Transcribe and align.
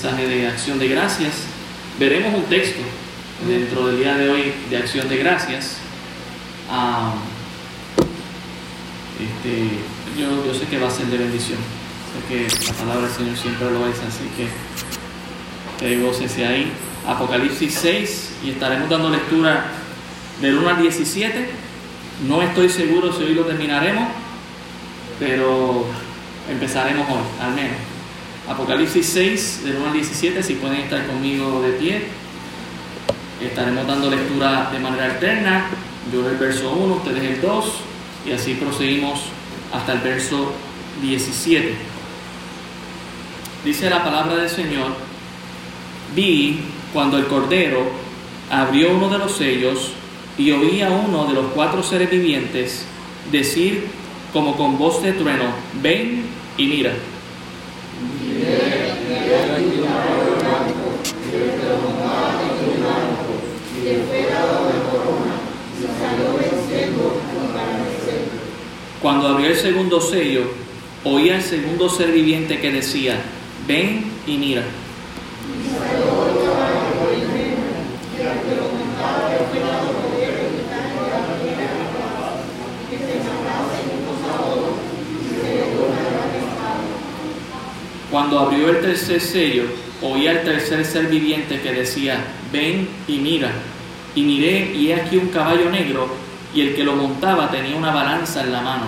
mensaje 0.00 0.28
de 0.28 0.46
acción 0.46 0.78
de 0.78 0.86
gracias. 0.86 1.32
Veremos 1.98 2.32
un 2.32 2.44
texto 2.44 2.82
dentro 3.48 3.88
del 3.88 3.98
día 3.98 4.14
de 4.16 4.30
hoy 4.30 4.52
de 4.70 4.76
acción 4.76 5.08
de 5.08 5.16
gracias. 5.16 5.78
Ah, 6.70 7.14
este, 9.18 9.70
yo, 10.16 10.46
yo 10.46 10.54
sé 10.54 10.66
que 10.66 10.78
va 10.78 10.86
a 10.86 10.90
ser 10.92 11.06
de 11.06 11.18
bendición. 11.18 11.58
Sé 12.12 12.28
que 12.28 12.66
la 12.68 12.72
palabra 12.74 13.08
del 13.08 13.16
Señor 13.16 13.36
siempre 13.36 13.70
lo 13.72 13.88
es, 13.88 13.96
así 13.98 14.22
que 15.80 15.98
gócese 15.98 16.46
ahí. 16.46 16.70
Apocalipsis 17.04 17.74
6 17.74 18.30
y 18.44 18.50
estaremos 18.50 18.88
dando 18.88 19.10
lectura 19.10 19.66
del 20.40 20.58
1 20.58 20.68
al 20.68 20.80
17. 20.80 21.50
No 22.28 22.40
estoy 22.40 22.68
seguro 22.68 23.12
si 23.12 23.24
hoy 23.24 23.34
lo 23.34 23.42
terminaremos, 23.42 24.10
pero 25.18 25.86
empezaremos 26.48 27.08
hoy, 27.10 27.44
al 27.44 27.54
menos. 27.56 27.87
Apocalipsis 28.48 29.06
6, 29.06 29.60
del 29.64 29.76
1 29.76 29.86
al 29.88 29.92
17, 29.92 30.42
si 30.42 30.54
pueden 30.54 30.80
estar 30.80 31.06
conmigo 31.06 31.60
de 31.60 31.72
pie. 31.72 32.06
Estaremos 33.42 33.86
dando 33.86 34.10
lectura 34.10 34.70
de 34.72 34.78
manera 34.78 35.04
alterna. 35.04 35.66
Yo 36.10 36.26
el 36.26 36.36
verso 36.36 36.72
1, 36.72 36.94
ustedes 36.94 37.22
el 37.24 37.42
2, 37.42 37.64
y 38.26 38.32
así 38.32 38.54
proseguimos 38.54 39.20
hasta 39.70 39.92
el 39.92 39.98
verso 39.98 40.52
17. 41.02 41.74
Dice 43.66 43.90
la 43.90 44.02
palabra 44.02 44.36
del 44.36 44.48
Señor, 44.48 44.94
vi 46.16 46.60
cuando 46.94 47.18
el 47.18 47.26
Cordero 47.26 47.90
abrió 48.50 48.96
uno 48.96 49.10
de 49.10 49.18
los 49.18 49.36
sellos 49.36 49.92
y 50.38 50.52
oí 50.52 50.80
a 50.80 50.90
uno 50.90 51.26
de 51.26 51.34
los 51.34 51.46
cuatro 51.54 51.82
seres 51.82 52.10
vivientes 52.10 52.86
decir 53.30 53.88
como 54.32 54.56
con 54.56 54.78
voz 54.78 55.02
de 55.02 55.12
trueno, 55.12 55.52
ven 55.82 56.24
y 56.56 56.66
mira. 56.66 56.94
Cuando 69.00 69.28
abrió 69.28 69.48
el 69.48 69.56
segundo 69.56 70.00
sello, 70.00 70.42
oía 71.04 71.36
el 71.36 71.42
segundo 71.42 71.88
ser 71.88 72.10
viviente 72.10 72.60
que 72.60 72.72
decía, 72.72 73.20
ven 73.66 74.10
y 74.26 74.36
mira. 74.38 74.64
Cuando 88.10 88.38
abrió 88.38 88.70
el 88.70 88.80
tercer 88.80 89.20
sello, 89.20 89.64
oía 90.00 90.32
el 90.32 90.42
tercer 90.42 90.82
ser 90.86 91.08
viviente 91.08 91.60
que 91.60 91.74
decía, 91.74 92.24
ven 92.50 92.88
y 93.06 93.18
mira. 93.18 93.52
Y 94.14 94.22
miré 94.22 94.72
y 94.74 94.88
he 94.88 94.94
aquí 94.94 95.18
un 95.18 95.28
caballo 95.28 95.70
negro, 95.70 96.08
y 96.54 96.62
el 96.62 96.74
que 96.74 96.84
lo 96.84 96.94
montaba 96.94 97.50
tenía 97.50 97.76
una 97.76 97.92
balanza 97.92 98.44
en 98.44 98.52
la 98.52 98.62
mano. 98.62 98.86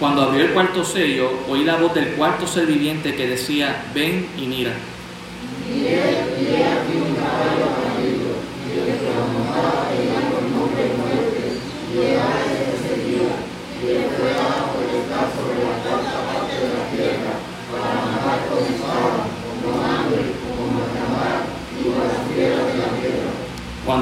Cuando 0.00 0.22
abrió 0.22 0.44
el 0.44 0.50
cuarto 0.50 0.84
sello, 0.84 1.30
oí 1.48 1.64
la 1.64 1.76
voz 1.76 1.94
del 1.94 2.08
cuarto 2.14 2.48
ser 2.48 2.66
viviente 2.66 3.14
que 3.14 3.28
decía, 3.28 3.86
ven 3.94 4.26
y 4.36 4.46
mira. 4.46 4.72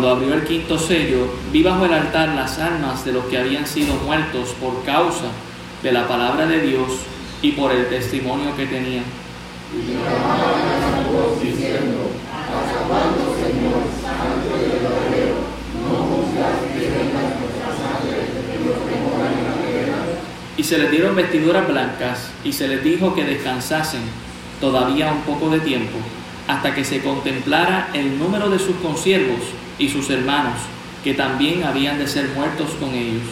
Cuando 0.03 0.17
abrió 0.17 0.35
el 0.35 0.43
quinto 0.43 0.77
sello, 0.81 1.33
vi 1.53 1.63
bajo 1.63 1.85
el 1.85 1.93
altar 1.93 2.31
las 2.31 2.59
almas 2.59 3.05
de 3.05 3.13
los 3.13 3.27
que 3.27 3.39
habían 3.39 3.65
sido 3.65 3.95
muertos 4.05 4.49
por 4.61 4.83
causa 4.83 5.27
de 5.81 5.93
la 5.93 6.09
palabra 6.09 6.45
de 6.45 6.61
Dios 6.61 6.89
y 7.41 7.53
por 7.53 7.71
el 7.71 7.87
testimonio 7.87 8.57
que 8.57 8.67
tenían. 8.67 9.05
Y 20.57 20.65
se 20.65 20.79
les 20.79 20.91
dieron 20.91 21.15
vestiduras 21.15 21.69
blancas 21.69 22.29
y 22.43 22.53
se 22.53 22.67
les 22.67 22.83
dijo 22.83 23.15
que 23.15 23.23
descansasen 23.23 24.03
todavía 24.61 25.13
un 25.13 25.21
poco 25.21 25.49
de 25.49 25.61
tiempo 25.61 25.99
hasta 26.49 26.75
que 26.75 26.85
se 26.85 27.03
contemplara 27.03 27.91
el 27.95 28.19
número 28.19 28.51
de 28.51 28.59
sus 28.59 28.75
consiervos 28.83 29.62
y 29.79 29.89
sus 29.89 30.09
hermanos, 30.11 30.59
que 31.03 31.15
también 31.15 31.65
habían 31.65 31.99
de 31.99 32.07
ser 32.07 32.29
muertos 32.29 32.71
con 32.79 32.91
ellos. 32.91 33.23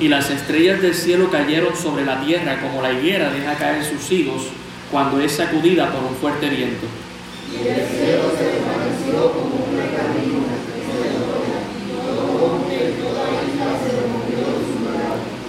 Y 0.00 0.08
las 0.08 0.30
estrellas 0.30 0.80
del 0.80 0.94
cielo 0.94 1.30
cayeron 1.30 1.76
sobre 1.76 2.06
la 2.06 2.22
tierra 2.22 2.58
como 2.62 2.80
la 2.80 2.90
higuera 2.92 3.30
deja 3.30 3.54
caer 3.56 3.84
sus 3.84 4.10
higos 4.10 4.44
cuando 4.90 5.20
es 5.20 5.32
sacudida 5.32 5.92
por 5.92 6.02
un 6.02 6.16
fuerte 6.16 6.48
viento. 6.48 6.86
Y 7.52 7.68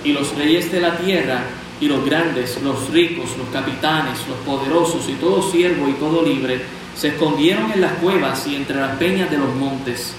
los 0.09 0.35
reyes 0.35 0.71
de 0.71 0.81
la 0.81 0.97
tierra, 0.97 1.43
y 1.79 1.87
los 1.87 2.05
grandes, 2.05 2.61
los 2.61 2.89
ricos, 2.91 3.37
los 3.37 3.49
capitanes, 3.49 4.19
los 4.27 4.37
poderosos, 4.45 5.09
y 5.09 5.13
todo 5.13 5.41
siervo 5.41 5.89
y 5.89 5.93
todo 5.93 6.23
libre, 6.23 6.61
se 6.95 7.09
escondieron 7.09 7.71
en 7.71 7.81
las 7.81 7.93
cuevas 7.93 8.45
y 8.45 8.55
entre 8.55 8.75
las 8.75 8.97
peñas 8.97 9.31
de 9.31 9.37
los 9.37 9.53
montes. 9.55 10.13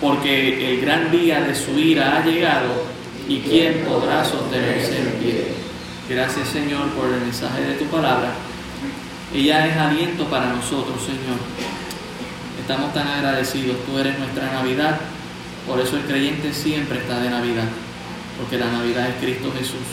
porque 0.00 0.74
el 0.74 0.80
gran 0.80 1.10
día 1.10 1.40
de 1.40 1.54
su 1.54 1.78
ira 1.78 2.18
ha 2.18 2.24
llegado 2.24 2.68
y 3.28 3.40
quién 3.40 3.84
podrá 3.84 4.24
sostenerse 4.24 4.96
en 4.98 5.10
pie. 5.20 5.57
Gracias 6.08 6.48
Señor 6.48 6.88
por 6.92 7.12
el 7.12 7.20
mensaje 7.20 7.60
de 7.60 7.74
tu 7.74 7.84
palabra. 7.84 8.32
Ella 9.34 9.66
es 9.66 9.76
aliento 9.76 10.24
para 10.24 10.54
nosotros, 10.54 11.02
Señor. 11.04 11.36
Estamos 12.58 12.94
tan 12.94 13.06
agradecidos. 13.06 13.76
Tú 13.84 13.98
eres 13.98 14.18
nuestra 14.18 14.50
Navidad. 14.50 14.98
Por 15.66 15.78
eso 15.78 15.98
el 15.98 16.04
creyente 16.04 16.54
siempre 16.54 17.00
está 17.00 17.20
de 17.20 17.28
Navidad. 17.28 17.68
Porque 18.38 18.56
la 18.56 18.72
Navidad 18.72 19.06
es 19.10 19.16
Cristo 19.16 19.52
Jesús. 19.58 19.84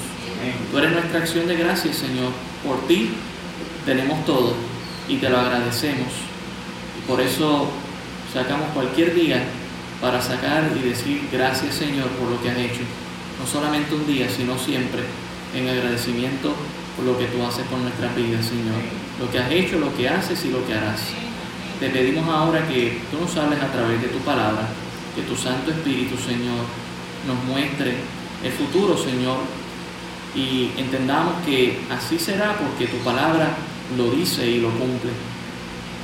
Tú 0.72 0.78
eres 0.78 0.94
nuestra 0.94 1.20
acción 1.20 1.48
de 1.48 1.58
gracias, 1.58 1.98
Señor. 1.98 2.32
Por 2.66 2.88
ti 2.88 3.10
tenemos 3.86 4.26
todo 4.26 4.54
y 5.10 5.18
te 5.18 5.30
lo 5.30 5.38
agradecemos. 5.38 6.14
Y 6.98 7.10
por 7.10 7.20
eso 7.20 7.68
sacamos 8.34 8.70
cualquier 8.74 9.14
día 9.14 9.44
para 10.00 10.22
sacar 10.22 10.72
y 10.78 10.88
decir 10.88 11.28
gracias 11.30 11.76
Señor 11.76 12.08
por 12.12 12.30
lo 12.30 12.42
que 12.42 12.52
has 12.52 12.58
hecho. 12.58 12.82
No 13.38 13.46
solamente 13.46 13.94
un 13.96 14.08
día, 14.08 14.30
sino 14.30 14.58
siempre 14.58 15.02
en 15.56 15.70
agradecimiento 15.70 16.54
por 16.96 17.06
lo 17.06 17.18
que 17.18 17.26
tú 17.26 17.44
haces 17.44 17.66
por 17.68 17.80
nuestras 17.80 18.16
vidas, 18.16 18.46
Señor. 18.46 18.80
Lo 19.20 19.32
que 19.32 19.40
has 19.40 19.52
hecho, 19.52 19.80
lo 19.80 19.96
que 19.96 20.10
haces 20.10 20.44
y 20.46 20.50
lo 20.50 20.66
que 20.66 20.74
harás. 20.74 21.02
Te 21.80 21.90
pedimos 21.90 22.28
ahora 22.28 22.68
que 22.68 23.02
tú 23.12 23.20
nos 23.20 23.36
hables 23.38 23.62
a 23.62 23.72
través 23.72 24.02
de 24.02 24.08
tu 24.08 24.20
palabra, 24.20 24.68
que 25.16 25.22
tu 25.24 25.36
Santo 25.36 25.72
Espíritu, 25.72 26.16
Señor, 26.18 26.64
nos 27.28 27.44
muestre 27.46 27.96
el 28.44 28.52
futuro, 28.52 28.98
Señor, 28.98 29.38
y 30.36 30.72
entendamos 30.78 31.36
que 31.46 31.80
así 31.90 32.20
será 32.20 32.58
porque 32.58 32.88
tu 32.88 32.98
palabra 33.04 33.56
lo 33.98 34.12
dice 34.12 34.46
y 34.46 34.60
lo 34.60 34.70
cumple. 34.70 35.12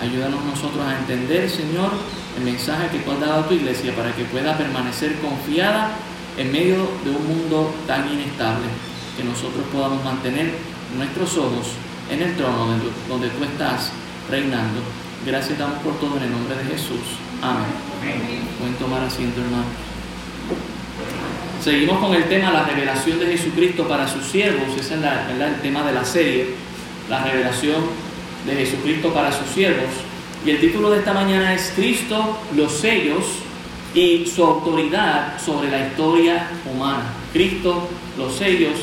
Ayúdanos 0.02 0.44
nosotros 0.46 0.84
a 0.86 0.98
entender, 0.98 1.50
Señor, 1.50 1.92
el 2.38 2.44
mensaje 2.44 2.90
que 2.90 3.00
tú 3.00 3.12
has 3.12 3.20
dado 3.20 3.42
a 3.42 3.48
tu 3.48 3.54
iglesia 3.54 3.96
para 3.96 4.16
que 4.16 4.24
pueda 4.26 4.58
permanecer 4.58 5.16
confiada 5.20 5.92
en 6.38 6.52
medio 6.52 6.78
de 7.04 7.12
un 7.12 7.28
mundo 7.28 7.76
tan 7.86 8.12
inestable, 8.12 8.66
que 9.22 9.28
nosotros 9.28 9.64
podamos 9.72 10.04
mantener 10.04 10.50
nuestros 10.98 11.38
ojos 11.38 11.78
en 12.10 12.24
el 12.24 12.36
trono 12.36 12.74
donde, 13.08 13.30
tú 13.30 13.44
estás 13.44 13.92
reinando. 14.30 14.82
Gracias 15.26 15.60
damos 15.60 15.78
por 15.84 16.00
todo 16.00 16.18
en 16.18 16.24
el 16.24 16.32
nombre 16.32 16.56
de 16.56 16.64
Jesús. 16.64 17.22
Amén. 17.42 17.70
Pueden 18.58 18.76
tomar 18.76 19.04
asiento, 19.04 19.42
hermano. 19.42 19.66
seguimos 21.64 22.00
con 22.00 22.16
el 22.16 22.24
tema 22.24 22.52
la 22.52 22.64
revelación 22.64 23.20
de 23.20 23.38
Jesucristo 23.38 23.88
para 23.88 24.08
sus 24.08 24.26
siervos, 24.26 24.70
ese 24.70 24.96
es 24.96 25.02
el 25.02 25.62
tema 25.62 25.84
de 25.84 25.94
la 25.94 26.04
serie, 26.04 26.56
la 27.08 27.24
revelación 27.24 27.82
de 28.48 28.56
Jesucristo 28.56 29.14
para 29.14 29.32
sus 29.32 29.48
siervos. 29.48 29.90
Y 30.44 30.50
el 30.50 30.60
título 30.60 30.90
de 30.90 31.00
esta 31.00 31.14
mañana 31.14 31.54
es 31.54 31.72
Cristo, 31.76 32.40
los 32.56 32.72
sellos 32.72 33.26
y 33.94 34.26
su 34.26 34.44
autoridad 34.44 35.40
sobre 35.40 35.70
la 35.70 35.86
historia 35.86 36.48
humana. 36.66 37.04
Cristo, 37.32 37.88
los 38.18 38.36
sellos 38.36 38.80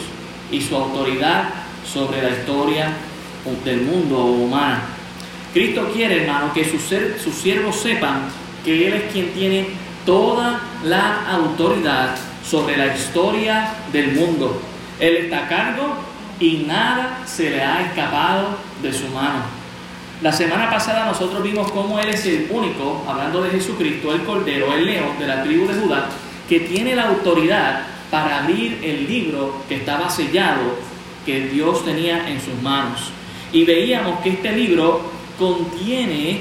y 0.50 0.60
su 0.60 0.76
autoridad 0.76 1.44
sobre 1.84 2.22
la 2.22 2.30
historia 2.30 2.92
del 3.64 3.82
mundo 3.82 4.24
humana. 4.24 4.82
Cristo 5.52 5.90
quiere, 5.92 6.22
hermano, 6.22 6.52
que 6.52 6.64
sus, 6.64 6.82
sus 7.22 7.34
siervos 7.34 7.76
sepan 7.76 8.28
que 8.64 8.86
Él 8.86 8.94
es 8.94 9.12
quien 9.12 9.32
tiene 9.32 9.66
toda 10.04 10.60
la 10.84 11.30
autoridad 11.30 12.16
sobre 12.44 12.76
la 12.76 12.94
historia 12.94 13.74
del 13.92 14.12
mundo. 14.12 14.60
Él 15.00 15.16
está 15.16 15.44
a 15.44 15.48
cargo 15.48 15.94
y 16.40 16.64
nada 16.66 17.18
se 17.26 17.50
le 17.50 17.62
ha 17.62 17.82
escapado 17.82 18.58
de 18.82 18.92
su 18.92 19.06
mano. 19.08 19.58
La 20.20 20.32
semana 20.32 20.68
pasada 20.68 21.06
nosotros 21.06 21.42
vimos 21.42 21.70
cómo 21.70 21.98
Él 22.00 22.08
es 22.08 22.26
el 22.26 22.48
único, 22.50 23.04
hablando 23.08 23.42
de 23.42 23.50
Jesucristo, 23.50 24.12
el 24.12 24.24
Cordero, 24.24 24.72
el 24.74 24.84
León 24.84 25.18
de 25.18 25.26
la 25.26 25.42
tribu 25.42 25.66
de 25.66 25.74
Judá, 25.74 26.08
que 26.48 26.60
tiene 26.60 26.96
la 26.96 27.08
autoridad 27.08 27.82
para 28.10 28.44
abrir 28.44 28.80
el 28.82 29.06
libro 29.06 29.62
que 29.68 29.76
estaba 29.76 30.08
sellado, 30.10 30.76
que 31.26 31.48
Dios 31.48 31.84
tenía 31.84 32.28
en 32.28 32.40
sus 32.40 32.60
manos. 32.62 33.10
Y 33.52 33.64
veíamos 33.64 34.20
que 34.20 34.30
este 34.30 34.52
libro 34.52 35.02
contiene, 35.38 36.40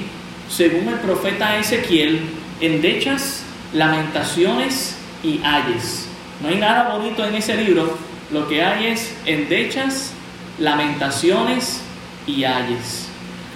según 0.49 0.87
el 0.87 0.99
profeta 0.99 1.57
Ezequiel, 1.57 2.21
endechas, 2.61 3.43
lamentaciones 3.73 4.97
y 5.23 5.39
ayes. 5.43 6.07
No 6.41 6.49
hay 6.49 6.57
nada 6.57 6.95
bonito 6.95 7.25
en 7.25 7.35
ese 7.35 7.55
libro, 7.55 7.97
lo 8.31 8.47
que 8.47 8.63
hay 8.63 8.87
es 8.87 9.15
endechas, 9.25 10.13
lamentaciones 10.59 11.81
y 12.25 12.43
ayes. 12.43 13.07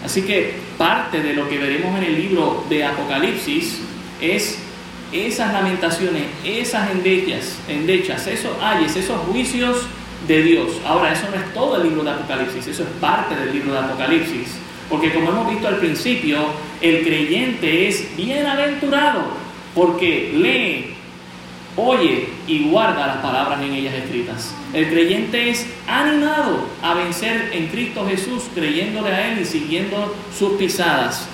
Así 0.04 0.24
que 0.24 0.56
parte 0.78 1.22
de 1.22 1.34
lo 1.34 1.48
que 1.48 1.58
veremos 1.58 1.98
en 1.98 2.06
el 2.06 2.16
libro 2.16 2.66
de 2.70 2.84
Apocalipsis 2.86 3.80
es 4.20 4.58
esas 5.12 5.54
lamentaciones, 5.54 6.24
esas 6.44 6.90
endechas, 6.92 8.28
esos 8.28 8.52
ayes, 8.62 8.96
esos 8.96 9.18
juicios 9.22 9.88
de 10.28 10.44
Dios. 10.44 10.70
Ahora, 10.86 11.14
eso 11.14 11.28
no 11.30 11.38
es 11.38 11.54
todo 11.54 11.78
el 11.78 11.90
libro 11.90 12.04
de 12.04 12.12
Apocalipsis, 12.12 12.68
eso 12.68 12.84
es 12.84 12.90
parte 13.00 13.36
del 13.36 13.54
libro 13.54 13.74
de 13.74 13.80
Apocalipsis. 13.80 14.58
Porque 14.90 15.14
como 15.14 15.30
hemos 15.30 15.50
visto 15.50 15.68
al 15.68 15.78
principio, 15.78 16.38
el 16.82 17.04
creyente 17.04 17.88
es 17.88 18.16
bienaventurado 18.18 19.42
porque 19.74 20.34
lee, 20.36 20.94
oye 21.78 22.28
y 22.46 22.70
guarda 22.70 23.08
las 23.08 23.18
palabras 23.18 23.62
en 23.62 23.74
ellas 23.74 23.94
escritas. 23.94 24.54
El 24.74 24.90
creyente 24.90 25.50
es 25.50 25.66
animado 25.88 26.68
a 26.82 26.94
vencer 26.94 27.52
en 27.54 27.68
Cristo 27.68 28.06
Jesús, 28.08 28.44
creyéndole 28.54 29.10
a 29.10 29.32
Él 29.32 29.42
y 29.42 29.46
siguiendo 29.46 30.14
sus 30.38 30.54
pisadas. 30.54 31.28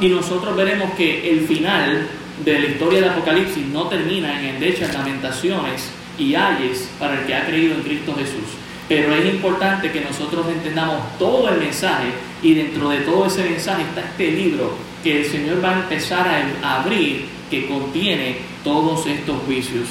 y 0.00 0.08
nosotros 0.08 0.56
veremos 0.56 0.90
que 0.96 1.30
el 1.30 1.46
final 1.46 2.08
de 2.44 2.60
la 2.60 2.66
historia 2.66 3.00
del 3.00 3.10
Apocalipsis 3.10 3.66
no 3.66 3.88
termina 3.88 4.38
en 4.38 4.56
endechas, 4.56 4.92
lamentaciones 4.92 5.90
y 6.18 6.34
ayes 6.34 6.88
para 6.98 7.20
el 7.20 7.26
que 7.26 7.34
ha 7.34 7.46
creído 7.46 7.74
en 7.74 7.82
Cristo 7.82 8.14
Jesús. 8.14 8.44
Pero 8.88 9.14
es 9.14 9.34
importante 9.34 9.90
que 9.90 10.00
nosotros 10.00 10.46
entendamos 10.48 11.00
todo 11.18 11.48
el 11.48 11.58
mensaje 11.58 12.06
y 12.42 12.54
dentro 12.54 12.90
de 12.90 12.98
todo 12.98 13.26
ese 13.26 13.42
mensaje 13.42 13.82
está 13.82 14.02
este 14.02 14.30
libro 14.30 14.74
que 15.02 15.22
el 15.22 15.26
Señor 15.26 15.64
va 15.64 15.70
a 15.70 15.80
empezar 15.80 16.28
a 16.62 16.80
abrir 16.80 17.26
que 17.50 17.66
contiene 17.66 18.36
todos 18.62 19.06
estos 19.06 19.36
juicios. 19.44 19.88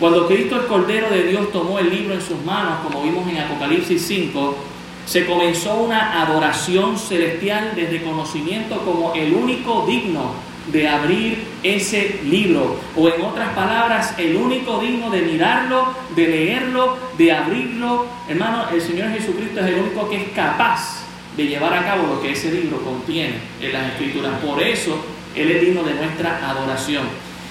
Cuando 0.00 0.28
Cristo 0.28 0.56
el 0.56 0.66
Cordero 0.66 1.10
de 1.10 1.24
Dios 1.24 1.52
tomó 1.52 1.78
el 1.78 1.90
libro 1.90 2.14
en 2.14 2.22
sus 2.22 2.40
manos, 2.44 2.80
como 2.84 3.02
vimos 3.02 3.28
en 3.28 3.38
Apocalipsis 3.38 4.00
5, 4.06 4.56
se 5.06 5.26
comenzó 5.26 5.74
una 5.74 6.22
adoración 6.22 6.96
celestial 6.98 7.74
de 7.74 7.86
reconocimiento 7.88 8.78
como 8.84 9.12
el 9.14 9.32
único 9.32 9.84
digno 9.86 10.47
de 10.72 10.88
abrir 10.88 11.44
ese 11.62 12.20
libro. 12.24 12.78
O 12.96 13.08
en 13.08 13.20
otras 13.22 13.50
palabras, 13.54 14.14
el 14.18 14.36
único 14.36 14.80
digno 14.80 15.10
de 15.10 15.22
mirarlo, 15.22 15.94
de 16.14 16.26
leerlo, 16.26 16.96
de 17.16 17.32
abrirlo. 17.32 18.06
Hermano, 18.28 18.66
el 18.72 18.80
Señor 18.80 19.10
Jesucristo 19.10 19.60
es 19.60 19.66
el 19.66 19.74
único 19.76 20.08
que 20.08 20.16
es 20.16 20.28
capaz 20.34 21.04
de 21.36 21.46
llevar 21.46 21.72
a 21.72 21.84
cabo 21.84 22.14
lo 22.14 22.20
que 22.20 22.32
ese 22.32 22.50
libro 22.50 22.82
contiene 22.82 23.36
en 23.60 23.72
las 23.72 23.92
Escrituras. 23.92 24.32
Por 24.44 24.62
eso, 24.62 25.04
Él 25.34 25.50
es 25.50 25.60
digno 25.60 25.82
de 25.82 25.94
nuestra 25.94 26.50
adoración. 26.50 27.04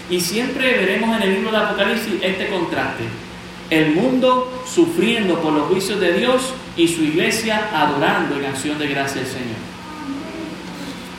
Y 0.09 0.19
siempre 0.21 0.73
veremos 0.73 1.15
en 1.17 1.23
el 1.23 1.33
libro 1.35 1.51
de 1.51 1.57
Apocalipsis 1.57 2.13
este 2.21 2.47
contraste. 2.47 3.03
El 3.69 3.93
mundo 3.95 4.63
sufriendo 4.65 5.41
por 5.41 5.51
los 5.51 5.67
juicios 5.67 5.99
de 5.99 6.13
Dios 6.13 6.53
y 6.77 6.87
su 6.87 7.03
iglesia 7.03 7.69
adorando 7.73 8.37
en 8.37 8.45
acción 8.45 8.77
de 8.79 8.87
gracia 8.87 9.21
al 9.21 9.27
Señor. 9.27 9.66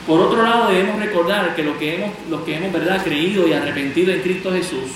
Por 0.09 0.23
otro 0.23 0.43
lado, 0.43 0.71
debemos 0.71 0.99
recordar 0.99 1.55
que 1.55 1.63
los 1.63 1.77
que 1.77 1.97
hemos, 1.97 2.13
los 2.31 2.41
que 2.41 2.57
hemos 2.57 2.73
¿verdad? 2.73 3.05
creído 3.05 3.47
y 3.47 3.53
arrepentido 3.53 4.11
en 4.11 4.23
Cristo 4.23 4.51
Jesús 4.51 4.91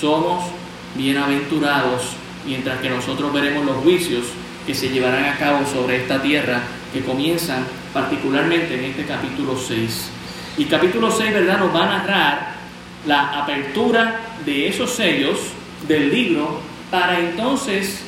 somos 0.00 0.46
bienaventurados, 0.94 2.16
mientras 2.46 2.80
que 2.80 2.88
nosotros 2.88 3.34
veremos 3.34 3.66
los 3.66 3.76
juicios 3.76 4.24
que 4.66 4.74
se 4.74 4.88
llevarán 4.88 5.26
a 5.26 5.36
cabo 5.36 5.66
sobre 5.66 5.96
esta 5.96 6.22
tierra, 6.22 6.62
que 6.90 7.02
comienzan 7.02 7.66
particularmente 7.92 8.78
en 8.78 8.84
este 8.84 9.04
capítulo 9.04 9.58
6. 9.58 10.08
Y 10.56 10.64
capítulo 10.64 11.10
6, 11.10 11.34
¿verdad?, 11.34 11.58
nos 11.58 11.74
va 11.74 11.82
a 11.82 11.98
narrar 11.98 12.54
la 13.06 13.42
apertura 13.42 14.22
de 14.46 14.68
esos 14.68 14.90
sellos 14.90 15.38
del 15.86 16.10
libro 16.10 16.62
para 16.90 17.18
entonces 17.18 18.00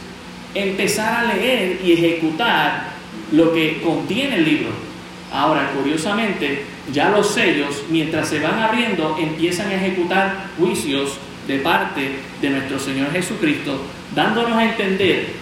empezar 0.55 1.27
a 1.27 1.35
leer 1.35 1.79
y 1.85 1.93
ejecutar 1.93 2.93
lo 3.33 3.53
que 3.53 3.83
contiene 3.83 4.37
el 4.37 4.45
libro. 4.47 4.88
Ahora, 5.33 5.71
curiosamente, 5.73 6.65
ya 6.93 7.11
los 7.11 7.31
sellos, 7.31 7.85
mientras 7.91 8.29
se 8.29 8.41
van 8.41 8.59
abriendo, 8.61 9.17
empiezan 9.19 9.69
a 9.69 9.75
ejecutar 9.75 10.47
juicios 10.59 11.19
de 11.47 11.59
parte 11.59 12.19
de 12.41 12.51
nuestro 12.51 12.79
Señor 12.79 13.13
Jesucristo, 13.13 13.81
dándonos 14.15 14.57
a 14.57 14.65
entender 14.65 15.33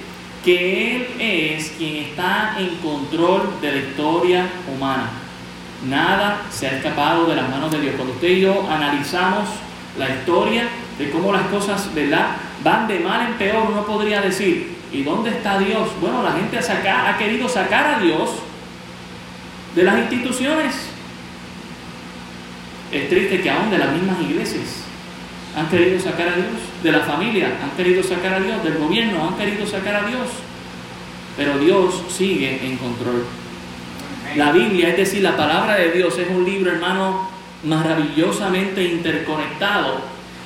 que 0.45 0.97
Él 0.97 1.07
es 1.19 1.75
quien 1.77 1.97
está 1.97 2.57
en 2.59 2.77
control 2.77 3.61
de 3.61 3.73
la 3.73 3.79
historia 3.79 4.47
humana. 4.73 5.11
Nada 5.89 6.43
se 6.51 6.69
ha 6.69 6.77
escapado 6.77 7.27
de 7.27 7.37
las 7.37 7.49
manos 7.49 7.71
de 7.71 7.81
Dios. 7.81 7.95
Cuando 7.97 8.15
usted 8.15 8.29
y 8.29 8.41
yo 8.41 8.69
analizamos 8.71 9.49
la 9.99 10.09
historia 10.09 10.69
de 10.99 11.11
cómo 11.11 11.33
las 11.33 11.47
cosas, 11.49 11.91
van 12.63 12.89
de 12.89 13.01
mal 13.01 13.27
en 13.27 13.35
peor, 13.35 13.69
uno 13.71 13.85
podría 13.85 14.21
decir, 14.21 14.77
¿y 14.93 15.03
dónde 15.03 15.31
está 15.31 15.59
Dios? 15.59 15.89
Bueno, 16.01 16.23
la 16.23 16.33
gente 16.33 16.59
ha 16.59 17.19
querido 17.19 17.49
sacar 17.49 17.95
a 17.95 17.99
Dios 18.01 18.31
de 19.77 19.85
las 19.85 19.99
instituciones. 19.99 20.75
Es 22.91 23.09
triste 23.09 23.43
que 23.43 23.51
aún 23.51 23.71
de 23.71 23.79
las 23.79 23.93
mismas 23.93 24.21
iglesias 24.23 24.83
han 25.55 25.69
querido 25.69 26.01
sacar 26.01 26.29
a 26.29 26.37
Dios, 26.37 26.49
de 26.83 26.93
la 26.93 27.01
familia 27.01 27.59
han 27.63 27.77
querido 27.77 28.03
sacar 28.03 28.35
a 28.35 28.41
Dios, 28.41 28.65
del 28.65 28.79
gobierno 28.79 29.29
han 29.29 29.37
querido 29.37 29.67
sacar 29.67 29.97
a 29.97 30.09
Dios, 30.09 30.29
pero 31.37 31.59
Dios 31.59 32.03
sigue 32.09 32.67
en 32.67 32.77
control. 32.79 33.25
La 34.35 34.53
Biblia, 34.53 34.89
es 34.91 34.97
decir, 34.97 35.23
la 35.23 35.37
palabra 35.37 35.77
de 35.77 35.93
Dios 35.93 36.19
es 36.19 36.29
un 36.29 36.45
libro, 36.45 36.73
hermano, 36.73 37.31
maravillosamente 37.65 38.83
interconectado. 38.83 40.01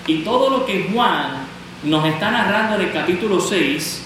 Y 0.06 0.18
todo 0.18 0.50
lo 0.50 0.66
que 0.66 0.90
Juan 0.92 1.46
nos 1.84 2.06
está 2.06 2.30
narrando 2.30 2.76
en 2.76 2.82
el 2.82 2.92
capítulo 2.92 3.40
6, 3.40 4.02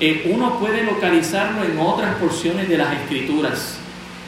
eh, 0.00 0.30
uno 0.32 0.58
puede 0.58 0.84
localizarlo 0.84 1.64
en 1.64 1.78
otras 1.78 2.16
porciones 2.16 2.68
de 2.68 2.78
las 2.78 2.92
escrituras. 2.94 3.78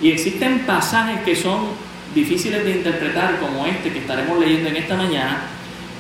Y 0.01 0.11
existen 0.11 0.61
pasajes 0.61 1.21
que 1.21 1.35
son 1.35 1.69
difíciles 2.15 2.65
de 2.65 2.71
interpretar, 2.73 3.39
como 3.41 3.67
este 3.67 3.93
que 3.93 4.01
estaremos 4.01 4.39
leyendo 4.39 4.69
en 4.69 4.77
esta 4.77 4.97
mañana, 4.97 5.43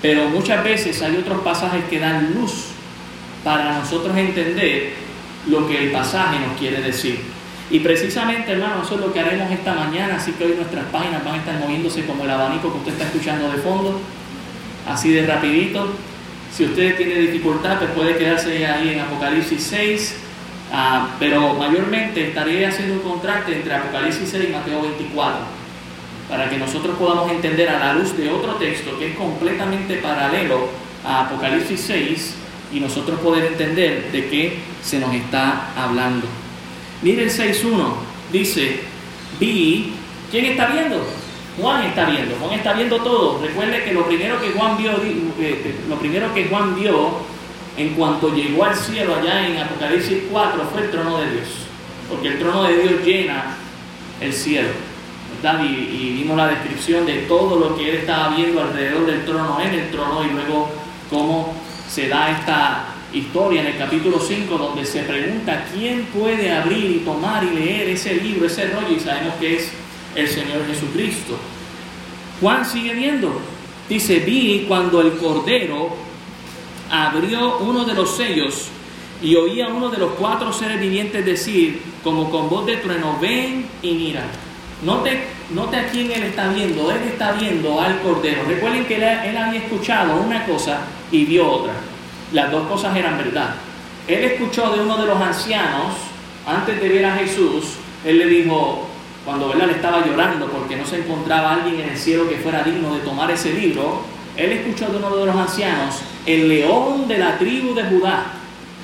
pero 0.03 0.29
muchas 0.29 0.63
veces 0.63 1.01
hay 1.03 1.17
otros 1.17 1.43
pasajes 1.43 1.85
que 1.91 1.99
dan 1.99 2.35
luz 2.35 2.69
para 3.45 3.79
nosotros 3.79 4.17
entender 4.17 4.95
lo 5.47 5.67
que 5.69 5.85
el 5.85 5.91
pasaje 5.93 6.39
nos 6.41 6.59
quiere 6.59 6.81
decir. 6.81 7.21
Y 7.71 7.81
precisamente, 7.81 8.53
hermano, 8.53 8.83
eso 8.85 8.95
es 8.95 9.01
lo 9.01 9.13
que 9.13 9.21
haremos 9.21 9.51
esta 9.51 9.75
mañana, 9.75 10.17
así 10.17 10.33
que 10.33 10.45
hoy 10.45 10.55
nuestras 10.55 10.85
páginas 10.87 11.25
van 11.25 11.35
a 11.35 11.39
estar 11.39 11.59
moviéndose 11.59 12.05
como 12.05 12.25
el 12.25 12.31
abanico 12.31 12.73
que 12.73 12.79
usted 12.79 12.93
está 12.93 13.05
escuchando 13.05 13.51
de 13.51 13.59
fondo, 13.59 14.01
así 14.89 15.11
de 15.11 15.27
rapidito. 15.27 15.93
Si 16.53 16.65
usted 16.65 16.97
tiene 16.97 17.15
dificultad, 17.17 17.79
pues 17.79 17.91
puede 17.91 18.17
quedarse 18.17 18.67
ahí 18.67 18.91
en 18.91 19.01
Apocalipsis 19.01 19.63
6, 19.63 20.17
ah, 20.73 21.09
pero 21.19 21.55
mayormente 21.55 22.29
estaré 22.29 22.67
haciendo 22.67 22.95
un 22.95 23.01
contraste 23.01 23.57
entre 23.57 23.75
Apocalipsis 23.75 24.29
6 24.31 24.45
y 24.49 24.53
Mateo 24.53 24.83
24, 24.83 25.39
para 26.29 26.49
que 26.49 26.59
nosotros 26.59 26.97
podamos 26.99 27.31
entender 27.31 27.69
a 27.69 27.79
la 27.79 27.93
luz 27.95 28.17
de 28.17 28.31
otro 28.31 28.55
texto 28.55 28.99
que 28.99 29.11
es 29.11 29.17
completamente 29.17 29.97
paralelo 29.97 30.69
a 31.05 31.27
Apocalipsis 31.27 31.81
6 31.81 32.35
y 32.73 32.81
nosotros 32.81 33.21
poder 33.21 33.45
entender 33.47 34.11
de 34.11 34.29
qué 34.29 34.59
se 34.83 34.99
nos 34.99 35.15
está 35.15 35.73
hablando. 35.77 36.27
Mire 37.03 37.25
el 37.25 37.31
6.1, 37.31 37.93
dice, 38.33 38.81
vi, 39.39 39.93
¿quién 40.31 40.47
está 40.47 40.67
viendo? 40.67 41.05
Juan 41.61 41.85
está 41.85 42.05
viendo, 42.05 42.35
Juan 42.37 42.55
está 42.55 42.73
viendo 42.75 43.01
todo. 43.01 43.41
Recuerde 43.41 43.85
que 43.85 43.93
lo 43.93 44.07
primero 44.07 44.41
que 44.41 44.51
Juan 44.51 44.77
vio, 44.77 44.93
eh, 44.93 45.33
eh, 45.39 45.75
lo 45.89 45.97
primero 45.97 46.33
que 46.35 46.47
Juan 46.47 46.75
vio 46.79 47.13
en 47.77 47.91
cuanto 47.95 48.35
llegó 48.35 48.65
al 48.65 48.75
cielo 48.75 49.17
allá 49.17 49.47
en 49.47 49.59
Apocalipsis 49.59 50.25
4 50.31 50.69
fue 50.73 50.83
el 50.83 50.91
trono 50.91 51.19
de 51.19 51.31
Dios, 51.33 51.49
porque 52.09 52.29
el 52.29 52.39
trono 52.39 52.65
de 52.65 52.79
Dios 52.79 53.05
llena 53.05 53.57
el 54.21 54.33
cielo. 54.33 54.69
¿verdad? 55.43 55.63
Y, 55.65 55.67
y 55.67 56.13
vimos 56.19 56.37
la 56.37 56.49
descripción 56.49 57.05
de 57.05 57.19
todo 57.23 57.59
lo 57.59 57.77
que 57.77 57.91
él 57.91 57.97
estaba 57.97 58.35
viendo 58.35 58.63
alrededor 58.63 59.07
del 59.07 59.25
trono, 59.25 59.59
en 59.61 59.75
el 59.75 59.91
trono, 59.91 60.25
y 60.25 60.31
luego 60.31 60.71
cómo 61.11 61.55
se 61.89 62.09
da 62.09 62.31
esta 62.31 62.87
historia 63.13 63.61
en 63.61 63.69
el 63.69 63.79
capítulo 63.79 64.19
5 64.19 64.59
donde 64.59 64.85
se 64.85 65.03
pregunta 65.03 65.67
quién 65.73 66.07
puede 66.07 66.53
abrir 66.53 66.91
y 66.91 66.99
tomar 67.01 67.45
y 67.45 67.51
leer 67.51 67.91
ese 67.91 68.15
libro, 68.15 68.47
ese 68.47 68.69
rollo, 68.69 68.95
y 68.97 69.01
sabemos 69.01 69.35
que 69.35 69.57
es 69.57 69.71
el 70.15 70.29
Señor 70.29 70.67
Jesucristo. 70.67 71.37
Juan 72.41 72.65
sigue 72.65 72.95
viendo, 72.95 73.41
dice, 73.89 74.21
vi 74.21 74.65
cuando 74.69 75.01
el 75.01 75.13
Cordero 75.13 76.06
abrió 76.91 77.59
uno 77.59 77.85
de 77.85 77.95
los 77.95 78.17
sellos 78.17 78.69
y 79.23 79.35
oí 79.35 79.61
a 79.61 79.69
uno 79.69 79.89
de 79.89 79.99
los 79.99 80.13
cuatro 80.13 80.53
seres 80.53 80.81
vivientes 80.81 81.25
decir, 81.25 81.83
como 82.05 82.31
con 82.31 82.49
voz 82.49 82.67
de 82.67 82.77
trueno, 82.77 83.17
ven 83.21 83.67
y 83.83 83.93
mira. 83.93 84.25
Note, 84.83 85.25
note 85.51 85.77
a 85.77 85.89
quién 85.89 86.13
él 86.13 86.25
está 86.25 86.49
viendo, 86.49 86.91
él 86.91 87.03
está 87.09 87.33
viendo 87.33 87.81
al 87.81 88.01
Cordero. 88.01 88.43
Recuerden 88.47 88.85
que 88.85 88.97
él, 88.97 89.03
él 89.03 89.37
había 89.37 89.61
escuchado 89.61 90.17
una 90.17 90.45
cosa 90.45 90.81
y 91.11 91.25
vio 91.25 91.51
otra. 91.51 91.73
Las 92.33 92.51
dos 92.51 92.69
cosas 92.69 92.95
eran 92.97 93.17
verdad. 93.17 93.55
Él 94.07 94.25
escuchó 94.25 94.71
de 94.73 94.83
uno 94.83 94.99
de 94.99 95.07
los 95.07 95.21
ancianos, 95.21 95.95
antes 96.47 96.81
de 96.81 96.89
ver 96.89 97.07
a 97.07 97.17
Jesús, 97.17 97.77
él 98.05 98.19
le 98.19 98.27
dijo, 98.27 98.87
cuando 99.25 99.53
él 99.53 99.59
le 99.67 99.73
estaba 99.73 100.07
llorando 100.07 100.47
porque 100.47 100.77
no 100.77 100.87
se 100.87 100.99
encontraba 100.99 101.55
alguien 101.55 101.81
en 101.81 101.89
el 101.91 101.99
cielo 101.99 102.29
que 102.29 102.37
fuera 102.37 102.63
digno 102.63 102.95
de 102.95 103.01
tomar 103.01 103.31
ese 103.33 103.53
libro, 103.53 104.03
él 104.37 104.53
escuchó 104.53 104.87
de 104.93 104.99
uno 104.99 105.17
de 105.17 105.27
los 105.27 105.35
ancianos, 105.35 105.97
el 106.27 106.49
león 106.49 107.07
de 107.09 107.19
la 107.19 107.39
tribu 107.39 107.75
de 107.75 107.85
Judá, 107.85 108.25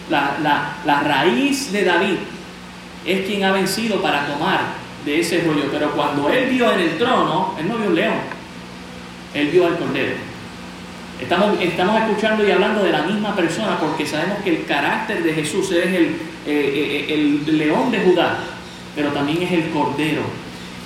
la, 0.09 0.39
la, 0.43 0.77
la 0.85 1.01
raíz 1.01 1.73
de 1.73 1.85
David, 1.85 2.17
es 3.05 3.27
quien 3.27 3.45
ha 3.45 3.53
vencido 3.53 4.01
para 4.01 4.27
tomar 4.27 4.61
de 5.05 5.21
ese 5.21 5.43
rollo. 5.43 5.65
Pero 5.71 5.91
cuando 5.93 6.29
él 6.31 6.49
vio 6.51 6.73
en 6.73 6.81
el 6.81 6.99
trono, 6.99 7.55
él 7.59 7.69
no 7.69 7.77
vio 7.77 7.89
un 7.89 7.95
león, 7.95 8.15
él 9.35 9.49
vio 9.49 9.67
al 9.67 9.77
cordero. 9.77 10.15
Estamos, 11.21 11.61
estamos 11.61 12.01
escuchando 12.01 12.47
y 12.47 12.51
hablando 12.51 12.83
de 12.83 12.91
la 12.91 13.03
misma 13.03 13.35
persona 13.35 13.79
porque 13.79 14.07
sabemos 14.07 14.39
que 14.43 14.51
el 14.51 14.65
carácter 14.65 15.23
de 15.23 15.35
Jesús 15.35 15.71
es 15.71 15.87
el, 15.87 16.05
eh, 16.05 16.17
eh, 16.47 17.07
el 17.09 17.59
león 17.59 17.91
de 17.93 18.01
Judá, 18.01 18.39
pero 18.97 19.11
también 19.11 19.43
es 19.43 19.53
el 19.53 19.71
cordero. 19.71 20.23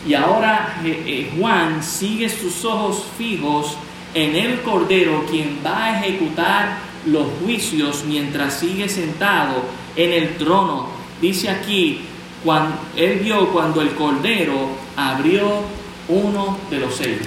Y 0.06 0.14
ahora 0.14 0.78
eh, 0.84 1.32
Juan 1.38 1.82
sigue 1.82 2.28
sus 2.28 2.64
ojos 2.64 3.04
fijos 3.16 3.76
en 4.16 4.34
el 4.34 4.62
cordero, 4.62 5.26
quien 5.30 5.58
va 5.64 5.84
a 5.84 6.00
ejecutar 6.00 6.78
los 7.04 7.26
juicios 7.42 8.02
mientras 8.06 8.58
sigue 8.58 8.88
sentado 8.88 9.62
en 9.94 10.10
el 10.10 10.36
trono. 10.36 10.88
Dice 11.20 11.50
aquí, 11.50 12.00
cuando, 12.42 12.78
él 12.96 13.20
vio 13.22 13.50
cuando 13.50 13.82
el 13.82 13.90
cordero 13.90 14.70
abrió 14.96 15.60
uno 16.08 16.58
de 16.70 16.80
los 16.80 16.94
sellos. 16.94 17.26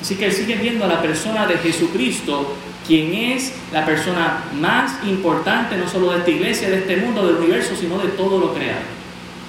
Así 0.00 0.14
que 0.14 0.26
él 0.26 0.32
sigue 0.32 0.54
viendo 0.54 0.84
a 0.84 0.88
la 0.88 1.02
persona 1.02 1.46
de 1.46 1.58
Jesucristo, 1.58 2.54
quien 2.86 3.12
es 3.12 3.52
la 3.72 3.84
persona 3.84 4.44
más 4.54 5.04
importante 5.04 5.76
no 5.76 5.88
solo 5.88 6.12
de 6.12 6.18
esta 6.18 6.30
iglesia, 6.30 6.70
de 6.70 6.78
este 6.78 6.96
mundo, 6.96 7.26
del 7.26 7.36
universo, 7.36 7.74
sino 7.74 7.98
de 7.98 8.10
todo 8.10 8.38
lo 8.38 8.54
creado. 8.54 8.82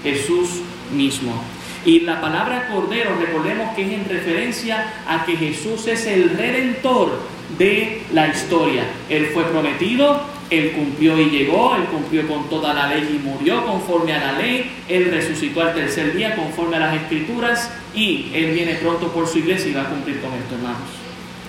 Jesús 0.01 0.61
mismo. 0.91 1.43
Y 1.85 1.99
la 1.99 2.19
palabra 2.19 2.67
cordero, 2.67 3.11
recordemos 3.19 3.75
que 3.75 3.83
es 3.83 3.91
en 3.93 4.09
referencia 4.09 4.91
a 5.07 5.23
que 5.23 5.37
Jesús 5.37 5.85
es 5.85 6.07
el 6.07 6.31
redentor 6.31 7.19
de 7.59 8.01
la 8.11 8.27
historia. 8.27 8.83
Él 9.07 9.27
fue 9.27 9.43
prometido, 9.43 10.19
él 10.49 10.71
cumplió 10.71 11.19
y 11.19 11.29
llegó, 11.29 11.75
Él 11.75 11.85
cumplió 11.85 12.27
con 12.27 12.49
toda 12.49 12.73
la 12.73 12.87
ley 12.87 13.19
y 13.19 13.27
murió 13.27 13.65
conforme 13.65 14.13
a 14.13 14.31
la 14.31 14.37
ley, 14.39 14.71
Él 14.87 15.09
resucitó 15.11 15.61
al 15.61 15.73
tercer 15.73 16.15
día 16.15 16.35
conforme 16.35 16.75
a 16.75 16.79
las 16.79 16.95
escrituras 16.95 17.71
y 17.95 18.31
Él 18.33 18.53
viene 18.53 18.75
pronto 18.75 19.07
por 19.07 19.27
su 19.27 19.39
iglesia 19.39 19.71
y 19.71 19.73
va 19.73 19.83
a 19.83 19.89
cumplir 19.89 20.21
con 20.21 20.33
esto, 20.33 20.55
hermanos. 20.55 20.89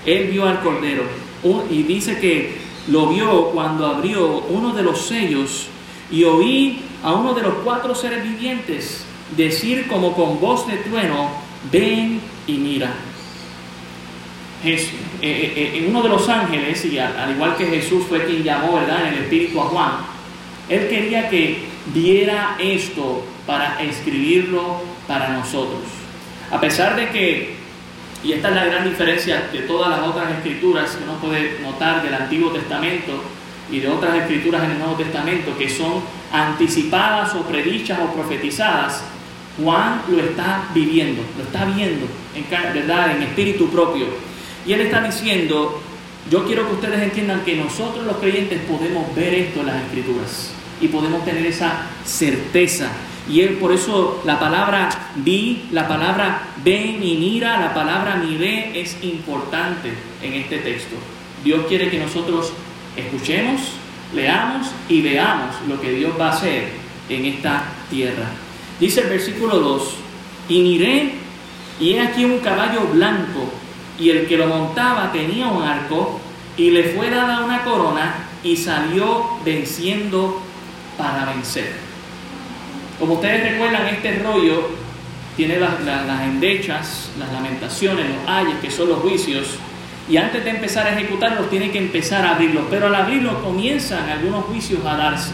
Él 0.07 0.28
vio 0.31 0.47
al 0.47 0.61
Cordero 0.61 1.02
y 1.71 1.83
dice 1.83 2.19
que 2.19 2.57
lo 2.88 3.09
vio 3.09 3.50
cuando 3.50 3.87
abrió 3.87 4.45
uno 4.49 4.73
de 4.73 4.83
los 4.83 5.07
sellos 5.07 5.69
y 6.11 6.25
oí 6.25 6.81
a 7.02 7.12
uno 7.12 7.35
de 7.35 7.43
los 7.43 7.55
cuatro 7.64 7.95
seres 7.95 8.23
vivientes 8.23 9.05
decir 9.35 9.88
como 9.88 10.12
con 10.12 10.40
voz 10.40 10.66
de 10.66 10.76
trueno, 10.76 11.30
ven 11.73 12.21
y 12.47 12.52
mira. 12.52 12.90
Eh, 14.64 14.75
eh, 15.23 15.52
eh, 15.56 15.78
en 15.78 15.90
uno 15.90 16.02
de 16.02 16.09
los 16.09 16.28
ángeles, 16.28 16.85
y 16.85 16.99
al, 16.99 17.30
igual 17.30 17.56
que 17.56 17.66
Jesús 17.66 18.04
fue 18.09 18.25
quien 18.25 18.42
llamó, 18.42 18.75
¿verdad?, 18.75 19.06
en 19.09 19.14
el 19.14 19.23
Espíritu 19.25 19.61
a 19.61 19.64
Juan, 19.64 19.92
él 20.68 20.88
quería 20.88 21.28
que 21.28 21.64
viera 21.92 22.56
esto 22.59 23.25
para 23.47 23.80
escribirlo 23.83 24.83
para 25.06 25.28
nosotros. 25.30 25.83
A 26.50 26.61
pesar 26.61 26.97
de 26.97 27.11
que, 27.11 27.54
y 28.25 28.33
esta 28.33 28.49
es 28.49 28.54
la 28.54 28.64
gran 28.64 28.88
diferencia 28.88 29.49
de 29.52 29.61
todas 29.61 29.90
las 29.90 30.09
otras 30.09 30.33
escrituras 30.33 30.97
que 30.97 31.04
uno 31.04 31.14
puede 31.18 31.61
notar 31.61 32.02
del 32.02 32.14
Antiguo 32.14 32.50
Testamento 32.50 33.23
y 33.71 33.80
de 33.80 33.88
otras 33.88 34.16
escrituras 34.16 34.64
en 34.64 34.73
el 34.73 34.78
Nuevo 34.78 34.95
Testamento, 34.95 35.56
que 35.56 35.68
son 35.68 36.02
anticipadas 36.33 37.35
o 37.35 37.42
predichas 37.42 38.00
o 38.00 38.12
profetizadas, 38.12 39.04
Juan 39.63 40.03
lo 40.09 40.19
está 40.19 40.69
viviendo, 40.75 41.23
lo 41.37 41.45
está 41.45 41.65
viendo, 41.65 42.07
en, 42.35 42.75
¿verdad?, 42.75 43.17
en 43.17 43.23
espíritu 43.23 43.69
propio. 43.71 44.07
Y 44.67 44.73
él 44.73 44.83
está 44.83 45.01
diciendo, 45.03 45.81
yo 46.31 46.45
quiero 46.45 46.67
que 46.67 46.75
ustedes 46.75 47.03
entiendan 47.03 47.45
que 47.45 47.57
nosotros 47.57 48.05
los 48.05 48.17
creyentes 48.17 48.61
podemos 48.63 49.15
ver 49.15 49.33
esto 49.35 49.61
en 49.61 49.67
las 49.67 49.83
escrituras 49.85 50.51
y 50.81 50.89
podemos 50.89 51.25
tener 51.25 51.47
esa 51.47 51.87
certeza. 52.05 52.89
Y 53.29 53.41
él, 53.41 53.55
por 53.55 53.73
eso 53.73 54.23
la 54.25 54.39
palabra 54.39 54.89
vi, 55.17 55.67
la 55.73 55.89
palabra 55.89 56.49
ven 56.65 57.03
y 57.03 57.17
mira, 57.17 57.59
la 57.61 57.75
palabra 57.75 58.17
miré 58.17 58.81
es 58.81 58.97
importante 59.03 59.91
en 60.23 60.35
este 60.35 60.59
texto. 60.59 60.97
Dios 61.43 61.67
quiere 61.67 61.91
que 61.91 61.99
nosotros 61.99 62.53
escuchemos, 62.97 63.61
leamos 64.15 64.69
y 64.89 65.01
veamos 65.01 65.57
lo 65.69 65.81
que 65.81 65.93
Dios 65.93 66.13
va 66.19 66.29
a 66.29 66.33
hacer 66.33 66.69
en 67.09 67.25
esta 67.25 67.65
tierra. 67.89 68.27
Dice 68.78 69.00
el 69.00 69.09
versículo 69.09 69.59
2, 69.59 69.95
y 70.49 70.61
miré 70.61 71.14
y 71.80 71.95
he 71.95 72.00
aquí 72.00 72.25
un 72.25 72.38
caballo 72.40 72.87
blanco 72.92 73.50
y 73.99 74.11
el 74.11 74.26
que 74.26 74.37
lo 74.37 74.47
montaba 74.47 75.12
tenía 75.12 75.49
un 75.49 75.62
arco 75.62 76.21
y 76.56 76.71
le 76.71 76.85
fue 76.85 77.11
dada 77.11 77.45
una 77.45 77.64
corona 77.64 78.28
y 78.42 78.56
salió 78.56 79.25
venciendo 79.45 80.42
para 80.97 81.26
vencer. 81.26 81.73
Como 82.99 83.14
ustedes 83.14 83.52
recuerdan, 83.52 83.87
este 83.87 84.18
rollo 84.21 84.71
tiene 85.37 85.59
las, 85.59 86.23
endechas, 86.23 87.11
las 87.18 87.30
lamentaciones, 87.33 88.06
los 88.09 88.28
ayes, 88.28 88.54
que 88.62 88.71
son 88.71 88.88
los 88.88 89.00
juicios, 89.00 89.59
y 90.09 90.16
antes 90.16 90.45
de 90.45 90.50
empezar 90.50 90.87
a 90.87 90.99
ejecutarlos 90.99 91.50
tiene 91.50 91.71
que 91.71 91.78
empezar 91.78 92.25
a 92.25 92.37
abrirlos, 92.37 92.64
pero 92.71 92.87
al 92.87 92.95
abrirlos 92.95 93.35
comienzan 93.38 94.09
algunos 94.09 94.45
juicios 94.45 94.80
a 94.87 94.97
darse. 94.97 95.33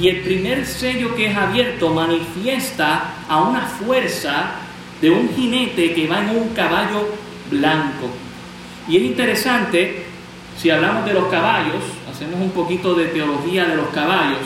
Y 0.00 0.08
el 0.08 0.20
primer 0.20 0.66
sello 0.66 1.14
que 1.14 1.26
es 1.26 1.36
abierto 1.36 1.92
manifiesta 1.92 3.14
a 3.28 3.42
una 3.42 3.62
fuerza 3.62 4.52
de 5.00 5.10
un 5.10 5.28
jinete 5.34 5.92
que 5.94 6.06
va 6.06 6.22
en 6.22 6.30
un 6.30 6.48
caballo 6.50 7.08
blanco. 7.50 8.08
Y 8.88 8.96
es 8.96 9.02
interesante, 9.02 10.06
si 10.58 10.70
hablamos 10.70 11.04
de 11.04 11.14
los 11.14 11.26
caballos, 11.26 11.82
hacemos 12.10 12.40
un 12.40 12.50
poquito 12.50 12.94
de 12.94 13.06
teología 13.06 13.66
de 13.66 13.76
los 13.76 13.88
caballos, 13.88 14.40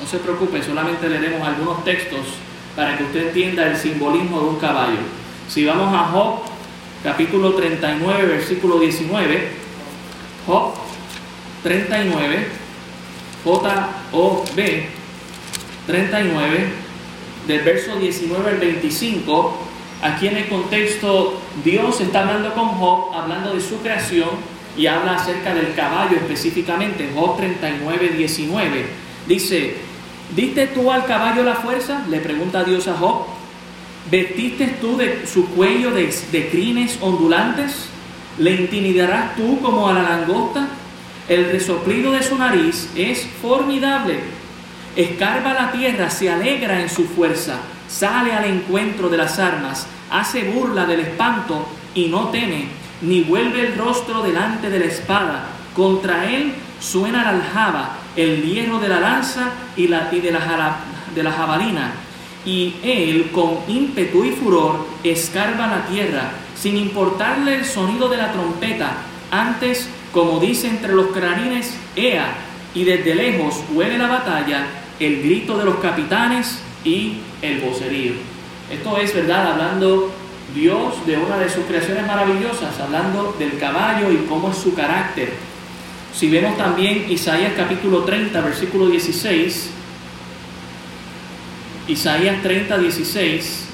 no 0.00 0.06
se 0.06 0.18
preocupe, 0.18 0.62
solamente 0.62 1.08
leeremos 1.08 1.46
algunos 1.46 1.84
textos 1.84 2.20
para 2.76 2.96
que 2.96 3.04
usted 3.04 3.28
entienda 3.28 3.66
el 3.66 3.76
simbolismo 3.76 4.40
de 4.40 4.46
un 4.46 4.56
caballo. 4.56 4.98
Si 5.48 5.64
vamos 5.64 5.94
a 5.94 6.04
Job, 6.08 6.40
capítulo 7.02 7.54
39, 7.54 8.26
versículo 8.26 8.78
19, 8.78 9.48
Job 10.46 10.74
39, 11.62 12.61
J-O-B 13.44 14.86
39, 15.86 16.68
del 17.46 17.60
verso 17.62 17.96
19 17.96 18.50
al 18.50 18.58
25, 18.58 19.58
Aquí 20.02 20.26
en 20.26 20.36
el 20.36 20.48
contexto, 20.48 21.40
Dios 21.62 22.00
está 22.00 22.22
hablando 22.22 22.52
con 22.54 22.70
Job, 22.70 23.14
hablando 23.14 23.54
de 23.54 23.60
su 23.60 23.76
creación 23.82 24.30
y 24.76 24.86
habla 24.88 25.14
acerca 25.14 25.54
del 25.54 25.74
caballo 25.74 26.16
específicamente. 26.16 27.08
Job 27.14 27.36
39, 27.36 28.08
19. 28.18 28.86
Dice, 29.28 29.76
¿diste 30.34 30.66
tú 30.66 30.90
al 30.90 31.06
caballo 31.06 31.44
la 31.44 31.54
fuerza? 31.54 32.04
Le 32.10 32.18
pregunta 32.18 32.64
Dios 32.64 32.88
a 32.88 32.94
Job. 32.94 33.26
¿Vestiste 34.10 34.66
tú 34.80 34.96
de 34.96 35.24
su 35.24 35.46
cuello 35.50 35.92
de, 35.92 36.12
de 36.32 36.48
crines 36.48 36.98
ondulantes? 37.00 37.86
¿Le 38.38 38.56
intimidarás 38.56 39.36
tú 39.36 39.60
como 39.60 39.88
a 39.88 39.92
la 39.92 40.02
langosta? 40.02 40.66
El 41.28 41.50
resoplido 41.50 42.12
de 42.12 42.22
su 42.22 42.36
nariz 42.36 42.90
es 42.96 43.26
formidable. 43.40 44.20
Escarba 44.96 45.54
la 45.54 45.72
tierra, 45.72 46.10
se 46.10 46.30
alegra 46.30 46.80
en 46.80 46.88
su 46.88 47.04
fuerza, 47.04 47.60
sale 47.88 48.32
al 48.32 48.44
encuentro 48.44 49.08
de 49.08 49.16
las 49.16 49.38
armas 49.38 49.86
hace 50.12 50.44
burla 50.44 50.84
del 50.84 51.00
espanto 51.00 51.66
y 51.94 52.06
no 52.08 52.28
teme, 52.28 52.66
ni 53.00 53.22
vuelve 53.22 53.66
el 53.66 53.78
rostro 53.78 54.22
delante 54.22 54.68
de 54.68 54.78
la 54.78 54.84
espada. 54.84 55.46
Contra 55.74 56.30
él 56.30 56.52
suena 56.78 57.24
la 57.24 57.30
aljaba, 57.30 57.96
el 58.14 58.42
hierro 58.42 58.78
de 58.78 58.88
la 58.88 59.00
lanza 59.00 59.50
y, 59.74 59.88
la, 59.88 60.10
de, 60.10 60.30
la, 60.30 60.76
de 61.14 61.22
la 61.22 61.32
jabalina. 61.32 61.92
Y 62.44 62.74
él, 62.82 63.30
con 63.32 63.60
ímpetu 63.68 64.24
y 64.24 64.32
furor, 64.32 64.86
escarba 65.02 65.66
la 65.66 65.86
tierra, 65.86 66.30
sin 66.54 66.76
importarle 66.76 67.54
el 67.54 67.64
sonido 67.64 68.08
de 68.08 68.18
la 68.18 68.32
trompeta. 68.32 68.92
Antes, 69.30 69.88
como 70.12 70.38
dice 70.40 70.68
entre 70.68 70.94
los 70.94 71.08
clarines, 71.08 71.74
Ea, 71.96 72.34
y 72.74 72.84
desde 72.84 73.14
lejos 73.14 73.62
huele 73.72 73.98
la 73.98 74.08
batalla, 74.08 74.66
el 75.00 75.22
grito 75.22 75.58
de 75.58 75.64
los 75.64 75.76
capitanes 75.76 76.58
y 76.84 77.18
el 77.40 77.60
vocerío. 77.60 78.12
Esto 78.70 78.96
es 78.98 79.14
verdad, 79.14 79.52
hablando 79.52 80.10
Dios 80.54 81.06
de 81.06 81.16
una 81.16 81.38
de 81.38 81.48
sus 81.48 81.64
creaciones 81.64 82.06
maravillosas, 82.06 82.78
hablando 82.78 83.34
del 83.38 83.58
caballo 83.58 84.10
y 84.12 84.26
cómo 84.28 84.50
es 84.50 84.58
su 84.58 84.74
carácter. 84.74 85.32
Si 86.14 86.28
vemos 86.28 86.56
también 86.58 87.10
Isaías 87.10 87.52
capítulo 87.56 88.04
30, 88.04 88.38
versículo 88.40 88.88
16, 88.88 89.70
Isaías 91.88 92.42
30, 92.42 92.78
16, 92.78 93.68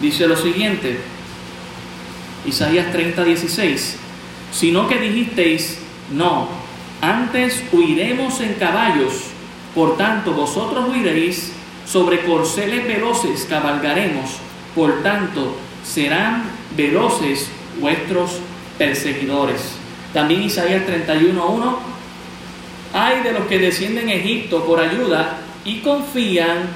dice 0.00 0.26
lo 0.26 0.36
siguiente, 0.36 0.98
Isaías 2.46 2.90
30, 2.92 3.24
16, 3.24 3.96
sino 4.52 4.88
que 4.88 4.98
dijisteis, 4.98 5.78
no, 6.10 6.48
antes 7.00 7.62
huiremos 7.72 8.40
en 8.40 8.54
caballos, 8.54 9.24
por 9.74 9.96
tanto 9.96 10.32
vosotros 10.32 10.88
huiréis, 10.88 11.52
sobre 11.86 12.20
corceles 12.24 12.86
veloces 12.86 13.46
cabalgaremos, 13.48 14.36
por 14.74 15.02
tanto 15.02 15.56
serán 15.84 16.44
veloces 16.76 17.48
vuestros 17.80 18.38
perseguidores. 18.78 19.60
También 20.12 20.42
Isaías 20.42 20.82
31.1, 20.86 21.76
hay 22.92 23.22
de 23.22 23.32
los 23.32 23.46
que 23.46 23.58
descienden 23.58 24.08
a 24.08 24.14
Egipto 24.14 24.64
por 24.64 24.80
ayuda 24.80 25.38
y 25.64 25.80
confían 25.80 26.68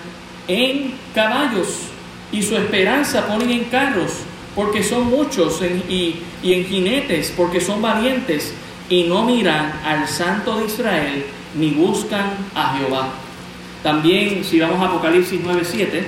en 0.47 0.95
caballos 1.15 1.94
y 2.35 2.43
su 2.43 2.57
esperanza 2.57 3.29
ponen 3.29 3.51
en 3.53 3.65
carros 3.67 4.11
porque 4.57 4.83
son 4.83 5.09
muchos 5.09 5.61
y, 5.89 6.17
y 6.43 6.53
en 6.53 6.65
jinetes 6.65 7.33
porque 7.37 7.61
son 7.61 7.81
valientes 7.81 8.53
y 8.91 9.05
no 9.05 9.25
miran 9.25 9.73
al 9.85 10.09
Santo 10.09 10.59
de 10.59 10.67
Israel 10.67 11.25
ni 11.55 11.71
buscan 11.71 12.33
a 12.57 12.77
Jehová. 12.77 13.11
También 13.85 14.45
si 14.45 14.59
vamos 14.59 14.81
a 14.81 14.87
Apocalipsis 14.87 15.41
9.7, 15.43 16.07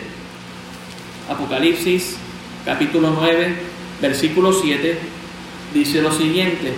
Apocalipsis 1.30 2.16
capítulo 2.64 3.12
9, 3.20 3.56
versículo 4.02 4.52
7, 4.52 4.98
dice 5.74 6.02
lo 6.02 6.10
siguiente. 6.10 6.74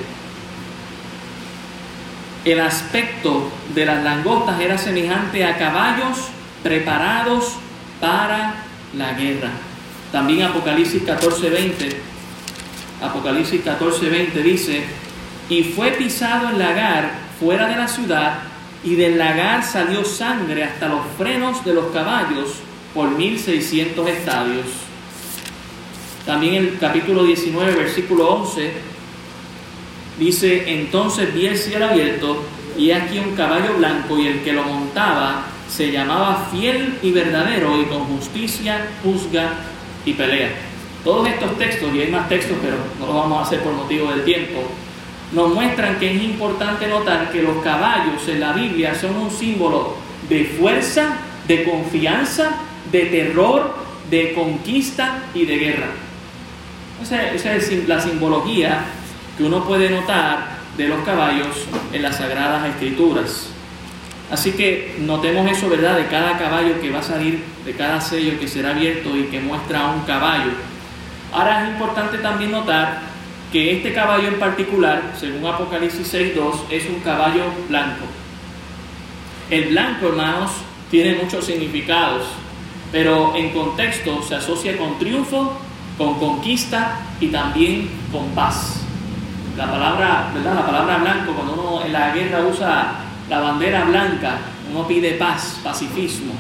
El 2.45 2.61
aspecto 2.61 3.50
de 3.75 3.87
las 3.87 4.05
langostas 4.05 4.61
era 4.61 4.76
semejante 4.76 5.43
a 5.47 5.57
caballos 5.57 6.28
preparados 6.62 7.55
para 7.99 8.68
la 8.97 9.12
guerra. 9.12 9.50
También 10.12 10.42
Apocalipsis 10.42 11.02
14:20, 11.04 11.97
Apocalipsis 13.02 13.64
14:20 13.64 14.42
dice, 14.42 14.85
y 15.49 15.64
fue 15.64 15.92
pisado 15.92 16.49
el 16.50 16.59
lagar 16.59 17.11
fuera 17.38 17.68
de 17.68 17.76
la 17.76 17.88
ciudad, 17.88 18.38
y 18.85 18.95
del 18.95 19.18
lagar 19.18 19.64
salió 19.64 20.04
sangre 20.04 20.64
hasta 20.64 20.88
los 20.88 21.00
frenos 21.16 21.64
de 21.64 21.75
los 21.75 21.87
caballos 21.87 22.54
por 22.95 23.11
1600 23.11 24.09
estadios. 24.09 24.66
También 26.25 26.54
el 26.54 26.78
capítulo 26.78 27.25
19, 27.25 27.75
versículo 27.75 28.28
11, 28.28 28.73
dice, 30.18 30.80
entonces 30.80 31.35
vi 31.35 31.47
el 31.47 31.59
cielo 31.59 31.87
abierto, 31.87 32.45
y 32.76 32.90
aquí 32.92 33.18
un 33.18 33.35
caballo 33.35 33.75
blanco, 33.78 34.18
y 34.18 34.26
el 34.28 34.42
que 34.42 34.52
lo 34.52 34.62
montaba 34.62 35.46
se 35.68 35.92
llamaba 35.92 36.48
fiel 36.50 36.98
y 37.02 37.12
verdadero, 37.12 37.81
y 37.81 37.85
con 37.85 38.04
justicia 38.04 38.88
juzga 39.02 39.50
y 40.04 40.14
pelea. 40.14 40.50
Todos 41.04 41.28
estos 41.28 41.57
textos, 41.59 41.94
y 41.94 42.00
hay 42.00 42.11
más 42.11 42.28
textos, 42.28 42.57
pero 42.62 42.76
no 42.98 43.07
los 43.07 43.14
vamos 43.14 43.38
a 43.38 43.42
hacer 43.42 43.61
por 43.61 43.72
motivo 43.72 44.11
del 44.11 44.24
tiempo, 44.24 44.62
nos 45.33 45.54
muestran 45.54 45.98
que 45.98 46.14
es 46.14 46.22
importante 46.22 46.87
notar 46.87 47.31
que 47.31 47.42
los 47.42 47.62
caballos 47.62 48.26
en 48.28 48.40
la 48.40 48.52
Biblia 48.52 48.94
son 48.94 49.16
un 49.16 49.31
símbolo 49.31 49.94
de 50.28 50.44
fuerza, 50.44 51.18
de 51.46 51.64
confianza, 51.64 52.50
de 52.90 53.07
terror, 53.07 53.74
de 54.11 54.33
conquista 54.33 55.24
y 55.35 55.44
de 55.44 55.57
guerra. 55.57 55.88
Esa, 57.02 57.54
es 57.54 57.88
la 57.88 58.00
simbología 58.00 58.85
que 59.37 59.44
uno 59.44 59.64
puede 59.64 59.90
notar 59.90 60.59
de 60.76 60.88
los 60.88 61.04
caballos 61.04 61.66
en 61.92 62.02
las 62.02 62.16
sagradas 62.16 62.66
escrituras. 62.66 63.50
Así 64.31 64.53
que 64.53 64.97
notemos 65.01 65.51
eso, 65.51 65.71
¿verdad? 65.71 65.97
De 65.97 66.07
cada 66.07 66.37
caballo 66.37 66.81
que 66.81 66.91
va 66.91 66.99
a 66.99 67.03
salir, 67.03 67.43
de 67.64 67.73
cada 67.73 68.01
sello 68.01 68.38
que 68.38 68.47
será 68.47 68.71
abierto 68.71 69.17
y 69.17 69.25
que 69.25 69.41
muestra 69.41 69.87
un 69.87 70.03
caballo. 70.03 70.51
Ahora 71.33 71.64
es 71.64 71.71
importante 71.71 72.19
también 72.19 72.51
notar 72.51 73.01
que 73.51 73.77
este 73.77 73.95
caballo 73.95 74.29
en 74.29 74.38
particular, 74.38 75.14
según 75.19 75.47
Apocalipsis 75.47 76.12
6.2, 76.12 76.71
es 76.71 76.87
un 76.91 77.01
caballo 77.01 77.45
blanco. 77.69 78.05
El 79.49 79.71
blanco, 79.71 80.09
hermanos, 80.09 80.51
tiene 80.91 81.14
muchos 81.23 81.47
significados, 81.47 82.25
pero 82.93 83.35
en 83.35 83.51
contexto 83.51 84.23
se 84.23 84.35
asocia 84.35 84.77
con 84.77 84.99
triunfo, 84.99 85.59
con 85.97 86.19
conquista 86.19 87.01
y 87.19 87.29
también 87.29 87.88
con 88.12 88.29
paz. 88.31 88.83
La 89.57 89.71
palabra, 89.71 90.31
¿verdad? 90.35 90.55
La 90.55 90.67
palabra 90.67 90.99
blanco, 90.99 91.33
cuando 91.33 91.55
uno 91.55 91.85
en 91.87 91.93
la 91.95 92.14
guerra 92.14 92.43
usa 92.47 93.08
la 93.29 93.41
bandera 93.41 93.85
blanca, 93.85 94.38
uno 94.71 94.87
pide 94.87 95.12
paz, 95.12 95.61
pacifismo. 95.62 96.35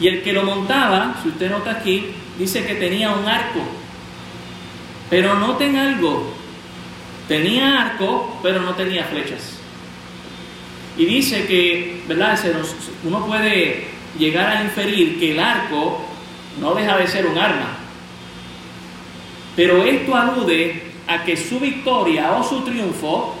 Y 0.00 0.08
el 0.08 0.22
que 0.22 0.32
lo 0.32 0.44
montaba, 0.44 1.16
si 1.22 1.28
usted 1.28 1.50
nota 1.50 1.72
aquí, 1.72 2.06
dice 2.38 2.64
que 2.64 2.74
tenía 2.74 3.12
un 3.12 3.26
arco. 3.26 3.60
Pero 5.10 5.34
noten 5.34 5.76
algo, 5.76 6.34
tenía 7.26 7.82
arco, 7.82 8.38
pero 8.42 8.60
no 8.60 8.74
tenía 8.74 9.04
flechas. 9.04 9.58
Y 10.96 11.04
dice 11.04 11.46
que, 11.46 12.02
¿verdad? 12.08 12.38
Uno 13.04 13.26
puede 13.26 13.86
llegar 14.18 14.56
a 14.56 14.64
inferir 14.64 15.18
que 15.18 15.32
el 15.32 15.40
arco 15.40 16.00
no 16.60 16.74
deja 16.74 16.96
de 16.96 17.06
ser 17.06 17.26
un 17.26 17.38
arma. 17.38 17.76
Pero 19.54 19.84
esto 19.84 20.14
alude 20.14 20.82
a 21.06 21.24
que 21.24 21.36
su 21.36 21.58
victoria 21.58 22.32
o 22.32 22.44
su 22.44 22.60
triunfo 22.60 23.34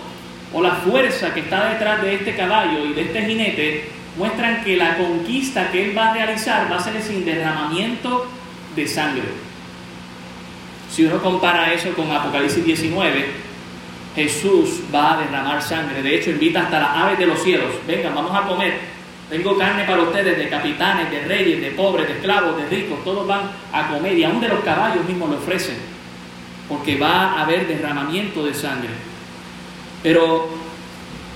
o 0.52 0.62
la 0.62 0.72
fuerza 0.72 1.34
que 1.34 1.40
está 1.40 1.70
detrás 1.70 2.02
de 2.02 2.14
este 2.14 2.34
caballo 2.34 2.86
y 2.86 2.94
de 2.94 3.02
este 3.02 3.24
jinete 3.24 3.90
muestran 4.16 4.64
que 4.64 4.76
la 4.76 4.96
conquista 4.96 5.70
que 5.70 5.90
él 5.90 5.96
va 5.96 6.10
a 6.10 6.14
realizar 6.14 6.70
va 6.70 6.76
a 6.76 6.82
ser 6.82 7.00
sin 7.02 7.24
derramamiento 7.24 8.26
de 8.74 8.86
sangre. 8.86 9.24
Si 10.90 11.04
uno 11.04 11.22
compara 11.22 11.72
eso 11.72 11.92
con 11.92 12.10
Apocalipsis 12.10 12.64
19, 12.64 13.26
Jesús 14.16 14.80
va 14.92 15.14
a 15.14 15.16
derramar 15.18 15.62
sangre. 15.62 16.02
De 16.02 16.16
hecho, 16.16 16.30
invita 16.30 16.62
hasta 16.62 16.80
las 16.80 16.96
aves 16.96 17.18
de 17.18 17.26
los 17.26 17.40
cielos. 17.42 17.70
Vengan, 17.86 18.14
vamos 18.14 18.34
a 18.34 18.48
comer. 18.48 18.74
Tengo 19.30 19.56
carne 19.58 19.84
para 19.84 20.02
ustedes 20.02 20.38
de 20.38 20.48
capitanes, 20.48 21.10
de 21.10 21.20
reyes, 21.20 21.60
de 21.60 21.70
pobres, 21.72 22.08
de 22.08 22.14
esclavos, 22.14 22.56
de 22.56 22.66
ricos. 22.66 23.04
Todos 23.04 23.26
van 23.26 23.42
a 23.72 23.88
comer 23.88 24.18
y 24.18 24.24
aún 24.24 24.40
de 24.40 24.48
los 24.48 24.60
caballos 24.60 25.04
mismos 25.04 25.30
lo 25.30 25.36
ofrecen. 25.36 25.76
Porque 26.68 26.96
va 26.96 27.34
a 27.34 27.42
haber 27.42 27.68
derramamiento 27.68 28.44
de 28.44 28.54
sangre. 28.54 28.90
Pero 30.02 30.48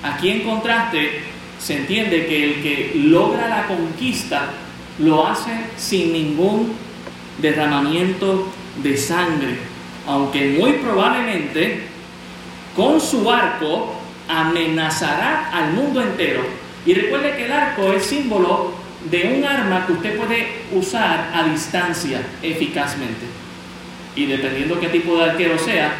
aquí 0.02 0.30
en 0.30 0.40
contraste 0.42 1.22
se 1.58 1.76
entiende 1.78 2.26
que 2.26 2.44
el 2.44 2.62
que 2.62 2.92
logra 2.94 3.48
la 3.48 3.66
conquista 3.66 4.50
lo 4.98 5.26
hace 5.26 5.52
sin 5.76 6.12
ningún 6.12 6.74
derramamiento 7.38 8.48
de 8.82 8.96
sangre, 8.96 9.56
aunque 10.06 10.56
muy 10.58 10.72
probablemente 10.74 11.82
con 12.74 13.00
su 13.00 13.30
arco 13.30 13.94
amenazará 14.28 15.50
al 15.52 15.72
mundo 15.72 16.00
entero. 16.00 16.42
Y 16.84 16.94
recuerde 16.94 17.36
que 17.36 17.44
el 17.44 17.52
arco 17.52 17.92
es 17.92 18.04
símbolo 18.04 18.72
de 19.10 19.34
un 19.36 19.44
arma 19.44 19.86
que 19.86 19.92
usted 19.92 20.16
puede 20.16 20.62
usar 20.72 21.30
a 21.34 21.44
distancia 21.44 22.22
eficazmente. 22.42 23.26
Y 24.14 24.26
dependiendo 24.26 24.78
qué 24.78 24.88
tipo 24.88 25.16
de 25.16 25.30
arquero 25.30 25.58
sea, 25.58 25.94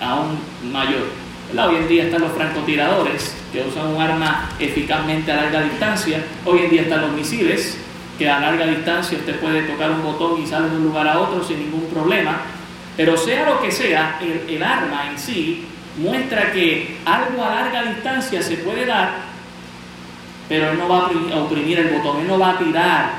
aún 0.00 0.38
mayor. 0.70 1.06
Hoy 1.54 1.76
en 1.76 1.86
día 1.86 2.04
están 2.04 2.22
los 2.22 2.32
francotiradores, 2.32 3.34
que 3.52 3.60
usan 3.60 3.88
un 3.88 4.00
arma 4.00 4.48
eficazmente 4.58 5.30
a 5.30 5.36
larga 5.36 5.60
distancia. 5.60 6.24
Hoy 6.46 6.60
en 6.60 6.70
día 6.70 6.82
están 6.82 7.02
los 7.02 7.12
misiles, 7.12 7.76
que 8.18 8.28
a 8.28 8.40
larga 8.40 8.66
distancia 8.66 9.18
usted 9.18 9.38
puede 9.38 9.62
tocar 9.64 9.90
un 9.90 10.02
botón 10.02 10.42
y 10.42 10.46
sale 10.46 10.70
de 10.70 10.76
un 10.76 10.84
lugar 10.84 11.06
a 11.06 11.20
otro 11.20 11.44
sin 11.44 11.58
ningún 11.58 11.90
problema. 11.90 12.40
Pero 12.96 13.18
sea 13.18 13.50
lo 13.50 13.60
que 13.60 13.70
sea, 13.70 14.18
el, 14.22 14.54
el 14.54 14.62
arma 14.62 15.10
en 15.10 15.18
sí 15.18 15.66
muestra 15.98 16.52
que 16.52 16.96
algo 17.04 17.44
a 17.44 17.54
larga 17.54 17.82
distancia 17.82 18.42
se 18.42 18.56
puede 18.56 18.86
dar, 18.86 19.10
pero 20.48 20.70
él 20.70 20.78
no 20.78 20.88
va 20.88 21.10
a 21.34 21.42
oprimir 21.42 21.80
el 21.80 21.88
botón, 21.88 22.22
él 22.22 22.28
no 22.28 22.38
va 22.38 22.52
a 22.52 22.58
tirar 22.58 23.10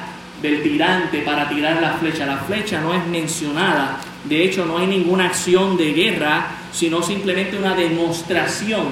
del 0.41 0.63
tirante 0.63 1.19
para 1.19 1.47
tirar 1.47 1.79
la 1.79 1.91
flecha. 1.93 2.25
La 2.25 2.37
flecha 2.37 2.81
no 2.81 2.95
es 2.95 3.05
mencionada, 3.05 3.99
de 4.23 4.43
hecho 4.43 4.65
no 4.65 4.79
hay 4.79 4.87
ninguna 4.87 5.25
acción 5.25 5.77
de 5.77 5.93
guerra, 5.93 6.47
sino 6.73 7.01
simplemente 7.03 7.57
una 7.57 7.75
demostración, 7.75 8.87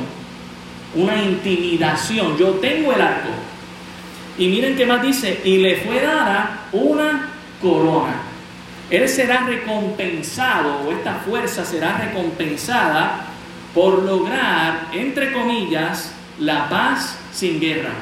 una 0.95 1.21
intimidación. 1.21 2.37
Yo 2.37 2.51
tengo 2.51 2.93
el 2.93 3.01
arco. 3.01 3.29
Y 4.37 4.47
miren 4.47 4.77
qué 4.77 4.85
más 4.85 5.01
dice, 5.01 5.41
y 5.43 5.57
le 5.57 5.77
fue 5.77 5.99
dada 6.01 6.67
una 6.71 7.29
corona. 7.61 8.21
Él 8.89 9.07
será 9.09 9.45
recompensado, 9.45 10.81
o 10.81 10.91
esta 10.91 11.15
fuerza 11.15 11.65
será 11.65 11.97
recompensada 11.97 13.25
por 13.73 14.03
lograr, 14.03 14.87
entre 14.93 15.31
comillas, 15.31 16.13
la 16.39 16.69
paz 16.69 17.17
sin 17.33 17.59
guerra. 17.59 17.93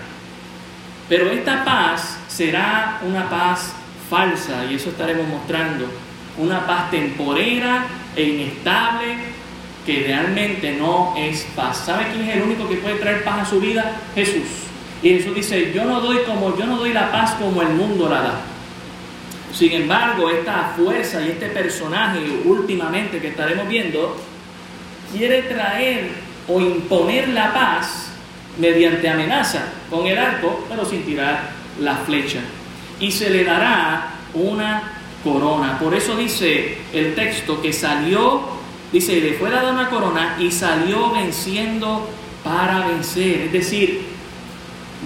Pero 1.07 1.29
esta 1.29 1.63
paz 1.63 2.17
será 2.27 2.99
una 3.03 3.29
paz 3.29 3.73
falsa, 4.09 4.65
y 4.69 4.75
eso 4.75 4.89
estaremos 4.89 5.27
mostrando, 5.27 5.85
una 6.37 6.65
paz 6.65 6.89
temporera 6.91 7.85
e 8.15 8.23
inestable 8.23 9.38
que 9.85 10.03
realmente 10.03 10.73
no 10.73 11.13
es 11.17 11.47
paz. 11.55 11.83
¿Sabe 11.85 12.07
quién 12.11 12.27
es 12.27 12.35
el 12.37 12.43
único 12.43 12.67
que 12.67 12.75
puede 12.75 12.95
traer 12.95 13.23
paz 13.23 13.47
a 13.47 13.49
su 13.49 13.59
vida? 13.59 13.97
Jesús. 14.15 14.43
Y 15.01 15.09
Jesús 15.09 15.35
dice, 15.35 15.71
yo 15.73 15.85
no 15.85 16.01
doy 16.01 16.19
como 16.25 16.57
yo 16.57 16.65
no 16.65 16.77
doy 16.77 16.93
la 16.93 17.11
paz 17.11 17.35
como 17.39 17.61
el 17.61 17.69
mundo 17.69 18.09
la 18.09 18.21
da. 18.21 18.41
Sin 19.53 19.71
embargo, 19.71 20.29
esta 20.29 20.73
fuerza 20.77 21.21
y 21.21 21.29
este 21.29 21.47
personaje 21.47 22.19
últimamente 22.45 23.19
que 23.19 23.29
estaremos 23.29 23.67
viendo 23.67 24.15
quiere 25.15 25.43
traer 25.43 26.11
o 26.47 26.59
imponer 26.59 27.29
la 27.29 27.53
paz 27.53 28.11
mediante 28.57 29.09
amenaza 29.09 29.69
con 29.89 30.05
el 30.05 30.17
arco, 30.17 30.65
pero 30.69 30.85
sin 30.85 31.03
tirar 31.03 31.49
la 31.79 31.95
flecha. 31.95 32.39
Y 32.99 33.11
se 33.11 33.29
le 33.29 33.43
dará 33.43 34.11
una 34.33 34.99
corona. 35.23 35.79
Por 35.79 35.95
eso 35.95 36.15
dice 36.15 36.77
el 36.93 37.15
texto 37.15 37.61
que 37.61 37.73
salió, 37.73 38.58
dice, 38.91 39.21
le 39.21 39.33
fue 39.33 39.49
dada 39.49 39.71
una 39.71 39.89
corona 39.89 40.37
y 40.39 40.51
salió 40.51 41.11
venciendo 41.11 42.09
para 42.43 42.87
vencer. 42.87 43.41
Es 43.41 43.51
decir, 43.51 44.01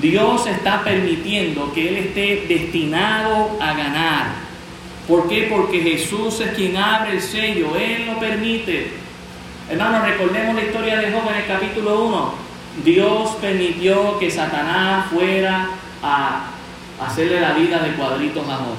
Dios 0.01 0.47
está 0.47 0.83
permitiendo 0.83 1.71
que 1.73 1.89
Él 1.89 1.95
esté 1.97 2.45
destinado 2.47 3.57
a 3.59 3.73
ganar. 3.73 4.25
¿Por 5.07 5.27
qué? 5.27 5.47
Porque 5.51 5.81
Jesús 5.81 6.39
es 6.39 6.53
quien 6.53 6.77
abre 6.77 7.13
el 7.13 7.21
sello, 7.21 7.75
Él 7.75 8.07
lo 8.07 8.19
permite. 8.19 8.91
Hermanos, 9.69 10.07
recordemos 10.07 10.55
la 10.55 10.63
historia 10.63 10.97
de 10.97 11.11
Job 11.11 11.29
en 11.29 11.35
el 11.35 11.45
capítulo 11.45 12.05
1. 12.05 12.33
Dios 12.83 13.29
permitió 13.39 14.17
que 14.17 14.31
Satanás 14.31 15.07
fuera 15.11 15.69
a 16.01 16.47
hacerle 17.01 17.39
la 17.39 17.53
vida 17.53 17.79
de 17.79 17.93
cuadritos 17.93 18.47
a 18.49 18.55
Job. 18.55 18.75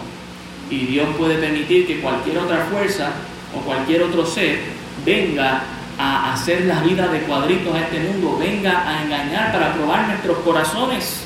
Y 0.70 0.78
Dios 0.86 1.08
puede 1.16 1.36
permitir 1.36 1.86
que 1.86 2.00
cualquier 2.00 2.38
otra 2.38 2.66
fuerza 2.70 3.12
o 3.54 3.60
cualquier 3.60 4.02
otro 4.02 4.26
ser 4.26 4.73
venga 5.04 5.62
a 5.98 6.32
hacer 6.32 6.64
la 6.64 6.80
vida 6.80 7.08
de 7.08 7.20
cuadritos 7.20 7.74
a 7.74 7.80
este 7.80 8.00
mundo, 8.00 8.36
venga 8.38 8.88
a 8.88 9.04
engañar 9.04 9.52
para 9.52 9.72
probar 9.74 10.08
nuestros 10.08 10.38
corazones, 10.38 11.24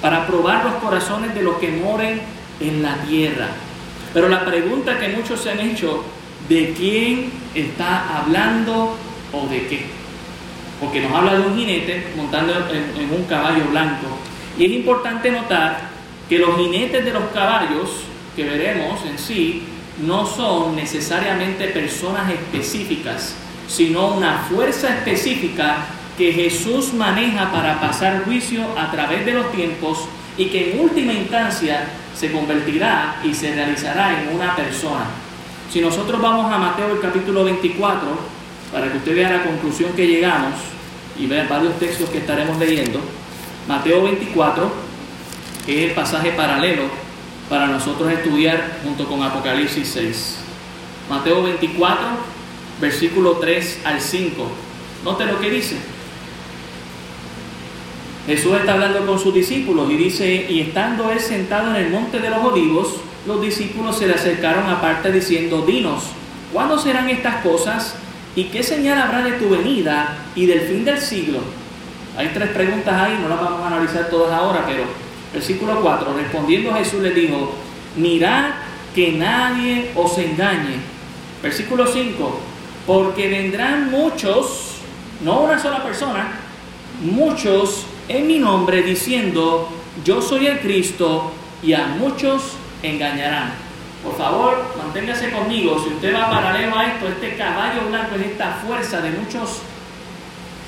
para 0.00 0.26
probar 0.26 0.64
los 0.64 0.74
corazones 0.74 1.34
de 1.34 1.42
los 1.42 1.56
que 1.56 1.70
moren 1.70 2.20
en 2.60 2.82
la 2.82 2.96
tierra. 3.02 3.48
Pero 4.12 4.28
la 4.28 4.44
pregunta 4.44 4.98
que 4.98 5.08
muchos 5.08 5.40
se 5.40 5.50
han 5.50 5.60
hecho, 5.60 6.04
¿de 6.48 6.72
quién 6.74 7.32
está 7.54 8.18
hablando 8.18 8.96
o 9.32 9.46
de 9.48 9.66
qué? 9.66 9.86
Porque 10.80 11.00
nos 11.00 11.12
habla 11.12 11.34
de 11.34 11.40
un 11.40 11.56
jinete 11.56 12.12
montando 12.16 12.52
en, 12.70 13.02
en 13.02 13.12
un 13.12 13.24
caballo 13.24 13.64
blanco. 13.70 14.06
Y 14.56 14.66
es 14.66 14.72
importante 14.72 15.30
notar 15.30 15.90
que 16.28 16.38
los 16.38 16.56
jinetes 16.56 17.04
de 17.04 17.12
los 17.12 17.24
caballos 17.32 17.90
que 18.36 18.44
veremos 18.44 19.04
en 19.04 19.18
sí 19.18 19.62
no 20.02 20.26
son 20.26 20.74
necesariamente 20.76 21.68
personas 21.68 22.30
específicas, 22.30 23.34
sino 23.68 24.08
una 24.08 24.46
fuerza 24.50 24.88
específica 24.88 25.86
que 26.18 26.32
Jesús 26.32 26.92
maneja 26.92 27.50
para 27.52 27.80
pasar 27.80 28.24
juicio 28.24 28.62
a 28.76 28.90
través 28.90 29.24
de 29.24 29.32
los 29.32 29.50
tiempos 29.52 30.06
y 30.36 30.46
que 30.46 30.72
en 30.72 30.80
última 30.80 31.12
instancia 31.12 31.86
se 32.16 32.30
convertirá 32.30 33.20
y 33.24 33.34
se 33.34 33.54
realizará 33.54 34.22
en 34.22 34.34
una 34.34 34.54
persona. 34.54 35.06
Si 35.70 35.80
nosotros 35.80 36.20
vamos 36.20 36.52
a 36.52 36.58
Mateo 36.58 36.92
el 36.92 37.00
capítulo 37.00 37.44
24, 37.44 38.08
para 38.72 38.90
que 38.90 38.98
usted 38.98 39.14
vea 39.14 39.30
la 39.30 39.44
conclusión 39.44 39.92
que 39.92 40.06
llegamos 40.06 40.54
y 41.18 41.26
vea 41.26 41.46
varios 41.48 41.78
textos 41.78 42.10
que 42.10 42.18
estaremos 42.18 42.58
leyendo, 42.58 43.00
Mateo 43.68 44.02
24, 44.02 44.72
que 45.66 45.84
es 45.84 45.90
el 45.90 45.94
pasaje 45.94 46.32
paralelo 46.32 47.03
para 47.48 47.66
nosotros 47.66 48.10
estudiar 48.10 48.78
junto 48.82 49.06
con 49.06 49.22
Apocalipsis 49.22 49.88
6. 49.88 50.36
Mateo 51.10 51.42
24, 51.42 52.06
versículo 52.80 53.32
3 53.32 53.80
al 53.84 54.00
5. 54.00 54.46
Note 55.04 55.26
lo 55.26 55.40
que 55.40 55.50
dice. 55.50 55.76
Jesús 58.26 58.54
está 58.54 58.72
hablando 58.72 59.04
con 59.04 59.18
sus 59.18 59.34
discípulos 59.34 59.90
y 59.90 59.96
dice, 59.96 60.46
y 60.48 60.60
estando 60.60 61.10
él 61.10 61.20
sentado 61.20 61.70
en 61.70 61.76
el 61.76 61.90
monte 61.90 62.20
de 62.20 62.30
los 62.30 62.38
olivos, 62.38 62.96
los 63.26 63.40
discípulos 63.42 63.98
se 63.98 64.06
le 64.06 64.14
acercaron 64.14 64.66
aparte 64.68 65.12
diciendo, 65.12 65.62
dinos, 65.66 66.04
¿cuándo 66.52 66.78
serán 66.78 67.10
estas 67.10 67.42
cosas? 67.42 67.96
¿Y 68.34 68.44
qué 68.44 68.62
señal 68.62 68.98
habrá 68.98 69.22
de 69.22 69.32
tu 69.32 69.50
venida 69.50 70.16
y 70.34 70.46
del 70.46 70.62
fin 70.62 70.86
del 70.86 70.98
siglo? 71.00 71.40
Hay 72.16 72.30
tres 72.32 72.48
preguntas 72.50 72.94
ahí, 72.94 73.18
no 73.20 73.28
las 73.28 73.40
vamos 73.40 73.60
a 73.60 73.66
analizar 73.66 74.08
todas 74.08 74.32
ahora, 74.32 74.64
pero 74.66 74.84
Versículo 75.34 75.80
4, 75.82 76.14
respondiendo 76.14 76.72
Jesús 76.74 77.02
le 77.02 77.10
dijo, 77.10 77.52
mirad 77.96 78.50
que 78.94 79.12
nadie 79.12 79.90
os 79.94 80.16
engañe. 80.16 80.78
Versículo 81.42 81.86
5, 81.86 82.40
porque 82.86 83.28
vendrán 83.28 83.90
muchos, 83.90 84.76
no 85.22 85.40
una 85.40 85.58
sola 85.58 85.82
persona, 85.82 86.38
muchos 87.02 87.84
en 88.08 88.26
mi 88.26 88.38
nombre 88.38 88.82
diciendo, 88.82 89.68
yo 90.04 90.22
soy 90.22 90.46
el 90.46 90.60
Cristo, 90.60 91.32
y 91.64 91.72
a 91.72 91.86
muchos 91.86 92.52
engañarán. 92.82 93.52
Por 94.02 94.16
favor, 94.16 94.74
manténgase 94.76 95.30
conmigo. 95.30 95.82
Si 95.82 95.94
usted 95.94 96.14
va 96.14 96.30
paralelo 96.30 96.76
a 96.76 96.86
esto, 96.86 97.08
este 97.08 97.36
caballo 97.36 97.88
blanco 97.88 98.16
es 98.16 98.26
esta 98.26 98.60
fuerza 98.66 99.00
de 99.00 99.10
muchos 99.10 99.60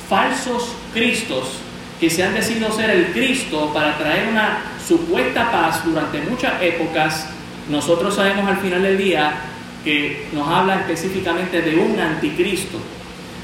falsos 0.09 0.71
cristos 0.95 1.66
que 2.01 2.11
se 2.11 2.23
han 2.23 2.35
decidido 2.35 2.71
ser 2.73 2.91
el 2.91 3.07
Cristo 3.13 3.71
para 3.73 3.97
traer 3.97 4.29
una 4.29 4.59
supuesta 4.87 5.51
paz 5.51 5.85
durante 5.85 6.21
muchas 6.23 6.61
épocas, 6.63 7.29
nosotros 7.69 8.15
sabemos 8.15 8.47
al 8.47 8.59
final 8.59 8.83
del 8.83 8.99
día 8.99 9.35
que 9.83 10.27
nos 10.33 10.47
habla 10.49 10.81
específicamente 10.81 11.63
de 11.63 11.77
un 11.77 11.99
anticristo. 11.99 12.79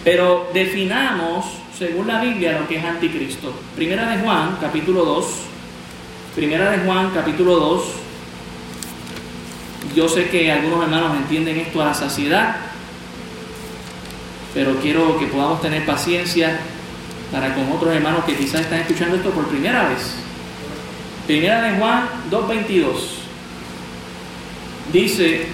Pero 0.04 0.50
definamos, 0.52 1.46
según 1.76 2.08
la 2.08 2.20
Biblia, 2.20 2.58
lo 2.58 2.68
que 2.68 2.76
es 2.76 2.84
anticristo. 2.84 3.54
Primera 3.76 4.10
de 4.10 4.22
Juan, 4.22 4.58
capítulo 4.60 5.04
2. 5.04 5.26
Primera 6.34 6.70
de 6.70 6.78
Juan, 6.78 7.10
capítulo 7.14 7.56
2. 7.56 7.84
Yo 9.94 10.08
sé 10.08 10.28
que 10.28 10.50
algunos 10.50 10.82
hermanos 10.82 11.16
entienden 11.16 11.58
esto 11.58 11.80
a 11.82 11.86
la 11.86 11.94
saciedad, 11.94 12.56
pero 14.54 14.76
quiero 14.76 15.18
que 15.18 15.26
podamos 15.26 15.60
tener 15.60 15.84
paciencia 15.84 16.58
para 17.32 17.54
con 17.54 17.72
otros 17.72 17.94
hermanos 17.94 18.24
que 18.26 18.36
quizás 18.36 18.60
están 18.60 18.80
escuchando 18.80 19.16
esto 19.16 19.30
por 19.30 19.48
primera 19.48 19.88
vez. 19.88 20.14
Primera 21.26 21.62
de 21.62 21.78
Juan 21.78 22.08
2.22 22.30 22.92
dice, 24.92 25.46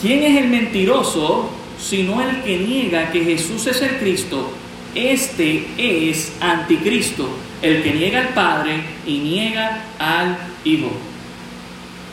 ¿quién 0.00 0.22
es 0.22 0.42
el 0.42 0.48
mentiroso 0.48 1.50
sino 1.78 2.22
el 2.22 2.42
que 2.42 2.58
niega 2.58 3.10
que 3.10 3.24
Jesús 3.24 3.66
es 3.66 3.82
el 3.82 3.98
Cristo? 3.98 4.52
Este 4.94 5.66
es 5.76 6.32
anticristo, 6.40 7.28
el 7.60 7.82
que 7.82 7.92
niega 7.92 8.20
al 8.20 8.28
Padre 8.28 8.82
y 9.04 9.18
niega 9.18 9.82
al 9.98 10.38
Hijo. 10.64 10.90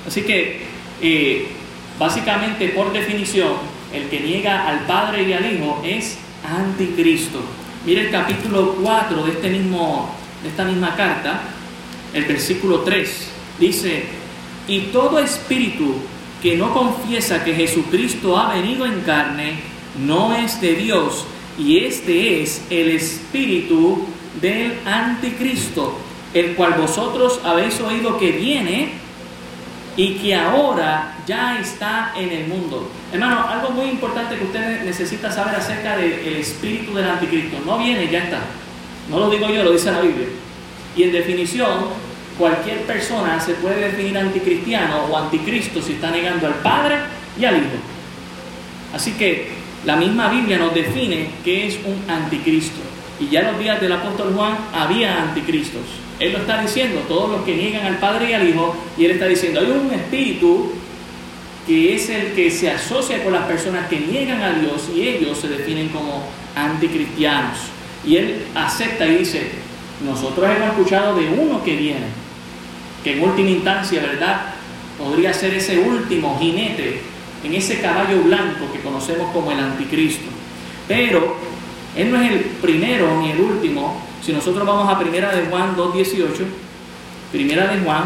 Así 0.07 0.23
que, 0.23 0.63
eh, 1.01 1.47
básicamente 1.99 2.69
por 2.69 2.91
definición, 2.91 3.53
el 3.93 4.09
que 4.09 4.19
niega 4.19 4.67
al 4.67 4.79
Padre 4.81 5.23
y 5.23 5.33
al 5.33 5.53
Hijo 5.53 5.81
es 5.85 6.17
anticristo. 6.43 7.41
Mire 7.85 8.03
el 8.03 8.11
capítulo 8.11 8.77
4 8.81 9.25
de, 9.25 9.31
este 9.31 9.49
mismo, 9.49 10.09
de 10.41 10.47
esta 10.47 10.63
misma 10.63 10.95
carta, 10.95 11.41
el 12.13 12.23
versículo 12.23 12.79
3. 12.79 13.27
Dice, 13.59 14.05
y 14.69 14.79
todo 14.83 15.19
espíritu 15.19 15.95
que 16.41 16.55
no 16.55 16.73
confiesa 16.73 17.43
que 17.43 17.53
Jesucristo 17.53 18.37
ha 18.37 18.53
venido 18.53 18.85
en 18.85 19.01
carne, 19.01 19.55
no 19.99 20.33
es 20.33 20.61
de 20.61 20.75
Dios, 20.75 21.25
y 21.59 21.79
este 21.79 22.41
es 22.41 22.61
el 22.69 22.91
espíritu 22.91 24.05
del 24.41 24.75
anticristo, 24.85 25.97
el 26.33 26.55
cual 26.55 26.75
vosotros 26.75 27.41
habéis 27.43 27.81
oído 27.81 28.17
que 28.17 28.31
viene 28.31 28.93
y 29.95 30.15
que 30.15 30.35
ahora 30.35 31.17
ya 31.27 31.59
está 31.59 32.13
en 32.15 32.29
el 32.29 32.47
mundo. 32.47 32.89
Hermano, 33.11 33.47
algo 33.47 33.69
muy 33.71 33.89
importante 33.89 34.35
que 34.37 34.45
usted 34.45 34.83
necesita 34.83 35.31
saber 35.31 35.55
acerca 35.55 35.97
del 35.97 36.35
espíritu 36.35 36.93
del 36.93 37.09
anticristo. 37.09 37.57
No 37.65 37.77
viene, 37.77 38.09
ya 38.09 38.23
está. 38.23 38.39
No 39.09 39.19
lo 39.19 39.29
digo 39.29 39.49
yo, 39.49 39.63
lo 39.63 39.71
dice 39.71 39.91
la 39.91 40.01
Biblia. 40.01 40.27
Y 40.95 41.03
en 41.03 41.11
definición, 41.11 41.85
cualquier 42.37 42.81
persona 42.81 43.39
se 43.39 43.53
puede 43.55 43.81
definir 43.81 44.17
anticristiano 44.17 45.05
o 45.05 45.17
anticristo 45.17 45.81
si 45.81 45.93
está 45.93 46.09
negando 46.09 46.47
al 46.47 46.55
Padre 46.55 46.97
y 47.39 47.45
al 47.45 47.57
Hijo. 47.57 47.77
Así 48.93 49.11
que 49.13 49.49
la 49.85 49.95
misma 49.95 50.29
Biblia 50.29 50.57
nos 50.57 50.73
define 50.73 51.29
que 51.43 51.67
es 51.67 51.77
un 51.85 52.09
anticristo. 52.09 52.79
Y 53.19 53.29
ya 53.29 53.41
en 53.41 53.47
los 53.47 53.59
días 53.59 53.79
del 53.79 53.91
apóstol 53.91 54.33
Juan 54.35 54.57
había 54.73 55.21
anticristos. 55.21 55.81
Él 56.19 56.33
lo 56.33 56.39
está 56.39 56.61
diciendo, 56.61 57.01
todos 57.07 57.31
los 57.31 57.43
que 57.43 57.55
niegan 57.55 57.85
al 57.85 57.97
Padre 57.97 58.29
y 58.29 58.33
al 58.33 58.47
Hijo, 58.47 58.75
y 58.97 59.05
él 59.05 59.11
está 59.11 59.27
diciendo, 59.27 59.59
hay 59.59 59.67
un 59.67 59.91
espíritu 59.93 60.71
que 61.65 61.95
es 61.95 62.09
el 62.09 62.33
que 62.33 62.51
se 62.51 62.69
asocia 62.69 63.23
con 63.23 63.33
las 63.33 63.43
personas 63.43 63.87
que 63.87 63.99
niegan 63.99 64.41
a 64.41 64.53
Dios 64.53 64.89
y 64.93 65.07
ellos 65.07 65.37
se 65.37 65.47
definen 65.47 65.89
como 65.89 66.23
anticristianos. 66.55 67.57
Y 68.05 68.17
él 68.17 68.45
acepta 68.53 69.07
y 69.07 69.17
dice, 69.17 69.49
nosotros 70.05 70.45
hemos 70.45 70.69
escuchado 70.69 71.15
de 71.15 71.29
uno 71.29 71.63
que 71.63 71.75
viene, 71.75 72.07
que 73.03 73.13
en 73.13 73.23
última 73.23 73.49
instancia, 73.49 74.01
¿verdad? 74.01 74.53
Podría 74.97 75.33
ser 75.33 75.53
ese 75.53 75.79
último 75.79 76.37
jinete 76.39 77.01
en 77.43 77.53
ese 77.53 77.79
caballo 77.81 78.21
blanco 78.23 78.71
que 78.71 78.79
conocemos 78.79 79.31
como 79.31 79.51
el 79.51 79.59
anticristo. 79.59 80.29
Pero 80.87 81.37
él 81.95 82.11
no 82.11 82.21
es 82.21 82.31
el 82.31 82.39
primero 82.39 83.21
ni 83.21 83.31
el 83.31 83.39
último. 83.39 84.01
Si 84.23 84.31
nosotros 84.31 84.65
vamos 84.65 84.87
a 84.87 84.97
Primera 84.97 85.35
de 85.35 85.47
Juan 85.47 85.75
2.18, 85.75 86.45
Primera 87.33 87.67
de 87.67 87.81
Juan, 87.81 88.05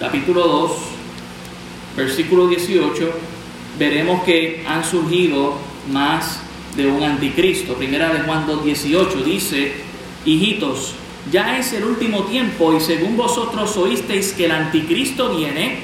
capítulo 0.00 0.48
2, 0.48 0.72
versículo 1.96 2.48
18, 2.48 3.08
veremos 3.78 4.24
que 4.24 4.64
han 4.66 4.84
surgido 4.84 5.54
más 5.92 6.40
de 6.74 6.88
un 6.88 7.04
anticristo. 7.04 7.74
Primera 7.74 8.12
de 8.12 8.22
Juan 8.22 8.48
2.18 8.48 9.22
dice, 9.22 9.74
hijitos, 10.24 10.96
ya 11.30 11.56
es 11.56 11.72
el 11.72 11.84
último 11.84 12.24
tiempo 12.24 12.74
y 12.74 12.80
según 12.80 13.16
vosotros 13.16 13.76
oísteis 13.76 14.32
que 14.32 14.46
el 14.46 14.50
anticristo 14.50 15.36
viene, 15.36 15.82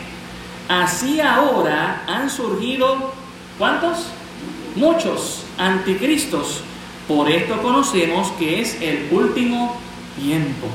así 0.69 1.21
ahora 1.21 2.03
han 2.09 2.29
surgido, 2.29 3.13
¿cuántos? 3.57 4.07
Muchos 4.75 5.45
anticristos. 5.59 6.65
Por 7.11 7.29
esto 7.29 7.61
conocemos 7.61 8.31
que 8.39 8.61
es 8.61 8.81
el 8.81 9.09
último 9.11 9.77
tiempo. 10.17 10.69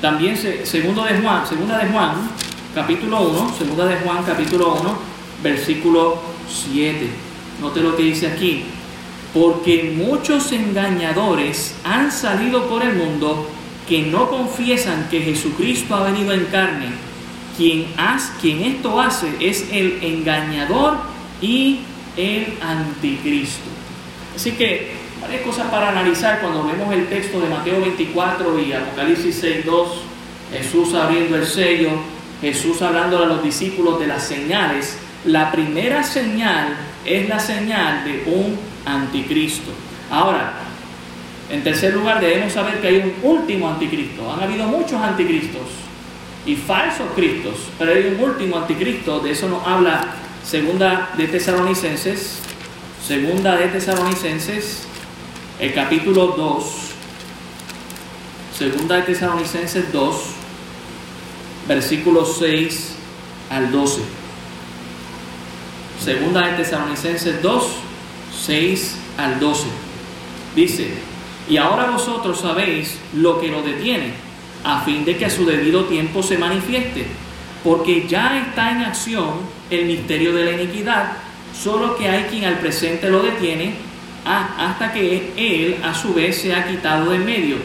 También 0.00 0.36
segundo 0.62 1.02
de 1.02 1.18
Juan, 1.18 1.44
segunda 1.44 1.76
de 1.76 1.88
Juan, 1.88 2.30
capítulo 2.72 3.22
1, 3.22 3.54
segunda 3.58 3.86
de 3.86 3.96
Juan, 3.96 4.22
capítulo 4.24 4.76
1, 4.80 4.98
versículo 5.42 6.22
7. 6.48 7.04
Note 7.60 7.80
lo 7.80 7.96
que 7.96 8.04
dice 8.04 8.28
aquí. 8.28 8.62
Porque 9.34 9.92
muchos 9.96 10.52
engañadores 10.52 11.74
han 11.82 12.12
salido 12.12 12.68
por 12.68 12.84
el 12.84 12.94
mundo 12.94 13.48
que 13.88 14.02
no 14.02 14.30
confiesan 14.30 15.08
que 15.10 15.20
Jesucristo 15.20 15.96
ha 15.96 16.04
venido 16.04 16.32
en 16.32 16.44
carne. 16.44 16.90
Quien, 17.56 17.86
quien 18.40 18.60
esto 18.62 19.00
hace 19.00 19.26
es 19.40 19.66
el 19.72 19.98
engañador 20.00 20.98
y 21.42 21.80
el 22.16 22.56
anticristo. 22.62 23.68
Así 24.36 24.52
que 24.52 24.99
varias 25.30 25.46
cosas 25.46 25.70
para 25.70 25.90
analizar 25.90 26.40
cuando 26.40 26.64
vemos 26.64 26.92
el 26.92 27.06
texto 27.06 27.40
de 27.40 27.48
Mateo 27.48 27.80
24 27.80 28.58
y 28.58 28.72
Apocalipsis 28.72 29.44
6.2, 29.44 29.86
Jesús 30.50 30.92
abriendo 30.92 31.36
el 31.36 31.46
sello, 31.46 31.90
Jesús 32.40 32.82
hablando 32.82 33.22
a 33.22 33.26
los 33.26 33.40
discípulos 33.40 34.00
de 34.00 34.08
las 34.08 34.24
señales. 34.24 34.98
La 35.24 35.52
primera 35.52 36.02
señal 36.02 36.74
es 37.04 37.28
la 37.28 37.38
señal 37.38 38.02
de 38.02 38.24
un 38.26 38.58
anticristo. 38.84 39.70
Ahora, 40.10 40.54
en 41.48 41.62
tercer 41.62 41.94
lugar, 41.94 42.20
debemos 42.20 42.52
saber 42.52 42.80
que 42.80 42.88
hay 42.88 42.96
un 42.96 43.14
último 43.22 43.68
anticristo. 43.68 44.32
Han 44.32 44.42
habido 44.42 44.66
muchos 44.66 45.00
anticristos 45.00 45.68
y 46.44 46.56
falsos 46.56 47.06
cristos, 47.14 47.54
pero 47.78 47.92
hay 47.92 48.16
un 48.16 48.20
último 48.20 48.58
anticristo. 48.58 49.20
De 49.20 49.30
eso 49.30 49.48
nos 49.48 49.64
habla 49.64 50.06
segunda 50.42 51.10
de 51.16 51.28
Tesalonicenses, 51.28 52.40
segunda 53.06 53.56
de 53.56 53.68
Tesalonicenses, 53.68 54.89
el 55.60 55.74
capítulo 55.74 56.28
2, 56.38 56.64
segunda 58.56 58.96
de 58.96 59.02
Tesalonicenses 59.02 59.92
2, 59.92 60.16
versículos 61.68 62.36
6 62.38 62.94
al 63.50 63.70
12. 63.70 64.00
Segunda 66.02 66.46
de 66.46 66.56
Tesalonicenses 66.56 67.42
2, 67.42 67.64
6 68.46 68.96
al 69.18 69.38
12. 69.38 69.66
Dice, 70.56 70.94
y 71.46 71.58
ahora 71.58 71.90
vosotros 71.90 72.40
sabéis 72.40 72.96
lo 73.14 73.38
que 73.38 73.48
lo 73.48 73.60
detiene, 73.60 74.14
a 74.64 74.80
fin 74.80 75.04
de 75.04 75.18
que 75.18 75.26
a 75.26 75.30
su 75.30 75.44
debido 75.44 75.84
tiempo 75.84 76.22
se 76.22 76.38
manifieste, 76.38 77.06
porque 77.62 78.08
ya 78.08 78.46
está 78.46 78.70
en 78.70 78.78
acción 78.78 79.34
el 79.68 79.84
misterio 79.84 80.34
de 80.34 80.44
la 80.46 80.52
iniquidad, 80.52 81.12
solo 81.54 81.98
que 81.98 82.08
hay 82.08 82.24
quien 82.30 82.46
al 82.46 82.60
presente 82.60 83.10
lo 83.10 83.22
detiene 83.22 83.89
hasta 84.24 84.92
que 84.92 85.32
él 85.36 85.76
a 85.82 85.94
su 85.94 86.14
vez 86.14 86.40
se 86.40 86.54
ha 86.54 86.68
quitado 86.68 87.10
de 87.10 87.18
medio. 87.18 87.56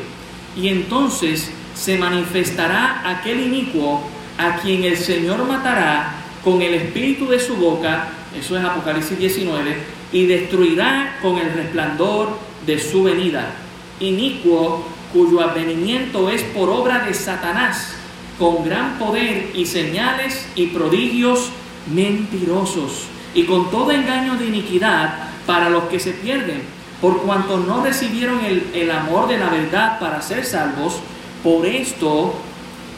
Y 0.56 0.70
entonces 0.70 1.52
se 1.74 1.98
manifestará 1.98 3.02
aquel 3.06 3.42
inicuo 3.42 4.02
a 4.38 4.58
quien 4.58 4.84
el 4.84 4.98
Señor 4.98 5.46
matará 5.46 6.16
con 6.44 6.62
el 6.62 6.74
espíritu 6.76 7.28
de 7.28 7.40
su 7.40 7.56
boca, 7.56 8.10
eso 8.38 8.58
es 8.58 8.64
Apocalipsis 8.64 9.18
19, 9.18 9.78
y 10.12 10.26
destruirá 10.28 11.18
con 11.22 11.38
el 11.38 11.52
resplandor 11.54 12.38
de 12.66 12.80
su 12.80 13.04
venida. 13.04 13.52
Inicuo 14.00 14.86
cuyo 15.12 15.42
advenimiento 15.42 16.30
es 16.30 16.44
por 16.44 16.70
obra 16.70 17.00
de 17.06 17.14
Satanás, 17.14 17.96
con 18.38 18.64
gran 18.64 19.00
poder 19.00 19.52
y 19.56 19.66
señales 19.66 20.48
y 20.56 20.68
prodigios 20.68 21.50
mentirosos, 21.94 23.08
y 23.34 23.44
con 23.44 23.72
todo 23.72 23.92
engaño 23.92 24.36
de 24.36 24.48
iniquidad 24.48 25.25
para 25.46 25.70
los 25.70 25.86
que 25.86 26.00
se 26.00 26.12
pierden, 26.12 26.64
por 27.02 27.22
cuanto 27.22 27.58
no 27.58 27.84
recibieron 27.84 28.44
el, 28.44 28.72
el 28.74 28.92
amor 28.92 29.28
de 29.28 29.38
la 29.38 29.50
verdad 29.50 30.00
para 30.00 30.22
ser 30.22 30.46
salvos, 30.46 31.00
por 31.44 31.66
esto 31.66 32.34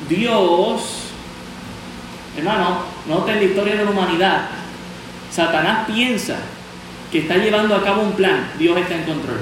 Dios, 0.08 1.12
hermano, 2.38 2.78
nota 3.08 3.34
en 3.34 3.40
la 3.40 3.44
historia 3.44 3.76
de 3.76 3.86
la 3.86 3.92
humanidad, 3.92 4.50
Satanás 5.32 5.88
piensa 5.88 6.38
que 7.12 7.20
está 7.20 7.38
llevando 7.38 7.76
a 7.76 7.84
cabo 7.84 8.04
un 8.04 8.14
plan, 8.14 8.52
Dios 8.58 8.78
está 8.78 8.96
en 8.96 9.04
control. 9.04 9.40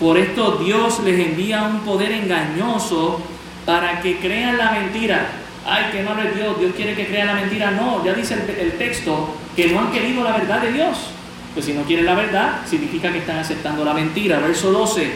Por 0.00 0.18
esto 0.18 0.56
Dios 0.56 1.00
les 1.04 1.18
envía 1.20 1.62
un 1.62 1.80
poder 1.80 2.10
engañoso 2.12 3.20
para 3.64 4.00
que 4.00 4.18
crean 4.18 4.58
la 4.58 4.72
mentira. 4.72 5.28
Ay, 5.64 5.92
que 5.92 6.02
no 6.02 6.20
es 6.20 6.34
Dios, 6.34 6.58
Dios 6.58 6.72
quiere 6.74 6.96
que 6.96 7.06
crean 7.06 7.28
la 7.28 7.34
mentira. 7.34 7.70
No, 7.70 8.04
ya 8.04 8.14
dice 8.14 8.34
el, 8.34 8.58
el 8.58 8.72
texto 8.78 9.36
que 9.54 9.68
no 9.68 9.78
han 9.78 9.92
querido 9.92 10.24
la 10.24 10.32
verdad 10.32 10.60
de 10.62 10.72
Dios. 10.72 10.96
Pues 11.54 11.66
si 11.66 11.72
no 11.72 11.82
quieren 11.82 12.06
la 12.06 12.14
verdad, 12.14 12.60
significa 12.66 13.12
que 13.12 13.18
están 13.18 13.38
aceptando 13.38 13.84
la 13.84 13.92
mentira. 13.92 14.38
Verso 14.38 14.72
12, 14.72 15.12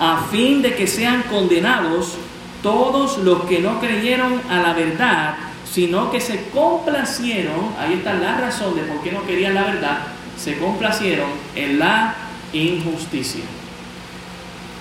a 0.00 0.26
fin 0.30 0.62
de 0.62 0.74
que 0.74 0.86
sean 0.86 1.22
condenados 1.24 2.16
todos 2.62 3.18
los 3.18 3.44
que 3.44 3.58
no 3.58 3.78
creyeron 3.78 4.40
a 4.48 4.60
la 4.60 4.72
verdad, 4.72 5.34
sino 5.70 6.10
que 6.10 6.20
se 6.20 6.48
complacieron, 6.48 7.74
ahí 7.78 7.94
está 7.94 8.14
la 8.14 8.38
razón 8.38 8.74
de 8.74 8.82
por 8.82 9.02
qué 9.02 9.12
no 9.12 9.26
querían 9.26 9.54
la 9.54 9.64
verdad, 9.64 9.98
se 10.38 10.58
complacieron 10.58 11.28
en 11.54 11.78
la 11.78 12.14
injusticia. 12.52 13.44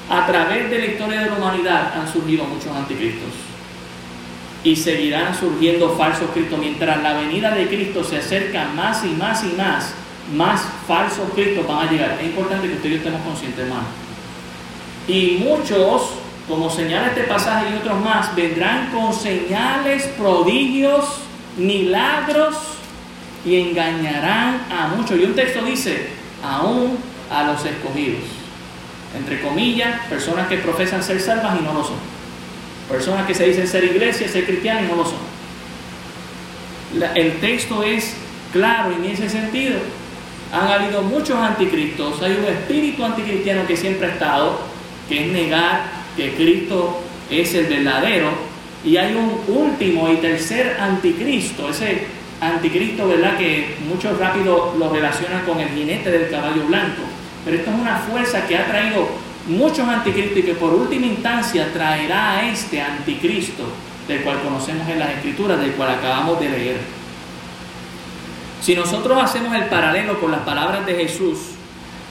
A 0.09 0.25
través 0.25 0.69
de 0.69 0.79
la 0.79 0.85
historia 0.85 1.21
de 1.21 1.29
la 1.29 1.37
humanidad 1.37 1.93
han 1.97 2.11
surgido 2.11 2.45
muchos 2.45 2.75
anticristos 2.75 3.31
y 4.63 4.75
seguirán 4.75 5.37
surgiendo 5.37 5.89
falsos 5.97 6.29
cristos 6.33 6.59
mientras 6.59 7.03
la 7.03 7.13
venida 7.13 7.51
de 7.51 7.67
Cristo 7.67 8.03
se 8.03 8.17
acerca 8.17 8.65
más 8.75 9.03
y 9.03 9.09
más 9.09 9.43
y 9.43 9.55
más 9.57 9.93
más 10.31 10.61
falsos 10.87 11.29
cristos 11.33 11.67
van 11.67 11.87
a 11.87 11.91
llegar. 11.91 12.17
Es 12.19 12.25
importante 12.25 12.67
que 12.67 12.75
ustedes 12.75 12.97
estemos 12.97 13.21
conscientes, 13.21 13.59
hermano. 13.59 13.87
Y 15.07 15.43
muchos, 15.43 16.11
como 16.47 16.69
señala 16.69 17.07
este 17.07 17.23
pasaje 17.23 17.67
y 17.71 17.77
otros 17.77 17.99
más, 18.01 18.33
vendrán 18.35 18.91
con 18.91 19.13
señales, 19.13 20.03
prodigios, 20.17 21.05
milagros 21.57 22.55
y 23.45 23.59
engañarán 23.59 24.65
a 24.71 24.87
muchos. 24.95 25.19
Y 25.19 25.25
un 25.25 25.35
texto 25.35 25.61
dice, 25.63 26.09
aún 26.41 26.97
a 27.29 27.43
los 27.43 27.65
escogidos. 27.65 28.23
Entre 29.17 29.41
comillas, 29.41 29.99
personas 30.07 30.47
que 30.47 30.57
profesan 30.57 31.03
ser 31.03 31.19
salvas 31.19 31.59
y 31.59 31.63
no 31.63 31.73
lo 31.73 31.83
son. 31.83 31.97
Personas 32.89 33.27
que 33.27 33.35
se 33.35 33.45
dicen 33.45 33.67
ser 33.67 33.83
iglesia, 33.83 34.27
ser 34.27 34.45
cristianos 34.45 34.83
y 34.83 34.87
no 34.87 34.95
lo 34.95 35.05
son. 35.05 35.33
el 37.15 37.39
texto 37.39 37.83
es 37.83 38.15
claro 38.51 38.91
en 38.91 39.05
ese 39.05 39.29
sentido 39.29 39.79
han 40.53 40.67
habido 40.67 41.01
muchos 41.01 41.35
anticristos, 41.35 42.21
hay 42.21 42.33
un 42.33 42.45
espíritu 42.45 43.03
anticristiano 43.03 43.65
que 43.65 43.75
siempre 43.75 44.07
ha 44.07 44.11
estado, 44.11 44.59
que 45.09 45.25
es 45.25 45.31
negar 45.33 45.81
que 46.15 46.35
Cristo 46.35 47.01
es 47.31 47.55
el 47.55 47.65
verdadero, 47.65 48.29
y 48.85 48.97
hay 48.97 49.15
un 49.15 49.41
último 49.47 50.11
y 50.11 50.17
tercer 50.17 50.77
anticristo, 50.79 51.69
ese 51.69 52.05
anticristo, 52.39 53.07
¿verdad? 53.07 53.35
Que 53.35 53.77
muchos 53.87 54.19
rápido 54.19 54.75
lo 54.77 54.93
relacionan 54.93 55.43
con 55.43 55.59
el 55.59 55.69
jinete 55.69 56.11
del 56.11 56.29
caballo 56.29 56.67
blanco, 56.67 57.01
pero 57.43 57.57
esto 57.57 57.71
es 57.71 57.75
una 57.75 57.97
fuerza 57.97 58.45
que 58.45 58.55
ha 58.55 58.67
traído 58.67 59.07
muchos 59.47 59.87
anticristos 59.87 60.37
y 60.37 60.43
que 60.43 60.53
por 60.53 60.71
última 60.75 61.07
instancia 61.07 61.73
traerá 61.73 62.37
a 62.37 62.49
este 62.51 62.79
anticristo 62.79 63.63
del 64.07 64.21
cual 64.21 64.39
conocemos 64.43 64.87
en 64.87 64.99
las 64.99 65.09
escrituras, 65.15 65.59
del 65.59 65.71
cual 65.71 65.95
acabamos 65.95 66.39
de 66.39 66.49
leer. 66.49 67.02
Si 68.63 68.75
nosotros 68.75 69.21
hacemos 69.21 69.53
el 69.55 69.65
paralelo 69.65 70.21
con 70.21 70.31
las 70.31 70.39
palabras 70.39 70.85
de 70.85 70.95
Jesús, 70.95 71.37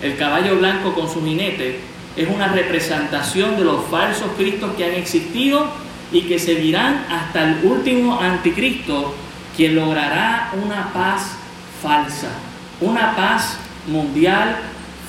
el 0.03 0.19
caballo 0.19 0.59
blanco 0.59 0.93
con 0.93 1.09
su 1.09 1.25
jinete 1.25 1.81
es 2.15 2.29
una 2.29 2.49
representación 2.49 3.57
de 3.57 3.65
los 3.65 3.87
falsos 3.87 4.33
cristos 4.37 4.75
que 4.77 4.85
han 4.85 4.93
existido 4.93 5.67
y 6.13 6.25
que 6.25 6.39
seguirán 6.39 7.07
hasta 7.09 7.49
el 7.49 7.65
último 7.65 8.21
anticristo, 8.21 9.15
quien 9.57 9.77
logrará 9.77 10.53
una 10.63 10.93
paz 10.93 11.37
falsa, 11.83 12.29
una 12.83 13.17
paz 13.17 13.57
mundial 13.87 14.59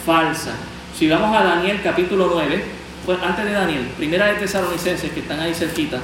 falsa. 0.06 0.54
Si 0.98 1.10
vamos 1.10 1.36
a 1.36 1.44
Daniel 1.44 1.82
capítulo 1.84 2.30
9, 2.36 2.64
pues 3.06 3.20
antes 3.22 3.44
de 3.44 3.52
Daniel, 3.52 3.90
primera 3.98 4.28
de 4.28 4.36
Tesalonicenses, 4.36 5.12
que 5.12 5.20
están 5.20 5.42
ahí 5.42 5.54
cerquita, 5.54 6.00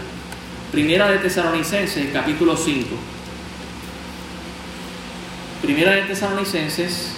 primera 0.73 1.09
de 1.09 1.19
Tesalonicenses, 1.19 2.09
capítulo 2.11 2.57
5. 2.57 3.18
Primera 5.61 5.91
de 5.91 6.03
Tesalonicenses, 6.03 7.11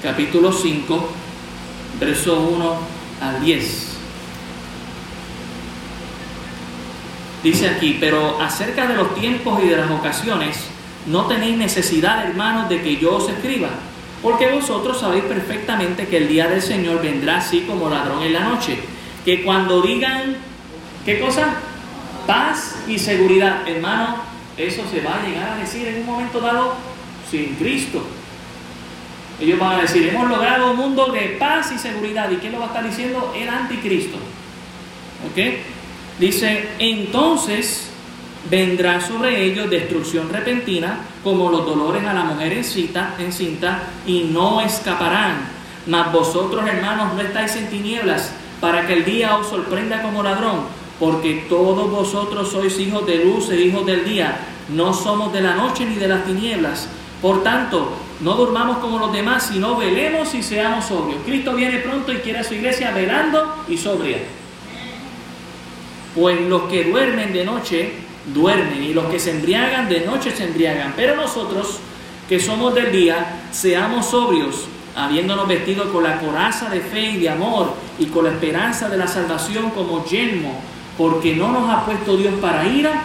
capítulo 0.00 0.52
5, 0.52 1.08
verso 1.98 2.40
1 2.40 2.76
al 3.20 3.44
10. 3.44 3.96
Dice 7.42 7.68
aquí, 7.68 7.96
pero 7.98 8.40
acerca 8.40 8.86
de 8.86 8.94
los 8.94 9.12
tiempos 9.16 9.60
y 9.60 9.66
de 9.66 9.76
las 9.76 9.90
ocasiones, 9.90 10.56
no 11.08 11.26
tenéis 11.26 11.58
necesidad, 11.58 12.24
hermanos, 12.28 12.68
de 12.68 12.80
que 12.80 12.96
yo 12.96 13.16
os 13.16 13.28
escriba, 13.28 13.70
porque 14.22 14.52
vosotros 14.52 15.00
sabéis 15.00 15.24
perfectamente 15.24 16.06
que 16.06 16.18
el 16.18 16.28
día 16.28 16.46
del 16.46 16.62
Señor 16.62 17.02
vendrá 17.02 17.38
así 17.38 17.62
como 17.62 17.90
ladrón 17.90 18.22
en 18.22 18.34
la 18.34 18.44
noche, 18.44 18.78
que 19.24 19.42
cuando 19.42 19.82
digan, 19.82 20.36
¿qué 21.04 21.18
cosa? 21.18 21.56
Paz 22.24 22.76
y 22.86 23.00
seguridad, 23.00 23.68
hermano, 23.68 24.16
eso 24.56 24.82
se 24.88 25.00
va 25.00 25.16
a 25.16 25.26
llegar 25.26 25.50
a 25.50 25.56
decir 25.56 25.88
en 25.88 26.02
un 26.02 26.06
momento 26.06 26.38
dado 26.40 26.95
sin 27.30 27.54
Cristo. 27.56 28.02
Ellos 29.40 29.58
van 29.58 29.78
a 29.78 29.82
decir, 29.82 30.08
hemos 30.08 30.28
logrado 30.28 30.70
un 30.70 30.76
mundo 30.76 31.06
de 31.12 31.36
paz 31.38 31.70
y 31.74 31.78
seguridad. 31.78 32.30
¿Y 32.30 32.36
quién 32.36 32.52
lo 32.52 32.58
va 32.58 32.66
a 32.66 32.68
estar 32.68 32.84
diciendo? 32.84 33.34
El 33.36 33.48
anticristo. 33.48 34.16
¿Ok? 35.30 35.38
Dice, 36.18 36.70
entonces 36.78 37.90
vendrá 38.48 39.00
sobre 39.00 39.44
ellos 39.44 39.68
destrucción 39.68 40.30
repentina, 40.30 41.00
como 41.22 41.50
los 41.50 41.66
dolores 41.66 42.04
a 42.04 42.14
la 42.14 42.24
mujer 42.24 42.52
en 42.52 42.64
cinta, 43.32 43.82
y 44.06 44.24
no 44.24 44.60
escaparán. 44.60 45.56
Mas 45.86 46.12
vosotros, 46.12 46.66
hermanos, 46.66 47.14
no 47.14 47.20
estáis 47.20 47.56
en 47.56 47.68
tinieblas, 47.68 48.32
para 48.60 48.86
que 48.86 48.94
el 48.94 49.04
día 49.04 49.36
os 49.36 49.48
sorprenda 49.48 50.02
como 50.02 50.22
ladrón, 50.22 50.60
porque 50.98 51.44
todos 51.48 51.90
vosotros 51.90 52.50
sois 52.50 52.78
hijos 52.78 53.06
de 53.06 53.24
luz 53.24 53.50
e 53.50 53.60
hijos 53.60 53.84
del 53.84 54.04
día, 54.04 54.38
no 54.70 54.94
somos 54.94 55.32
de 55.32 55.42
la 55.42 55.54
noche 55.54 55.84
ni 55.84 55.96
de 55.96 56.08
las 56.08 56.24
tinieblas. 56.24 56.88
Por 57.26 57.42
tanto, 57.42 57.90
no 58.20 58.34
durmamos 58.36 58.78
como 58.78 59.00
los 59.00 59.12
demás, 59.12 59.48
sino 59.52 59.76
velemos 59.76 60.32
y 60.36 60.44
seamos 60.44 60.84
sobrios. 60.84 61.22
Cristo 61.26 61.54
viene 61.54 61.78
pronto 61.78 62.12
y 62.12 62.18
quiere 62.18 62.38
a 62.38 62.44
su 62.44 62.54
iglesia 62.54 62.92
velando 62.92 63.64
y 63.66 63.76
sobria. 63.76 64.18
Pues 66.14 66.40
los 66.42 66.62
que 66.70 66.84
duermen 66.84 67.32
de 67.32 67.44
noche, 67.44 67.94
duermen, 68.32 68.80
y 68.80 68.94
los 68.94 69.06
que 69.06 69.18
se 69.18 69.32
embriagan 69.32 69.88
de 69.88 70.06
noche 70.06 70.30
se 70.30 70.44
embriagan. 70.44 70.92
Pero 70.94 71.16
nosotros, 71.16 71.80
que 72.28 72.38
somos 72.38 72.76
del 72.76 72.92
día, 72.92 73.40
seamos 73.50 74.06
sobrios, 74.06 74.68
habiéndonos 74.94 75.48
vestido 75.48 75.92
con 75.92 76.04
la 76.04 76.20
coraza 76.20 76.70
de 76.70 76.78
fe 76.78 77.10
y 77.10 77.16
de 77.16 77.30
amor, 77.30 77.74
y 77.98 78.06
con 78.06 78.26
la 78.26 78.30
esperanza 78.30 78.88
de 78.88 78.98
la 78.98 79.08
salvación 79.08 79.70
como 79.70 80.04
yelmo, 80.04 80.60
porque 80.96 81.34
no 81.34 81.50
nos 81.50 81.68
ha 81.68 81.84
puesto 81.86 82.16
Dios 82.16 82.34
para 82.40 82.68
ira, 82.68 83.02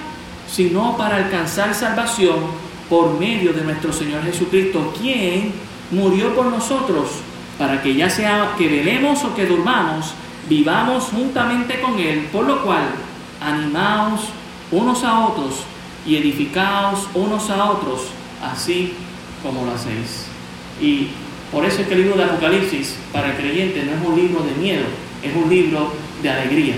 sino 0.47 0.95
para 0.95 1.15
alcanzar 1.15 1.73
salvación 1.73 2.70
por 2.91 3.17
medio 3.17 3.53
de 3.53 3.63
nuestro 3.63 3.93
Señor 3.93 4.21
Jesucristo, 4.25 4.93
quien 4.99 5.53
murió 5.91 6.35
por 6.35 6.47
nosotros, 6.47 7.07
para 7.57 7.81
que 7.81 7.95
ya 7.95 8.09
sea 8.09 8.53
que 8.57 8.67
velemos 8.67 9.23
o 9.23 9.33
que 9.33 9.45
durmamos, 9.45 10.13
vivamos 10.49 11.05
juntamente 11.05 11.79
con 11.79 11.97
Él, 11.97 12.27
por 12.33 12.45
lo 12.45 12.61
cual 12.65 12.83
animaos 13.39 14.23
unos 14.71 15.05
a 15.05 15.25
otros 15.27 15.63
y 16.05 16.17
edificaos 16.17 17.07
unos 17.13 17.49
a 17.49 17.71
otros, 17.71 18.07
así 18.43 18.91
como 19.41 19.65
lo 19.65 19.71
hacéis. 19.71 20.25
Y 20.81 21.11
por 21.49 21.63
eso 21.63 21.83
es 21.83 21.87
que 21.87 21.93
el 21.93 22.01
libro 22.01 22.17
de 22.17 22.25
Apocalipsis 22.25 22.97
para 23.13 23.29
el 23.29 23.37
creyente 23.37 23.85
no 23.85 23.93
es 23.93 24.05
un 24.05 24.15
libro 24.17 24.43
de 24.43 24.51
miedo, 24.55 24.83
es 25.23 25.33
un 25.33 25.49
libro 25.49 25.93
de 26.21 26.29
alegría. 26.29 26.75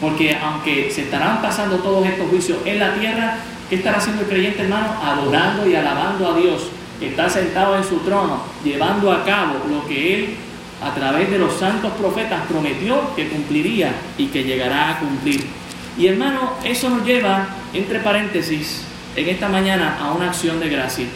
Porque 0.00 0.38
aunque 0.42 0.90
se 0.90 1.02
estarán 1.02 1.42
pasando 1.42 1.76
todos 1.80 2.06
estos 2.06 2.30
juicios 2.30 2.58
en 2.64 2.78
la 2.78 2.94
tierra, 2.94 3.36
¿Qué 3.68 3.76
estará 3.76 3.98
haciendo 3.98 4.22
el 4.22 4.28
creyente, 4.28 4.62
hermano? 4.62 4.94
Adorando 5.02 5.66
y 5.68 5.74
alabando 5.74 6.28
a 6.28 6.36
Dios, 6.36 6.68
que 7.00 7.08
está 7.08 7.28
sentado 7.28 7.76
en 7.76 7.84
su 7.84 7.98
trono, 7.98 8.42
llevando 8.62 9.10
a 9.10 9.24
cabo 9.24 9.54
lo 9.68 9.86
que 9.86 10.14
Él, 10.14 10.36
a 10.82 10.94
través 10.94 11.30
de 11.30 11.38
los 11.38 11.54
santos 11.54 11.92
profetas, 11.92 12.42
prometió 12.46 13.14
que 13.16 13.28
cumpliría 13.28 13.94
y 14.18 14.26
que 14.26 14.44
llegará 14.44 14.90
a 14.90 14.98
cumplir. 14.98 15.46
Y 15.96 16.06
hermano, 16.06 16.54
eso 16.64 16.90
nos 16.90 17.06
lleva, 17.06 17.48
entre 17.72 18.00
paréntesis, 18.00 18.82
en 19.16 19.28
esta 19.28 19.48
mañana 19.48 19.98
a 20.00 20.12
una 20.12 20.26
acción 20.26 20.60
de 20.60 20.68
gracia. 20.68 21.06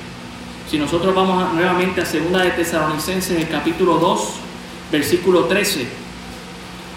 Si 0.70 0.78
nosotros 0.78 1.14
vamos 1.14 1.52
nuevamente 1.54 2.00
a 2.00 2.06
Segunda 2.06 2.42
de 2.42 2.50
Tesalonicenses, 2.50 3.38
el 3.38 3.48
capítulo 3.48 3.98
2, 3.98 4.34
versículo 4.92 5.44
13. 5.44 5.87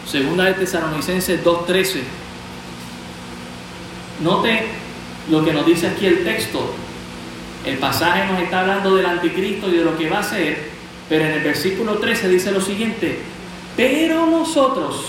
Segunda 0.06 0.46
de 0.46 0.54
Tesalonicenses 0.54 1.44
2.13. 1.44 2.02
Note 4.22 4.82
lo 5.30 5.44
que 5.44 5.54
nos 5.54 5.66
dice 5.66 5.88
aquí 5.88 6.06
el 6.06 6.24
texto. 6.24 6.74
El 7.66 7.78
pasaje 7.78 8.32
nos 8.32 8.42
está 8.42 8.62
hablando 8.62 8.96
del 8.96 9.06
anticristo 9.06 9.70
y 9.70 9.78
de 9.78 9.86
lo 9.86 9.98
que 9.98 10.10
va 10.10 10.20
a 10.20 10.24
ser, 10.24 10.58
pero 11.08 11.26
en 11.26 11.32
el 11.32 11.42
versículo 11.42 12.00
13 12.00 12.30
dice 12.30 12.52
lo 12.52 12.62
siguiente, 12.62 13.20
pero 13.78 14.26
nosotros 14.26 15.06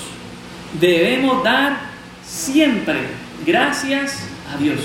debemos 0.78 1.42
dar 1.42 1.92
siempre 2.26 2.98
gracias 3.46 4.24
a 4.52 4.58
Dios. 4.58 4.80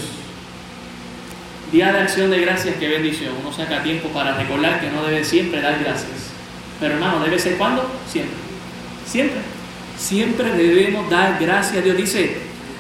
Día 1.72 1.92
de 1.92 2.00
acción 2.00 2.32
de 2.32 2.40
gracias, 2.40 2.76
qué 2.80 2.88
bendición. 2.88 3.34
Uno 3.42 3.52
saca 3.52 3.84
tiempo 3.84 4.08
para 4.10 4.38
recordar 4.38 4.80
que 4.80 4.90
no 4.90 5.04
debe 5.04 5.26
siempre 5.26 5.62
dar 5.62 5.78
gracias. 5.84 6.32
Pero 6.80 6.94
hermano, 6.94 7.20
¿debe 7.20 7.38
ser 7.38 7.58
cuándo? 7.58 7.86
Siempre. 8.10 8.38
Siempre. 9.06 9.40
Siempre 9.98 10.52
debemos 10.52 11.10
dar 11.10 11.38
gracias 11.40 11.78
a 11.78 11.82
Dios. 11.82 11.98
Dice, 11.98 12.38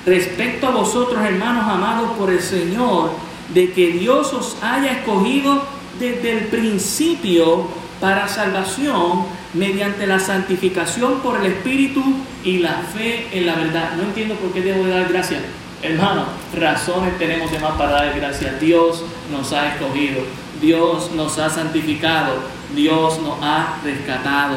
respecto 0.08 0.67
a 0.67 0.72
vosotros, 0.72 1.22
hermanos 1.22 1.65
amados 1.67 2.12
por 2.17 2.30
el 2.30 2.39
Señor, 2.41 3.12
de 3.54 3.74
que 3.74 3.91
Dios 3.91 4.34
os 4.34 4.56
haya 4.62 4.93
escogido 4.93 5.62
desde 6.00 6.32
el 6.32 6.46
principio 6.46 7.67
para 8.00 8.28
salvación 8.30 9.26
mediante 9.54 10.08
la 10.08 10.20
santificación 10.20 11.20
por 11.20 11.39
el 11.41 11.48
Espíritu 11.48 12.02
y 12.46 12.60
la 12.60 12.84
fe 12.96 13.28
en 13.34 13.46
la 13.46 13.56
verdad. 13.56 13.96
No 13.98 14.04
entiendo 14.04 14.36
por 14.36 14.54
qué 14.54 14.62
debo 14.62 14.86
de 14.86 14.91
dar 14.91 15.12
gracias. 15.12 15.41
Hermano, 15.82 16.24
razones 16.56 17.17
tenemos 17.17 17.52
de 17.52 17.60
más 17.60 17.74
para 17.74 17.91
dar 17.91 18.15
gracias. 18.17 18.62
Dios 18.62 19.04
nos 19.30 19.52
ha 19.52 19.74
escogido, 19.74 20.22
Dios 20.62 21.12
nos 21.12 21.38
ha 21.38 21.50
santificado, 21.50 22.36
Dios 22.74 23.20
nos 23.22 23.39
ha 23.41 23.80
rescatado. 23.84 24.56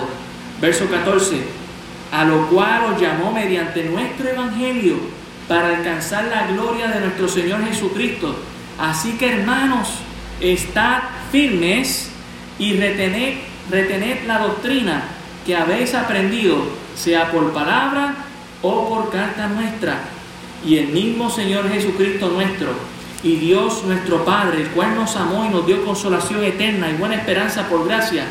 Verso 0.60 0.86
14, 0.88 1.42
a 2.12 2.24
lo 2.24 2.46
cual 2.48 2.94
os 2.94 3.00
llamó 3.00 3.32
mediante 3.32 3.84
nuestro 3.84 4.28
Evangelio 4.28 5.19
para 5.50 5.78
alcanzar 5.78 6.26
la 6.26 6.46
gloria 6.46 6.86
de 6.86 7.00
nuestro 7.00 7.26
Señor 7.26 7.64
Jesucristo. 7.66 8.36
Así 8.78 9.14
que 9.14 9.32
hermanos, 9.32 9.88
estad 10.40 11.00
firmes 11.32 12.08
y 12.56 12.74
retened, 12.74 13.34
retened 13.68 14.28
la 14.28 14.38
doctrina 14.38 15.02
que 15.44 15.56
habéis 15.56 15.92
aprendido, 15.96 16.56
sea 16.94 17.32
por 17.32 17.52
palabra 17.52 18.14
o 18.62 18.88
por 18.88 19.10
carta 19.10 19.48
nuestra. 19.48 19.98
Y 20.64 20.78
el 20.78 20.86
mismo 20.86 21.28
Señor 21.28 21.68
Jesucristo 21.68 22.28
nuestro 22.28 22.68
y 23.24 23.34
Dios 23.34 23.82
nuestro 23.82 24.24
Padre, 24.24 24.60
el 24.62 24.68
cual 24.68 24.94
nos 24.94 25.16
amó 25.16 25.44
y 25.46 25.48
nos 25.48 25.66
dio 25.66 25.84
consolación 25.84 26.44
eterna 26.44 26.90
y 26.90 26.94
buena 26.94 27.16
esperanza 27.16 27.68
por 27.68 27.88
gracia, 27.88 28.24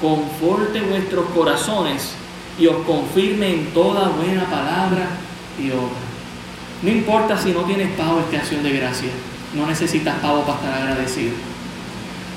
conforte 0.00 0.80
vuestros 0.80 1.24
corazones 1.34 2.12
y 2.56 2.68
os 2.68 2.86
confirme 2.86 3.52
en 3.52 3.66
toda 3.74 4.10
buena 4.10 4.44
palabra 4.44 5.08
y 5.60 5.68
obra. 5.72 6.01
No 6.82 6.90
importa 6.90 7.38
si 7.38 7.52
no 7.52 7.60
tienes 7.60 7.90
pavo 7.92 8.20
esta 8.20 8.38
acción 8.38 8.62
de 8.62 8.72
gracia, 8.72 9.08
no 9.54 9.66
necesitas 9.66 10.16
pavo 10.16 10.42
para 10.42 10.58
estar 10.58 10.82
agradecido. 10.82 11.32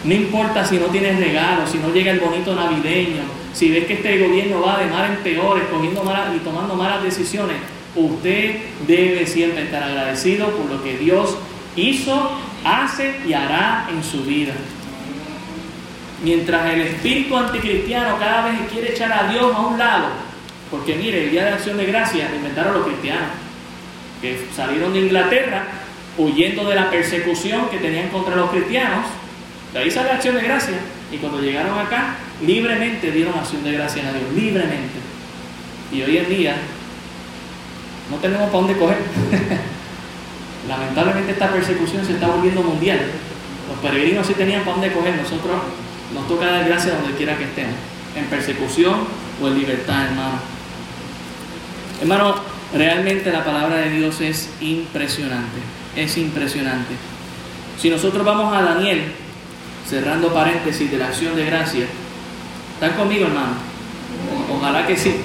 No 0.03 0.13
importa 0.13 0.63
si 0.63 0.77
no 0.77 0.85
tienes 0.85 1.19
regalos, 1.19 1.71
si 1.71 1.79
no 1.79 1.89
llega 1.89 2.11
el 2.11 2.19
bonito 2.19 2.53
navideño, 2.53 3.23
si 3.53 3.71
ves 3.71 3.85
que 3.85 3.93
este 3.93 4.19
gobierno 4.19 4.61
va 4.61 4.77
de 4.77 4.85
mal 4.85 5.09
en 5.09 5.17
peor, 5.17 5.57
escogiendo 5.57 6.03
malas 6.03 6.35
y 6.35 6.39
tomando 6.39 6.75
malas 6.75 7.01
decisiones, 7.01 7.57
usted 7.95 8.57
debe 8.85 9.25
siempre 9.25 9.63
estar 9.63 9.81
agradecido 9.81 10.49
por 10.51 10.69
lo 10.69 10.83
que 10.83 10.97
Dios 10.97 11.37
hizo, 11.75 12.31
hace 12.63 13.15
y 13.27 13.33
hará 13.33 13.87
en 13.91 14.03
su 14.03 14.23
vida. 14.23 14.53
Mientras 16.23 16.71
el 16.71 16.81
espíritu 16.81 17.35
anticristiano 17.35 18.17
cada 18.19 18.45
vez 18.45 18.59
quiere 18.71 18.91
echar 18.91 19.11
a 19.11 19.27
Dios 19.31 19.55
a 19.55 19.59
un 19.59 19.77
lado, 19.77 20.07
Porque 20.69 20.95
mire, 20.95 21.25
el 21.25 21.31
Día 21.31 21.45
de 21.45 21.51
Acción 21.51 21.77
de 21.77 21.85
Gracia 21.85 22.27
inventaron 22.35 22.73
los 22.73 22.87
cristianos, 22.87 23.29
que 24.21 24.47
salieron 24.55 24.93
de 24.93 24.99
Inglaterra 24.99 25.65
huyendo 26.17 26.63
de 26.65 26.75
la 26.75 26.89
persecución 26.89 27.69
que 27.69 27.77
tenían 27.77 28.09
contra 28.09 28.35
los 28.35 28.49
cristianos. 28.49 29.05
De 29.73 29.79
ahí 29.79 29.91
sale 29.91 30.11
acción 30.11 30.35
de 30.35 30.41
gracia. 30.41 30.77
Y 31.11 31.17
cuando 31.17 31.41
llegaron 31.41 31.77
acá, 31.77 32.15
libremente 32.45 33.11
dieron 33.11 33.37
acción 33.37 33.63
de 33.63 33.73
gracia 33.73 34.07
a 34.07 34.13
Dios, 34.13 34.31
libremente. 34.35 34.99
Y 35.91 36.01
hoy 36.01 36.17
en 36.17 36.29
día 36.29 36.55
no 38.09 38.17
tenemos 38.17 38.49
para 38.49 38.59
dónde 38.59 38.77
coger. 38.77 38.97
Lamentablemente 40.67 41.31
esta 41.33 41.51
persecución 41.51 42.05
se 42.05 42.13
está 42.13 42.27
volviendo 42.27 42.63
mundial. 42.63 42.99
Los 43.69 43.79
peregrinos 43.79 44.25
sí 44.25 44.33
tenían 44.33 44.61
para 44.61 44.77
dónde 44.77 44.91
coger, 44.93 45.15
nosotros 45.15 45.55
nos 46.13 46.27
toca 46.27 46.45
dar 46.45 46.65
gracias 46.67 46.99
donde 47.01 47.17
quiera 47.17 47.37
que 47.37 47.45
estemos, 47.45 47.75
en 48.15 48.25
persecución 48.25 48.95
o 49.41 49.47
en 49.47 49.59
libertad, 49.59 50.05
hermano. 50.05 50.39
Hermano, 52.01 52.35
realmente 52.75 53.31
la 53.31 53.43
palabra 53.43 53.77
de 53.77 53.89
Dios 53.91 54.21
es 54.21 54.49
impresionante, 54.61 55.57
es 55.95 56.17
impresionante. 56.17 56.95
Si 57.79 57.89
nosotros 57.89 58.25
vamos 58.25 58.55
a 58.55 58.61
Daniel, 58.61 59.03
cerrando 59.87 60.33
paréntesis 60.33 60.91
de 60.91 60.97
la 60.97 61.07
acción 61.07 61.35
de 61.35 61.45
gracia, 61.45 61.85
¿están 62.75 62.97
conmigo, 62.97 63.27
hermano? 63.27 63.53
ojalá 64.51 64.85
que 64.85 64.97
sí. 64.97 65.15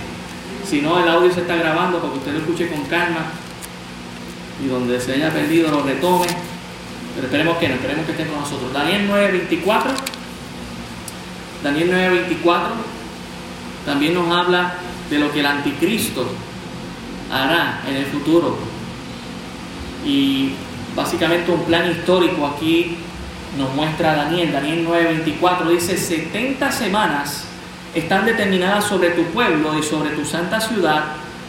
Si 0.69 0.81
no, 0.81 1.03
el 1.03 1.09
audio 1.09 1.33
se 1.33 1.41
está 1.41 1.57
grabando 1.57 1.99
para 1.99 2.13
que 2.13 2.19
usted 2.19 2.33
lo 2.33 2.39
escuche 2.39 2.69
con 2.69 2.85
calma 2.85 3.27
y 4.65 4.69
donde 4.69 5.01
se 5.01 5.15
haya 5.15 5.31
perdido 5.31 5.71
lo 5.71 5.83
retome. 5.83 6.27
Pero 7.15 7.27
esperemos 7.27 7.57
que 7.59 7.69
no, 7.69 7.75
esperemos 7.75 8.07
que 8.07 8.13
esté 8.13 8.27
con 8.27 8.41
nosotros. 8.41 8.73
Daniel 8.73 9.09
9:24. 9.11 9.91
Daniel 11.65 11.91
9:24 12.45 12.61
también 13.85 14.15
nos 14.15 14.31
habla 14.31 14.75
de 15.09 15.19
lo 15.19 15.33
que 15.33 15.41
el 15.41 15.47
anticristo 15.47 16.31
hará 17.31 17.83
en 17.89 17.97
el 17.97 18.07
futuro. 18.07 18.59
Y 20.05 20.53
básicamente 20.97 21.51
un 21.51 21.65
plan 21.65 21.91
histórico 21.91 22.47
aquí 22.47 22.97
nos 23.59 23.75
muestra 23.75 24.15
Daniel. 24.15 24.53
Daniel 24.53 24.87
9:24 24.87 25.69
dice 25.69 25.97
70 25.97 26.73
semanas 26.73 27.45
están 27.95 28.25
determinadas 28.25 28.85
sobre 28.85 29.11
tu 29.11 29.25
pueblo 29.25 29.77
y 29.79 29.83
sobre 29.83 30.11
tu 30.11 30.25
santa 30.25 30.61
ciudad 30.61 31.05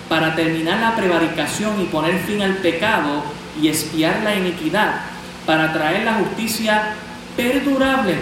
para 0.10 0.36
terminar 0.36 0.80
la 0.80 0.96
prevaricación 0.96 1.80
y 1.82 1.86
poner 1.86 2.20
fin 2.20 2.42
al 2.42 2.56
pecado 2.56 3.24
y 3.62 3.68
espiar 3.68 4.22
la 4.24 4.36
iniquidad, 4.36 5.02
para 5.46 5.72
traer 5.72 6.04
la 6.04 6.16
justicia 6.16 6.96
perdurable 7.36 8.16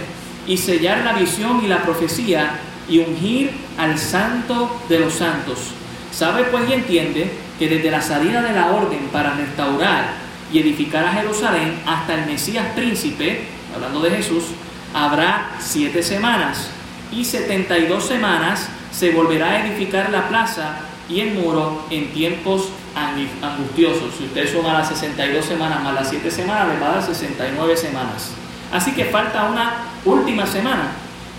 y 0.47 0.57
sellar 0.57 0.99
la 0.99 1.13
visión 1.13 1.63
y 1.63 1.67
la 1.67 1.81
profecía 1.81 2.59
y 2.87 2.99
ungir 2.99 3.51
al 3.77 3.97
santo 3.97 4.81
de 4.89 4.99
los 4.99 5.13
santos. 5.13 5.59
Sabe 6.11 6.43
pues 6.45 6.69
y 6.69 6.73
entiende 6.73 7.31
que 7.59 7.67
desde 7.67 7.91
la 7.91 8.01
salida 8.01 8.41
de 8.41 8.53
la 8.53 8.71
orden 8.71 9.09
para 9.11 9.35
restaurar 9.35 10.13
y 10.51 10.59
edificar 10.59 11.05
a 11.05 11.11
Jerusalén 11.11 11.79
hasta 11.85 12.15
el 12.15 12.25
Mesías 12.25 12.65
príncipe, 12.75 13.43
hablando 13.75 13.99
de 13.99 14.11
Jesús, 14.11 14.45
habrá 14.93 15.51
siete 15.59 16.01
semanas 16.01 16.71
y 17.11 17.25
setenta 17.25 17.77
y 17.77 17.85
dos 17.85 18.05
semanas 18.05 18.69
se 18.91 19.11
volverá 19.11 19.51
a 19.51 19.67
edificar 19.67 20.09
la 20.09 20.29
plaza 20.29 20.77
y 21.09 21.21
el 21.21 21.33
muro 21.33 21.85
en 21.89 22.11
tiempos 22.11 22.69
angustiosos. 22.95 24.13
Si 24.17 24.25
usted 24.25 24.51
suma 24.51 24.73
las 24.73 24.89
62 24.89 25.45
semanas 25.45 25.83
más 25.83 25.93
las 25.93 26.09
7 26.09 26.29
semanas, 26.29 26.67
le 26.67 26.79
va 26.79 26.89
a 26.89 26.95
dar 26.95 27.05
69 27.05 27.77
semanas. 27.77 28.31
Así 28.71 28.91
que 28.91 29.05
falta 29.05 29.45
una 29.45 29.85
última 30.05 30.45
semana. 30.45 30.91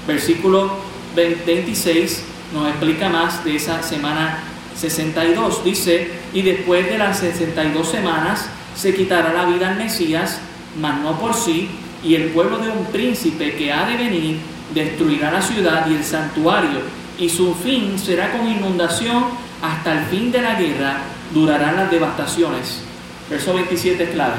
Versículo 0.06 0.70
26 1.14 2.24
nos 2.52 2.68
explica 2.68 3.08
más 3.08 3.44
de 3.44 3.56
esa 3.56 3.82
semana 3.82 4.38
62. 4.80 5.64
Dice, 5.64 6.10
y 6.32 6.42
después 6.42 6.88
de 6.88 6.98
las 6.98 7.18
62 7.18 7.88
semanas 7.88 8.46
se 8.74 8.94
quitará 8.94 9.32
la 9.32 9.44
vida 9.44 9.68
al 9.70 9.76
Mesías, 9.76 10.40
mas 10.80 11.00
no 11.00 11.18
por 11.18 11.34
sí, 11.34 11.68
y 12.02 12.14
el 12.14 12.28
pueblo 12.28 12.58
de 12.58 12.70
un 12.70 12.86
príncipe 12.86 13.54
que 13.56 13.72
ha 13.72 13.86
de 13.86 13.96
venir 13.96 14.38
destruirá 14.74 15.30
la 15.30 15.42
ciudad 15.42 15.86
y 15.88 15.94
el 15.94 16.04
santuario, 16.04 16.80
y 17.18 17.28
su 17.28 17.54
fin 17.54 17.98
será 17.98 18.32
con 18.32 18.48
inundación 18.48 19.24
hasta 19.60 19.92
el 19.92 20.06
fin 20.06 20.32
de 20.32 20.40
la 20.40 20.54
guerra 20.54 20.98
durarán 21.34 21.76
las 21.76 21.90
devastaciones. 21.90 22.82
Verso 23.28 23.54
27 23.54 24.02
es 24.02 24.10
clave. 24.10 24.36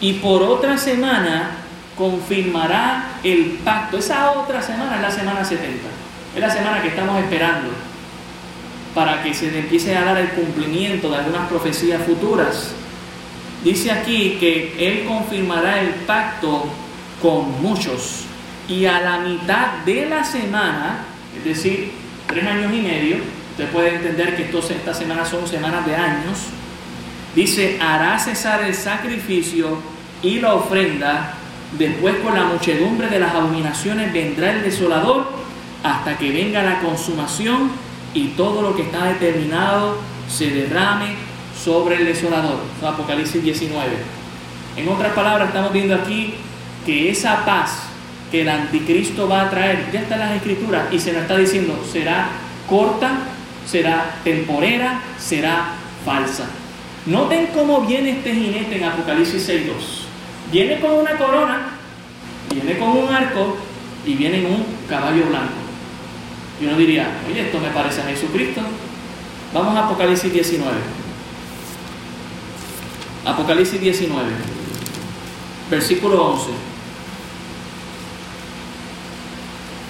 Y 0.00 0.14
por 0.14 0.42
otra 0.42 0.78
semana 0.78 1.50
confirmará 1.96 3.18
el 3.22 3.58
pacto. 3.64 3.98
Esa 3.98 4.32
otra 4.32 4.62
semana 4.62 4.96
es 4.96 5.02
la 5.02 5.10
semana 5.10 5.44
70. 5.44 5.88
Es 6.34 6.40
la 6.40 6.50
semana 6.50 6.80
que 6.80 6.88
estamos 6.88 7.20
esperando 7.20 7.91
para 8.94 9.22
que 9.22 9.34
se 9.34 9.56
empiece 9.58 9.96
a 9.96 10.04
dar 10.04 10.18
el 10.18 10.28
cumplimiento 10.30 11.10
de 11.10 11.16
algunas 11.16 11.48
profecías 11.48 12.02
futuras. 12.04 12.72
Dice 13.64 13.90
aquí 13.90 14.36
que 14.38 14.74
Él 14.78 15.06
confirmará 15.06 15.80
el 15.80 15.90
pacto 16.06 16.64
con 17.20 17.62
muchos. 17.62 18.24
Y 18.68 18.86
a 18.86 19.00
la 19.00 19.18
mitad 19.18 19.78
de 19.84 20.06
la 20.06 20.24
semana, 20.24 21.04
es 21.36 21.44
decir, 21.44 21.90
tres 22.26 22.46
años 22.46 22.72
y 22.72 22.80
medio, 22.80 23.16
Usted 23.52 23.68
puede 23.68 23.96
entender 23.96 24.34
que 24.34 24.44
estas 24.44 24.96
semanas 24.96 25.28
son 25.28 25.46
semanas 25.46 25.84
de 25.84 25.94
años. 25.94 26.38
Dice, 27.34 27.78
hará 27.78 28.18
cesar 28.18 28.62
el 28.62 28.74
sacrificio 28.74 29.76
y 30.22 30.40
la 30.40 30.54
ofrenda. 30.54 31.34
Después 31.78 32.16
con 32.24 32.34
la 32.34 32.44
muchedumbre 32.44 33.08
de 33.08 33.20
las 33.20 33.34
abominaciones 33.34 34.10
vendrá 34.10 34.52
el 34.52 34.62
desolador 34.62 35.30
hasta 35.82 36.16
que 36.16 36.30
venga 36.30 36.62
la 36.62 36.80
consumación 36.80 37.70
y 38.14 38.28
todo 38.28 38.62
lo 38.62 38.76
que 38.76 38.82
está 38.82 39.06
determinado 39.06 39.96
se 40.28 40.50
derrame 40.50 41.14
sobre 41.62 41.96
el 41.96 42.04
desolador. 42.06 42.60
Apocalipsis 42.82 43.42
19. 43.42 43.88
En 44.76 44.88
otras 44.88 45.12
palabras, 45.12 45.48
estamos 45.48 45.72
viendo 45.72 45.94
aquí 45.94 46.34
que 46.84 47.10
esa 47.10 47.44
paz 47.44 47.84
que 48.30 48.42
el 48.42 48.48
anticristo 48.48 49.28
va 49.28 49.42
a 49.42 49.50
traer, 49.50 49.90
ya 49.92 50.00
está 50.00 50.14
en 50.14 50.20
las 50.20 50.36
escrituras 50.36 50.90
y 50.90 50.98
se 50.98 51.12
nos 51.12 51.22
está 51.22 51.36
diciendo, 51.36 51.78
será 51.90 52.28
corta 52.68 53.18
será 53.66 54.16
temporera, 54.24 55.00
será 55.18 55.74
falsa. 56.04 56.46
Noten 57.06 57.48
cómo 57.52 57.82
viene 57.82 58.10
este 58.10 58.34
jinete 58.34 58.76
en 58.76 58.84
Apocalipsis 58.84 59.48
6.2. 59.48 59.72
Viene 60.50 60.80
con 60.80 60.92
una 60.92 61.16
corona, 61.16 61.70
viene 62.52 62.78
con 62.78 62.88
un 62.90 63.08
arco 63.08 63.56
y 64.06 64.14
viene 64.14 64.38
en 64.38 64.46
un 64.46 64.64
caballo 64.88 65.26
blanco. 65.26 65.61
Y 66.62 66.66
uno 66.66 66.76
diría, 66.76 67.10
oye, 67.28 67.40
esto 67.40 67.58
me 67.58 67.70
parece 67.70 68.02
a 68.02 68.04
Jesucristo. 68.04 68.60
Vamos 69.52 69.76
a 69.76 69.86
Apocalipsis 69.86 70.32
19. 70.32 70.70
Apocalipsis 73.24 73.80
19, 73.80 74.28
versículo 75.68 76.24
11. 76.34 76.50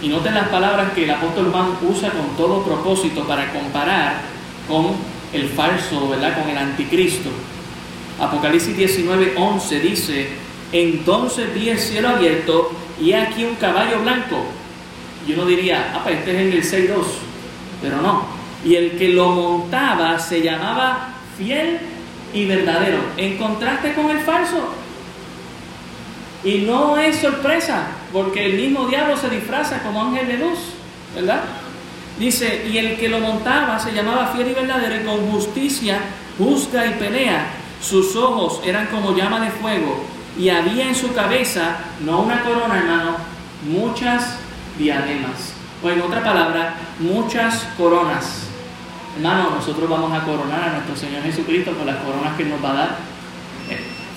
Y 0.00 0.08
noten 0.08 0.34
las 0.34 0.48
palabras 0.48 0.92
que 0.94 1.04
el 1.04 1.10
apóstol 1.10 1.50
Juan 1.52 1.76
usa 1.82 2.10
con 2.10 2.34
todo 2.38 2.62
propósito 2.62 3.24
para 3.24 3.52
comparar 3.52 4.22
con 4.66 4.92
el 5.34 5.50
falso, 5.50 6.08
¿verdad? 6.08 6.40
Con 6.40 6.48
el 6.48 6.56
anticristo. 6.56 7.28
Apocalipsis 8.18 8.74
19, 8.74 9.34
11 9.36 9.80
dice, 9.80 10.28
entonces 10.72 11.52
vi 11.54 11.68
el 11.68 11.78
cielo 11.78 12.08
abierto 12.08 12.72
y 12.98 13.12
aquí 13.12 13.44
un 13.44 13.56
caballo 13.56 14.00
blanco. 14.00 14.61
Yo 15.26 15.36
no 15.36 15.46
diría, 15.46 15.92
ah, 15.94 16.00
pues 16.02 16.18
este 16.18 16.32
es 16.32 16.72
en 16.72 16.80
el 16.80 16.88
6.2, 16.90 17.04
pero 17.80 18.00
no. 18.00 18.24
Y 18.64 18.76
el 18.76 18.92
que 18.92 19.08
lo 19.08 19.28
montaba 19.28 20.18
se 20.18 20.42
llamaba 20.42 21.14
fiel 21.36 21.78
y 22.32 22.46
verdadero. 22.46 22.98
En 23.16 23.36
contraste 23.38 23.94
con 23.94 24.10
el 24.10 24.20
falso, 24.20 24.74
y 26.44 26.58
no 26.58 26.96
es 26.96 27.16
sorpresa, 27.16 27.86
porque 28.12 28.46
el 28.46 28.54
mismo 28.54 28.86
diablo 28.88 29.16
se 29.16 29.30
disfraza 29.30 29.82
como 29.82 30.02
ángel 30.02 30.26
de 30.26 30.38
luz, 30.38 30.58
¿verdad? 31.14 31.42
Dice, 32.18 32.66
y 32.70 32.78
el 32.78 32.96
que 32.96 33.08
lo 33.08 33.20
montaba 33.20 33.78
se 33.78 33.92
llamaba 33.92 34.32
fiel 34.34 34.50
y 34.50 34.54
verdadero 34.54 34.96
y 34.96 35.04
con 35.04 35.30
justicia 35.30 36.00
juzga 36.38 36.86
y 36.86 36.94
pelea. 36.94 37.46
Sus 37.80 38.16
ojos 38.16 38.60
eran 38.64 38.86
como 38.86 39.16
llama 39.16 39.40
de 39.40 39.50
fuego 39.50 40.04
y 40.38 40.48
había 40.48 40.88
en 40.88 40.94
su 40.94 41.12
cabeza, 41.14 41.78
no 42.00 42.22
una 42.22 42.42
corona, 42.42 42.78
hermano, 42.78 43.16
muchas 43.68 44.38
diademas. 44.78 45.54
O 45.82 45.90
en 45.90 46.00
otra 46.00 46.22
palabra, 46.22 46.76
muchas 46.98 47.68
coronas. 47.76 48.48
Hermano, 49.16 49.50
nosotros 49.50 49.88
vamos 49.90 50.12
a 50.12 50.24
coronar 50.24 50.62
a 50.62 50.72
nuestro 50.72 50.96
Señor 50.96 51.22
Jesucristo 51.22 51.72
con 51.76 51.86
las 51.86 51.96
coronas 51.96 52.36
que 52.36 52.44
nos 52.44 52.62
va 52.64 52.70
a 52.70 52.74
dar 52.74 53.12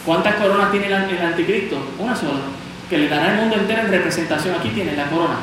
¿Cuántas 0.06 0.36
coronas 0.36 0.72
tiene 0.72 0.86
el 0.86 0.93
anticristo? 0.93 1.78
Una 1.97 2.16
sola, 2.16 2.41
que 2.89 2.97
le 2.97 3.10
dará 3.10 3.32
al 3.32 3.38
mundo 3.38 3.56
entero 3.56 3.82
en 3.82 3.91
representación. 3.91 4.56
Aquí 4.56 4.70
tiene 4.70 4.95
la 4.95 5.10
corona. 5.10 5.39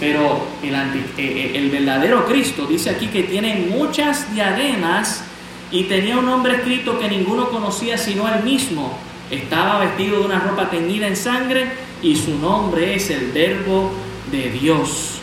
Pero 0.00 0.48
el, 0.64 0.74
eh, 0.74 1.04
eh, 1.16 1.52
el 1.54 1.70
verdadero 1.70 2.26
Cristo 2.26 2.66
dice 2.66 2.90
aquí 2.90 3.06
que 3.06 3.22
tiene 3.22 3.68
muchas 3.70 4.34
diademas 4.34 5.22
y 5.70 5.84
tenía 5.84 6.18
un 6.18 6.26
nombre 6.26 6.56
escrito 6.56 6.98
que 6.98 7.08
ninguno 7.08 7.50
conocía 7.50 7.96
sino 7.96 8.26
él 8.34 8.42
mismo. 8.42 8.98
Estaba 9.30 9.78
vestido 9.78 10.18
de 10.18 10.24
una 10.26 10.40
ropa 10.40 10.68
teñida 10.68 11.06
en 11.06 11.16
sangre 11.16 11.70
y 12.02 12.16
su 12.16 12.36
nombre 12.38 12.94
es 12.94 13.10
el 13.10 13.30
Verbo 13.32 13.90
de 14.30 14.50
Dios. 14.50 15.20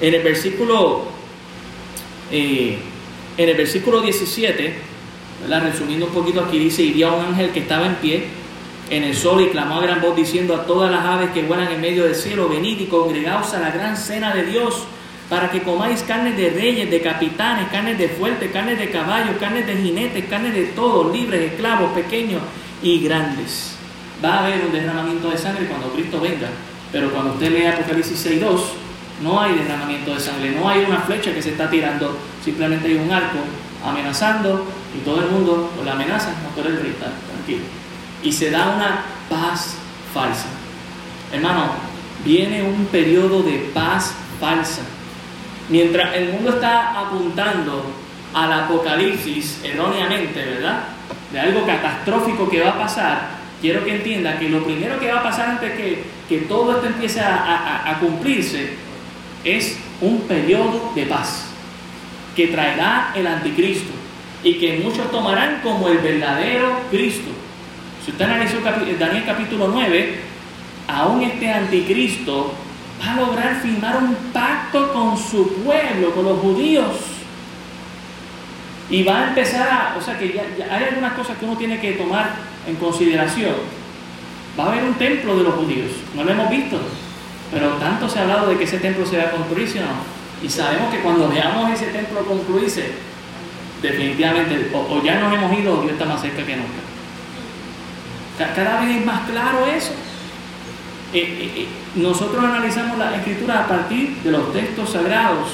En 0.00 0.14
el 0.14 0.22
versículo 0.22 1.06
En 2.30 2.78
el 3.36 3.56
versículo 3.56 4.00
17, 4.00 4.74
resumiendo 5.48 6.06
un 6.06 6.12
poquito 6.12 6.40
aquí, 6.40 6.58
dice, 6.58 6.82
y 6.82 6.92
vio 6.92 7.08
a 7.08 7.16
un 7.16 7.26
ángel 7.26 7.50
que 7.50 7.60
estaba 7.60 7.86
en 7.86 7.96
pie 7.96 8.24
en 8.90 9.04
el 9.04 9.16
sol 9.16 9.40
y 9.40 9.48
clamó 9.48 9.76
a 9.76 9.82
gran 9.82 10.00
voz 10.00 10.14
diciendo 10.14 10.54
a 10.54 10.66
todas 10.66 10.90
las 10.90 11.04
aves 11.04 11.30
que 11.30 11.42
vuelan 11.42 11.72
en 11.72 11.80
medio 11.80 12.04
del 12.04 12.14
cielo, 12.14 12.48
venid 12.48 12.78
y 12.78 12.86
congregaos 12.86 13.54
a 13.54 13.60
la 13.60 13.70
gran 13.70 13.96
cena 13.96 14.34
de 14.34 14.44
Dios 14.44 14.84
para 15.30 15.50
que 15.50 15.62
comáis 15.62 16.02
carnes 16.02 16.36
de 16.36 16.50
reyes, 16.50 16.90
de 16.90 17.00
capitanes, 17.00 17.68
carnes 17.70 17.96
de 17.96 18.08
fuertes, 18.08 18.50
carnes 18.52 18.78
de 18.78 18.90
caballos, 18.90 19.36
carnes 19.40 19.66
de 19.66 19.76
jinetes, 19.76 20.26
carnes 20.26 20.52
de 20.52 20.64
todos, 20.66 21.10
libres, 21.10 21.52
esclavos, 21.52 21.92
pequeños 21.92 22.42
y 22.82 23.00
grandes. 23.00 23.76
Va 24.24 24.34
a 24.34 24.46
haber 24.46 24.64
un 24.66 24.72
derramamiento 24.72 25.30
de 25.30 25.38
sangre 25.38 25.66
cuando 25.66 25.92
Cristo 25.92 26.20
venga, 26.20 26.48
pero 26.90 27.10
cuando 27.10 27.32
usted 27.32 27.50
lee 27.50 27.66
Apocalipsis 27.66 28.26
6.2, 28.26 28.60
no 29.22 29.40
hay 29.40 29.54
derramamiento 29.54 30.14
de 30.14 30.20
sangre, 30.20 30.50
no 30.52 30.68
hay 30.68 30.84
una 30.84 31.00
flecha 31.00 31.32
que 31.32 31.42
se 31.42 31.50
está 31.50 31.68
tirando, 31.68 32.16
simplemente 32.44 32.88
hay 32.88 32.96
un 32.96 33.10
arco 33.10 33.38
amenazando 33.84 34.66
y 34.96 35.04
todo 35.04 35.22
el 35.22 35.30
mundo 35.30 35.72
con 35.76 35.84
la 35.84 35.92
amenaza, 35.92 36.30
no 36.42 36.50
puede 36.50 36.68
el 36.68 36.94
tranquilo. 36.94 37.64
Y 38.22 38.32
se 38.32 38.50
da 38.50 38.70
una 38.70 39.02
paz 39.28 39.76
falsa. 40.14 40.46
Hermano, 41.32 41.72
viene 42.24 42.62
un 42.62 42.86
periodo 42.86 43.42
de 43.42 43.70
paz 43.74 44.14
falsa 44.38 44.82
Mientras 45.68 46.14
el 46.14 46.32
mundo 46.32 46.50
está 46.50 47.00
apuntando 47.00 47.84
al 48.34 48.52
apocalipsis 48.52 49.60
erróneamente, 49.64 50.44
¿verdad? 50.44 50.84
De 51.32 51.40
algo 51.40 51.64
catastrófico 51.66 52.48
que 52.48 52.60
va 52.60 52.70
a 52.70 52.78
pasar, 52.78 53.28
quiero 53.62 53.84
que 53.84 53.94
entienda 53.94 54.38
que 54.38 54.50
lo 54.50 54.62
primero 54.64 55.00
que 55.00 55.10
va 55.10 55.20
a 55.20 55.22
pasar 55.22 55.48
antes 55.48 55.72
que, 55.72 56.02
que 56.28 56.38
todo 56.40 56.72
esto 56.72 56.86
empiece 56.86 57.20
a, 57.20 57.90
a 57.90 57.98
cumplirse 58.00 58.74
es 59.44 59.78
un 60.02 60.22
periodo 60.22 60.92
de 60.94 61.06
paz 61.06 61.46
que 62.36 62.48
traerá 62.48 63.12
el 63.14 63.26
anticristo 63.26 63.92
y 64.44 64.54
que 64.54 64.80
muchos 64.82 65.10
tomarán 65.10 65.60
como 65.62 65.88
el 65.88 65.98
verdadero 65.98 66.80
Cristo. 66.90 67.30
Si 68.04 68.10
usted 68.10 68.24
analizó 68.24 68.58
Daniel 68.98 69.24
capítulo 69.24 69.68
9, 69.68 70.18
aún 70.88 71.22
este 71.22 71.50
anticristo 71.50 72.52
va 73.00 73.12
a 73.12 73.16
lograr 73.16 73.60
firmar 73.60 73.98
un 73.98 74.14
pacto 74.32 74.92
con 74.92 75.16
su 75.16 75.62
pueblo, 75.62 76.12
con 76.14 76.24
los 76.24 76.38
judíos. 76.40 77.11
Y 78.92 79.02
va 79.04 79.20
a 79.20 79.28
empezar 79.28 79.66
a, 79.68 79.96
o 79.96 80.02
sea 80.02 80.18
que 80.18 80.34
ya, 80.34 80.42
hay 80.70 80.84
algunas 80.84 81.14
cosas 81.14 81.38
que 81.38 81.46
uno 81.46 81.56
tiene 81.56 81.80
que 81.80 81.92
tomar 81.92 82.34
en 82.68 82.76
consideración. 82.76 83.54
Va 84.58 84.64
a 84.64 84.66
haber 84.68 84.84
un 84.84 84.94
templo 84.94 85.34
de 85.34 85.44
los 85.44 85.54
judíos, 85.54 85.92
no 86.14 86.24
lo 86.24 86.30
hemos 86.30 86.50
visto, 86.50 86.78
pero 87.50 87.70
tanto 87.76 88.06
se 88.06 88.18
ha 88.18 88.22
hablado 88.22 88.50
de 88.50 88.58
que 88.58 88.64
ese 88.64 88.80
templo 88.80 89.06
se 89.06 89.16
va 89.16 89.24
a 89.24 89.30
construir, 89.30 89.66
no? 89.76 90.46
Y 90.46 90.50
sabemos 90.50 90.92
que 90.92 91.00
cuando 91.00 91.26
veamos 91.30 91.72
ese 91.72 91.86
templo 91.86 92.22
concluirse, 92.26 92.92
definitivamente, 93.80 94.70
o, 94.74 95.02
ya 95.02 95.20
nos 95.20 95.32
hemos 95.32 95.58
ido, 95.58 95.80
Dios 95.80 95.92
está 95.92 96.04
más 96.04 96.20
cerca 96.20 96.44
que 96.44 96.56
nunca. 96.56 96.82
Cada 98.54 98.82
vez 98.82 98.96
es 98.96 99.06
más 99.06 99.26
claro 99.30 99.66
eso. 99.74 99.92
Eh, 101.14 101.18
eh, 101.18 101.52
eh, 101.56 101.68
nosotros 101.94 102.44
analizamos 102.44 102.98
la 102.98 103.16
escritura 103.16 103.60
a 103.60 103.68
partir 103.68 104.16
de 104.22 104.32
los 104.32 104.52
textos 104.52 104.90
sagrados 104.90 105.48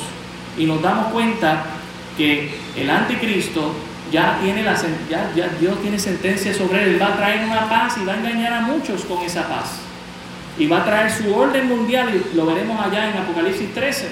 y 0.57 0.67
nos 0.67 0.83
damos 0.83 1.13
cuenta 1.13 1.78
que 2.19 2.51
el 2.77 2.91
anticristo 2.91 3.73
ya 4.13 4.39
tiene 4.43 4.63
la 4.63 4.75
ya, 5.09 5.33
ya 5.35 5.49
Dios 5.61 5.81
tiene 5.81 5.99
sentencia 5.99 6.53
sobre 6.53 6.83
él, 6.83 7.01
va 7.01 7.15
a 7.15 7.17
traer 7.17 7.47
una 7.47 7.69
paz 7.69 7.97
y 8.03 8.05
va 8.05 8.15
a 8.15 8.19
engañar 8.19 8.53
a 8.53 8.61
muchos 8.63 9.03
con 9.05 9.23
esa 9.25 9.49
paz. 9.49 9.79
Y 10.59 10.67
va 10.67 10.79
a 10.79 10.85
traer 10.85 11.11
su 11.11 11.33
orden 11.33 11.69
mundial 11.69 12.09
y 12.13 12.37
lo 12.37 12.45
veremos 12.45 12.85
allá 12.85 13.11
en 13.11 13.17
Apocalipsis 13.17 13.73
13. 13.73 14.09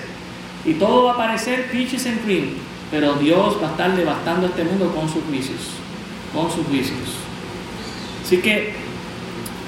Y 0.65 0.75
todo 0.75 1.05
va 1.05 1.15
a 1.15 1.17
parecer 1.17 1.71
peaches 1.71 2.07
and 2.07 2.23
cream, 2.25 2.51
pero 2.91 3.15
Dios 3.15 3.57
va 3.61 3.69
a 3.69 3.71
estar 3.73 3.97
devastando 3.97 4.47
este 4.47 4.65
mundo 4.65 4.95
con 4.95 5.09
sus 5.09 5.25
juicios, 5.25 5.61
con 6.33 6.51
sus 6.51 6.65
juicios. 6.67 6.99
Así 8.25 8.39
que 8.39 8.75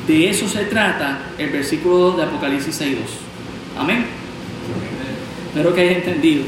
de 0.06 0.30
eso 0.30 0.48
se 0.48 0.64
trata 0.64 1.18
el 1.36 1.50
versículo 1.50 1.98
2 1.98 2.16
de 2.16 2.22
Apocalipsis 2.22 2.80
6.2. 2.80 2.96
Amén. 3.78 4.06
Espero 5.48 5.74
que 5.74 5.80
hayas 5.80 5.96
entendido. 5.96 6.44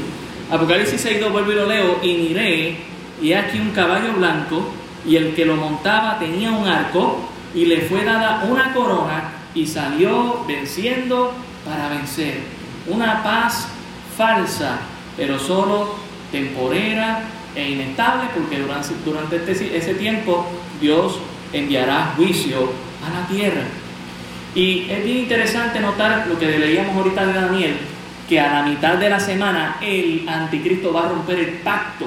Apocalipsis 0.51 1.05
6.2 1.05 1.31
vuelvo 1.31 1.51
y 1.51 1.55
lo 1.55 1.65
leo. 1.65 1.99
Y 2.03 2.13
miré, 2.15 2.77
y 3.21 3.33
aquí 3.33 3.59
un 3.59 3.71
caballo 3.71 4.13
blanco, 4.17 4.69
y 5.07 5.15
el 5.15 5.33
que 5.33 5.45
lo 5.45 5.55
montaba 5.55 6.19
tenía 6.19 6.51
un 6.51 6.67
arco, 6.67 7.21
y 7.55 7.65
le 7.65 7.81
fue 7.81 8.03
dada 8.03 8.43
una 8.49 8.73
corona, 8.73 9.31
y 9.55 9.65
salió 9.65 10.43
venciendo 10.45 11.33
para 11.65 11.89
vencer. 11.89 12.39
Una 12.87 13.23
paz 13.23 13.67
falsa, 14.17 14.79
pero 15.15 15.39
solo 15.39 15.95
temporera 16.31 17.23
e 17.55 17.71
inestable, 17.71 18.29
porque 18.33 18.59
durante, 18.59 18.89
durante 19.05 19.35
este, 19.37 19.77
ese 19.77 19.93
tiempo 19.93 20.45
Dios 20.81 21.17
enviará 21.53 22.13
juicio 22.17 22.71
a 23.05 23.21
la 23.21 23.27
tierra. 23.27 23.63
Y 24.53 24.89
es 24.89 25.03
bien 25.03 25.19
interesante 25.19 25.79
notar 25.79 26.27
lo 26.27 26.37
que 26.37 26.45
leíamos 26.45 26.95
ahorita 26.97 27.25
de 27.25 27.33
Daniel, 27.33 27.77
que 28.31 28.39
a 28.39 28.49
la 28.49 28.63
mitad 28.63 28.93
de 28.93 29.09
la 29.09 29.19
semana 29.19 29.75
el 29.81 30.23
anticristo 30.25 30.93
va 30.93 31.03
a 31.03 31.09
romper 31.09 31.37
el 31.37 31.49
pacto 31.55 32.05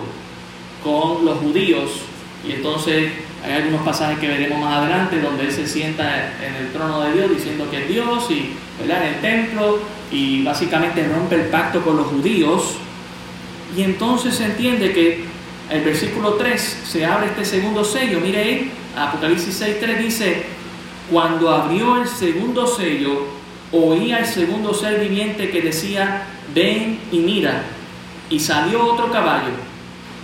con 0.83 1.23
los 1.23 1.37
judíos. 1.37 2.01
Y 2.49 2.53
entonces 2.53 3.13
hay 3.45 3.53
algunos 3.53 3.83
pasajes 3.83 4.19
que 4.19 4.29
veremos 4.29 4.59
más 4.59 4.79
adelante 4.79 5.21
donde 5.21 5.45
él 5.45 5.53
se 5.53 5.67
sienta 5.67 6.33
en 6.43 6.55
el 6.55 6.73
trono 6.73 7.03
de 7.03 7.13
Dios 7.13 7.29
diciendo 7.29 7.71
que 7.71 7.83
es 7.83 7.89
Dios 7.91 8.31
y 8.31 8.55
en 8.83 8.91
el 8.91 9.21
templo 9.21 9.81
y 10.11 10.43
básicamente 10.43 11.07
rompe 11.07 11.35
el 11.35 11.49
pacto 11.49 11.83
con 11.83 11.99
los 11.99 12.07
judíos. 12.07 12.77
Y 13.77 13.83
entonces 13.83 14.35
se 14.35 14.47
entiende 14.47 14.95
que 14.95 15.25
el 15.69 15.83
versículo 15.83 16.37
3 16.37 16.85
se 16.87 17.05
abre 17.05 17.27
este 17.27 17.45
segundo 17.45 17.85
sello, 17.85 18.21
mire 18.21 18.39
ahí, 18.39 18.73
Apocalipsis 18.97 19.61
6.3 19.61 19.99
dice, 19.99 20.43
cuando 21.11 21.51
abrió 21.51 22.01
el 22.01 22.09
segundo 22.09 22.67
sello, 22.67 23.44
oía 23.75 24.19
el 24.19 24.27
segundo 24.27 24.73
ser 24.73 25.01
viviente 25.01 25.51
que 25.51 25.63
decía, 25.63 26.23
ven 26.55 27.01
y 27.11 27.19
mira. 27.19 27.63
Y 28.31 28.39
salió 28.41 28.85
otro 28.87 29.11
caballo, 29.11 29.51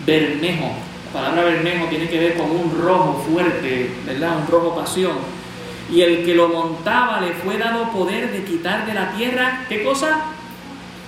bermejo. 0.07 0.73
La 1.13 1.21
palabra 1.21 1.45
bermejo 1.45 1.87
tiene 1.87 2.09
que 2.09 2.19
ver 2.19 2.37
con 2.37 2.51
un 2.51 2.81
rojo 2.81 3.25
fuerte, 3.29 3.91
¿verdad? 4.07 4.39
Un 4.39 4.47
rojo 4.47 4.77
pasión. 4.77 5.17
Y 5.93 6.03
el 6.03 6.25
que 6.25 6.35
lo 6.35 6.49
montaba 6.49 7.21
le 7.21 7.33
fue 7.33 7.59
dado 7.59 7.91
poder 7.91 8.33
de 8.33 8.45
quitar 8.45 8.87
de 8.87 8.95
la 8.95 9.11
tierra, 9.13 9.65
¿qué 9.69 9.83
cosa? 9.83 10.27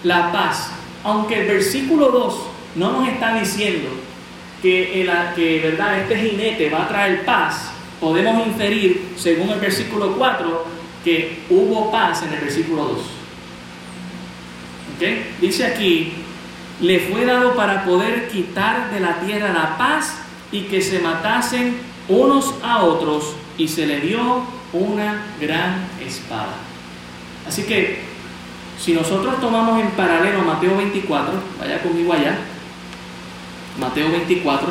La 0.02 0.32
paz. 0.32 0.72
Aunque 1.04 1.40
el 1.40 1.46
versículo 1.46 2.08
2 2.08 2.34
no 2.76 2.92
nos 2.92 3.08
está 3.08 3.38
diciendo 3.38 3.88
que, 4.60 5.02
el, 5.02 5.10
que 5.36 5.60
¿verdad? 5.60 6.00
este 6.00 6.16
jinete 6.16 6.70
va 6.70 6.84
a 6.84 6.88
traer 6.88 7.24
paz, 7.24 7.70
podemos 8.00 8.44
inferir, 8.46 9.12
según 9.16 9.50
el 9.50 9.60
versículo 9.60 10.16
4, 10.16 10.66
que 11.04 11.42
hubo 11.50 11.90
paz 11.90 12.22
en 12.22 12.32
el 12.32 12.40
versículo 12.40 12.84
2. 12.84 12.98
Dice 15.40 15.66
aquí, 15.66 16.12
le 16.80 17.00
fue 17.00 17.24
dado 17.24 17.54
para 17.54 17.84
poder 17.84 18.28
quitar 18.28 18.90
de 18.92 19.00
la 19.00 19.20
tierra 19.20 19.52
la 19.52 19.76
paz 19.76 20.14
y 20.52 20.62
que 20.62 20.80
se 20.80 21.00
matasen 21.00 21.76
unos 22.08 22.54
a 22.62 22.82
otros 22.82 23.34
y 23.58 23.66
se 23.68 23.86
le 23.86 24.00
dio 24.00 24.44
una 24.72 25.26
gran 25.40 25.88
espada. 26.00 26.54
Así 27.46 27.64
que 27.64 28.00
si 28.78 28.92
nosotros 28.92 29.40
tomamos 29.40 29.80
en 29.80 29.90
paralelo 29.90 30.42
Mateo 30.42 30.76
24, 30.76 31.34
vaya 31.58 31.82
conmigo 31.82 32.12
allá, 32.12 32.38
Mateo 33.78 34.10
24, 34.10 34.68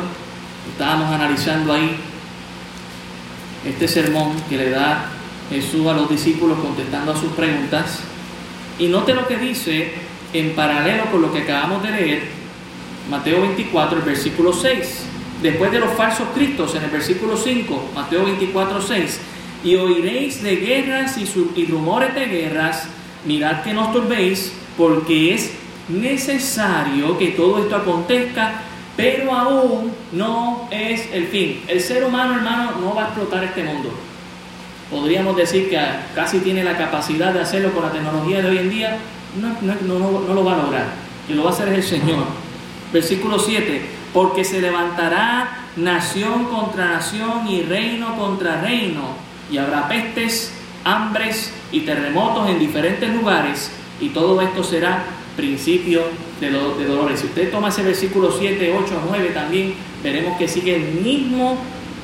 estábamos 0.72 1.12
analizando 1.12 1.72
ahí 1.72 1.96
este 3.66 3.86
sermón 3.86 4.34
que 4.48 4.56
le 4.56 4.70
da 4.70 5.06
Jesús 5.52 5.86
a 5.86 5.92
los 5.92 6.08
discípulos 6.08 6.58
contestando 6.58 7.12
a 7.12 7.16
sus 7.16 7.32
preguntas. 7.32 8.00
Y 8.78 8.86
note 8.86 9.14
lo 9.14 9.26
que 9.28 9.36
dice 9.36 9.92
en 10.32 10.54
paralelo 10.54 11.04
con 11.10 11.22
lo 11.22 11.32
que 11.32 11.42
acabamos 11.42 11.82
de 11.82 11.90
leer, 11.90 12.22
Mateo 13.10 13.42
24, 13.42 13.98
el 13.98 14.04
versículo 14.04 14.52
6. 14.52 15.06
Después 15.42 15.72
de 15.72 15.80
los 15.80 15.92
falsos 15.92 16.28
cristos, 16.34 16.74
en 16.74 16.84
el 16.84 16.90
versículo 16.90 17.36
5, 17.36 17.90
Mateo 17.94 18.24
24, 18.24 18.80
6. 18.80 19.20
Y 19.64 19.76
oiréis 19.76 20.42
de 20.42 20.56
guerras 20.56 21.18
y, 21.18 21.28
y 21.60 21.66
rumores 21.66 22.14
de 22.14 22.26
guerras, 22.26 22.88
mirad 23.26 23.62
que 23.62 23.74
no 23.74 23.88
os 23.88 23.92
turbéis, 23.92 24.52
porque 24.76 25.34
es 25.34 25.52
necesario 25.88 27.18
que 27.18 27.28
todo 27.28 27.62
esto 27.62 27.76
acontezca, 27.76 28.62
pero 28.96 29.32
aún 29.32 29.92
no 30.12 30.68
es 30.70 31.08
el 31.12 31.26
fin. 31.26 31.62
El 31.68 31.80
ser 31.80 32.04
humano, 32.04 32.36
hermano, 32.36 32.72
no 32.80 32.94
va 32.94 33.04
a 33.04 33.06
explotar 33.06 33.44
este 33.44 33.62
mundo. 33.64 33.92
Podríamos 34.92 35.34
decir 35.38 35.70
que 35.70 35.80
casi 36.14 36.40
tiene 36.40 36.62
la 36.62 36.76
capacidad 36.76 37.32
de 37.32 37.40
hacerlo 37.40 37.72
con 37.72 37.82
la 37.82 37.90
tecnología 37.90 38.42
de 38.42 38.50
hoy 38.50 38.58
en 38.58 38.70
día. 38.70 38.98
No, 39.40 39.56
no, 39.86 40.34
lo 40.34 40.44
va 40.44 40.52
a 40.52 40.58
lograr. 40.58 40.84
Y 41.30 41.32
lo 41.32 41.44
va 41.44 41.50
a 41.50 41.52
hacer 41.54 41.68
el 41.68 41.82
Señor. 41.82 42.24
Versículo 42.92 43.38
7. 43.38 43.86
Porque 44.12 44.44
se 44.44 44.60
levantará 44.60 45.68
nación 45.76 46.44
contra 46.44 46.90
nación 46.90 47.48
y 47.48 47.62
reino 47.62 48.18
contra 48.18 48.60
reino. 48.60 49.16
Y 49.50 49.56
habrá 49.56 49.88
pestes, 49.88 50.52
hambres 50.84 51.54
y 51.72 51.80
terremotos 51.80 52.50
en 52.50 52.58
diferentes 52.58 53.08
lugares. 53.14 53.70
Y 53.98 54.10
todo 54.10 54.42
esto 54.42 54.62
será 54.62 55.04
principio 55.38 56.02
de, 56.38 56.50
de 56.50 56.84
dolores. 56.84 57.20
Si 57.20 57.28
usted 57.28 57.50
toma 57.50 57.70
ese 57.70 57.82
versículo 57.82 58.30
7, 58.30 58.76
8, 58.78 59.02
9 59.08 59.30
también, 59.32 59.72
veremos 60.02 60.36
que 60.36 60.46
sigue 60.46 60.76
el 60.76 61.02
mismo 61.02 61.56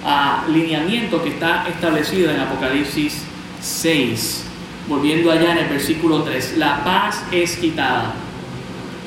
ah, 0.05 0.45
lineamiento 0.49 1.23
que 1.23 1.31
está 1.31 1.67
establecido 1.69 2.31
en 2.31 2.41
Apocalipsis 2.41 3.23
6. 3.61 4.45
Volviendo 4.89 5.31
allá 5.31 5.53
en 5.53 5.59
el 5.59 5.69
versículo 5.69 6.23
3, 6.23 6.57
la 6.57 6.83
paz 6.83 7.23
es 7.31 7.57
quitada. 7.57 8.15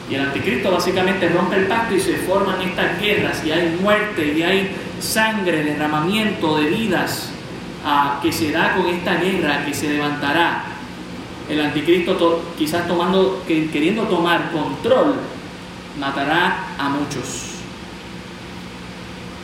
Y 0.09 0.15
el 0.15 0.21
anticristo 0.21 0.71
básicamente 0.71 1.29
rompe 1.29 1.55
el 1.55 1.67
pacto 1.67 1.95
y 1.95 1.99
se 1.99 2.17
forman 2.17 2.61
estas 2.61 2.99
guerras 2.99 3.43
y 3.45 3.51
hay 3.51 3.77
muerte 3.81 4.33
y 4.37 4.43
hay 4.43 4.75
sangre, 4.99 5.63
derramamiento 5.63 6.57
de 6.57 6.65
vidas 6.65 7.31
ah, 7.85 8.19
que 8.21 8.31
se 8.31 8.51
da 8.51 8.75
con 8.75 8.87
esta 8.87 9.15
guerra 9.15 9.65
que 9.65 9.73
se 9.73 9.89
levantará 9.89 10.71
el 11.51 11.59
anticristo 11.59 12.41
quizás 12.57 12.87
tomando, 12.87 13.43
queriendo 13.45 14.03
tomar 14.03 14.51
control, 14.51 15.15
matará 15.99 16.75
a 16.77 16.89
muchos. 16.89 17.50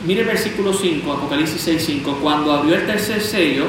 Mire 0.04 0.22
versículo 0.22 0.72
5, 0.72 1.12
Apocalipsis 1.12 1.60
6, 1.60 1.82
5. 1.84 2.18
Cuando 2.22 2.52
abrió 2.52 2.76
el 2.76 2.86
tercer 2.86 3.20
sello, 3.20 3.66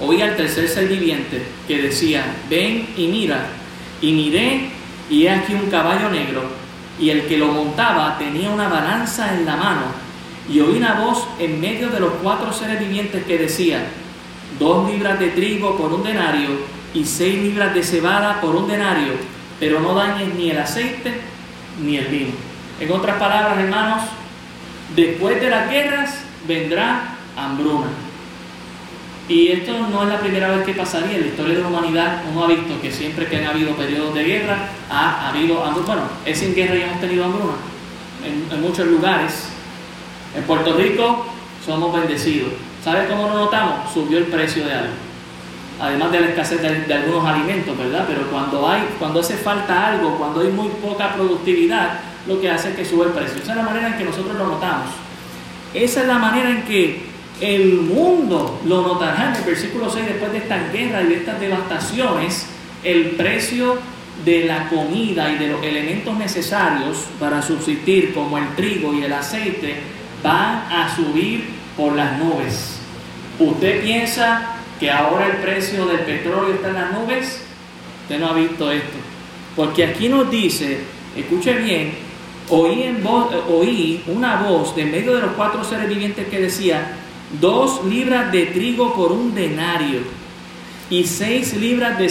oí 0.00 0.22
al 0.22 0.34
tercer 0.34 0.68
ser 0.68 0.88
viviente 0.88 1.42
que 1.68 1.82
decía, 1.82 2.24
ven 2.48 2.88
y 2.96 3.06
mira. 3.08 3.48
Y 4.00 4.12
miré, 4.12 4.70
y 5.10 5.24
he 5.24 5.30
aquí 5.30 5.54
un 5.54 5.70
caballo 5.70 6.10
negro, 6.10 6.42
y 6.98 7.10
el 7.10 7.26
que 7.26 7.38
lo 7.38 7.48
montaba 7.48 8.16
tenía 8.18 8.50
una 8.50 8.68
balanza 8.68 9.34
en 9.34 9.44
la 9.44 9.56
mano. 9.56 10.06
Y 10.50 10.60
oí 10.60 10.78
una 10.78 11.00
voz 11.00 11.26
en 11.38 11.60
medio 11.60 11.90
de 11.90 12.00
los 12.00 12.12
cuatro 12.22 12.52
seres 12.52 12.80
vivientes 12.80 13.24
que 13.24 13.38
decía, 13.38 13.86
dos 14.58 14.90
libras 14.90 15.18
de 15.18 15.28
trigo 15.28 15.76
por 15.76 15.92
un 15.92 16.02
denario 16.02 16.48
y 16.94 17.04
seis 17.04 17.42
libras 17.42 17.74
de 17.74 17.82
cebada 17.82 18.40
por 18.40 18.56
un 18.56 18.68
denario, 18.68 19.12
pero 19.60 19.80
no 19.80 19.94
dañes 19.94 20.34
ni 20.34 20.50
el 20.50 20.58
aceite 20.58 21.20
ni 21.82 21.96
el 21.98 22.06
vino. 22.06 22.32
En 22.80 22.90
otras 22.92 23.18
palabras, 23.18 23.58
hermanos, 23.58 24.02
después 24.94 25.40
de 25.40 25.50
las 25.50 25.70
guerras 25.70 26.20
vendrá 26.46 27.16
hambruna. 27.36 27.86
Y 29.28 29.48
esto 29.48 29.72
no 29.88 30.04
es 30.04 30.08
la 30.08 30.20
primera 30.20 30.48
vez 30.48 30.64
que 30.64 30.74
pasaría 30.74 31.16
en 31.16 31.22
la 31.22 31.26
historia 31.26 31.54
de 31.56 31.62
la 31.62 31.68
humanidad. 31.68 32.22
Uno 32.30 32.44
ha 32.44 32.48
visto 32.48 32.80
que 32.80 32.92
siempre 32.92 33.26
que 33.26 33.38
han 33.38 33.46
habido 33.46 33.74
periodos 33.74 34.14
de 34.14 34.22
guerra, 34.22 34.68
ha, 34.88 35.28
habido 35.30 35.64
hambruna. 35.64 35.86
Bueno, 35.86 36.02
es 36.24 36.38
sin 36.38 36.54
guerra 36.54 36.76
ya 36.76 36.86
hemos 36.86 37.00
tenido 37.00 37.24
hambruna 37.24 37.54
en, 38.24 38.60
muchos 38.60 38.86
lugares. 38.86 39.48
En 40.36 40.44
Puerto 40.44 40.76
Rico 40.76 41.26
somos 41.64 41.92
bendecidos. 41.92 42.52
¿Sabe 42.84 43.08
cómo 43.08 43.28
lo 43.28 43.34
notamos? 43.34 43.92
Subió 43.92 44.18
el 44.18 44.26
precio 44.26 44.64
de 44.64 44.72
algo 44.72 45.06
además 45.80 46.10
de 46.10 46.20
la 46.20 46.28
escasez 46.28 46.62
de, 46.62 46.94
algunos 46.94 47.26
alimentos, 47.26 47.76
¿verdad? 47.76 48.04
Pero 48.08 48.22
cuando 48.30 48.68
hay, 48.68 48.82
cuando 48.98 49.20
hace 49.20 49.36
falta 49.36 49.88
algo, 49.88 50.16
cuando 50.16 50.40
hay 50.40 50.48
muy 50.48 50.68
poca 50.68 51.14
productividad, 51.14 52.00
lo 52.26 52.40
que 52.40 52.50
hace 52.50 52.70
es 52.70 52.76
que 52.76 52.84
sube 52.84 53.06
el 53.06 53.12
precio. 53.12 53.42
Esa 53.42 53.52
es 53.52 53.56
la 53.56 53.62
manera 53.62 53.88
en 53.88 53.98
que 53.98 54.04
nosotros 54.04 54.36
lo 54.36 54.46
notamos. 54.46 54.90
Esa 55.74 56.00
es 56.02 56.06
la 56.06 56.18
manera 56.18 56.50
en 56.50 56.62
que 56.62 57.02
el 57.40 57.74
mundo 57.74 58.60
lo 58.64 58.82
notará 58.82 59.30
en 59.30 59.36
el 59.36 59.42
versículo 59.42 59.90
6, 59.90 60.06
después 60.06 60.32
de 60.32 60.38
estas 60.38 60.72
guerras 60.72 61.04
y 61.04 61.08
de 61.08 61.16
estas 61.16 61.40
devastaciones, 61.40 62.46
el 62.82 63.10
precio 63.10 63.78
de 64.24 64.46
la 64.46 64.68
comida 64.68 65.30
y 65.30 65.36
de 65.36 65.48
los 65.48 65.62
elementos 65.62 66.16
necesarios 66.16 67.04
para 67.20 67.42
subsistir, 67.42 68.14
como 68.14 68.38
el 68.38 68.54
trigo 68.54 68.94
y 68.94 69.02
el 69.02 69.12
aceite, 69.12 69.76
van 70.22 70.72
a 70.72 70.94
subir 70.94 71.44
por 71.76 71.94
las 71.94 72.18
nubes. 72.18 72.78
Usted 73.38 73.82
piensa 73.82 74.56
que 74.80 74.90
ahora 74.90 75.26
el 75.26 75.36
precio 75.38 75.84
del 75.86 76.00
petróleo 76.00 76.54
está 76.54 76.68
en 76.68 76.74
las 76.74 76.92
nubes, 76.92 77.42
usted 78.02 78.18
no 78.18 78.28
ha 78.28 78.32
visto 78.32 78.70
esto. 78.70 78.96
Porque 79.54 79.84
aquí 79.84 80.08
nos 80.08 80.30
dice, 80.30 80.80
escuche 81.14 81.52
bien, 81.54 82.05
oí, 82.48 82.82
en 84.06 84.16
una 84.16 84.36
voz 84.36 84.74
de 84.76 84.84
medio 84.84 85.14
de 85.14 85.22
los 85.22 85.32
cuatro 85.32 85.64
seres 85.64 85.88
vivientes 85.88 86.28
que 86.28 86.40
decía, 86.40 86.96
dos 87.40 87.84
libras 87.84 88.30
de 88.32 88.46
trigo 88.46 88.94
por 88.94 89.12
un 89.12 89.34
denario 89.34 90.00
y 90.88 91.04
seis 91.04 91.54
libras 91.54 91.98
de, 91.98 92.08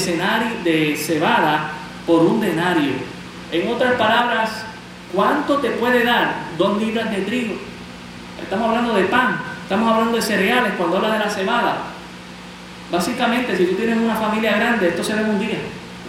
de 0.63 0.95
cebada 0.97 1.71
por 2.05 2.21
un 2.21 2.41
denario. 2.41 2.93
En 3.51 3.71
otras 3.71 3.93
palabras, 3.93 4.65
¿cuánto 5.13 5.57
te 5.57 5.71
puede 5.71 6.03
dar 6.03 6.35
dos 6.57 6.81
libras 6.81 7.09
de 7.11 7.21
trigo? 7.21 7.55
Estamos 8.41 8.69
hablando 8.69 8.93
de 8.93 9.05
pan, 9.05 9.39
estamos 9.63 9.91
hablando 9.91 10.17
de 10.17 10.21
cereales 10.21 10.73
cuando 10.77 10.97
habla 10.97 11.13
de 11.13 11.19
la 11.19 11.29
cebada. 11.29 11.77
Básicamente, 12.91 13.57
si 13.57 13.65
tú 13.65 13.75
tienes 13.75 13.97
una 13.97 14.15
familia 14.15 14.57
grande, 14.57 14.89
esto 14.89 15.03
se 15.03 15.15
ve 15.15 15.21
en 15.21 15.29
un 15.29 15.39
día, 15.39 15.57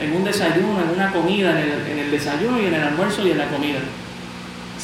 en 0.00 0.14
un 0.14 0.24
desayuno, 0.24 0.82
en 0.82 0.90
una 0.94 1.10
comida, 1.10 1.58
en 1.60 1.98
el, 1.98 2.10
desayuno 2.10 2.60
y 2.60 2.66
en 2.66 2.74
el 2.74 2.82
almuerzo 2.82 3.26
y 3.26 3.30
en 3.30 3.38
la 3.38 3.46
comida. 3.48 3.78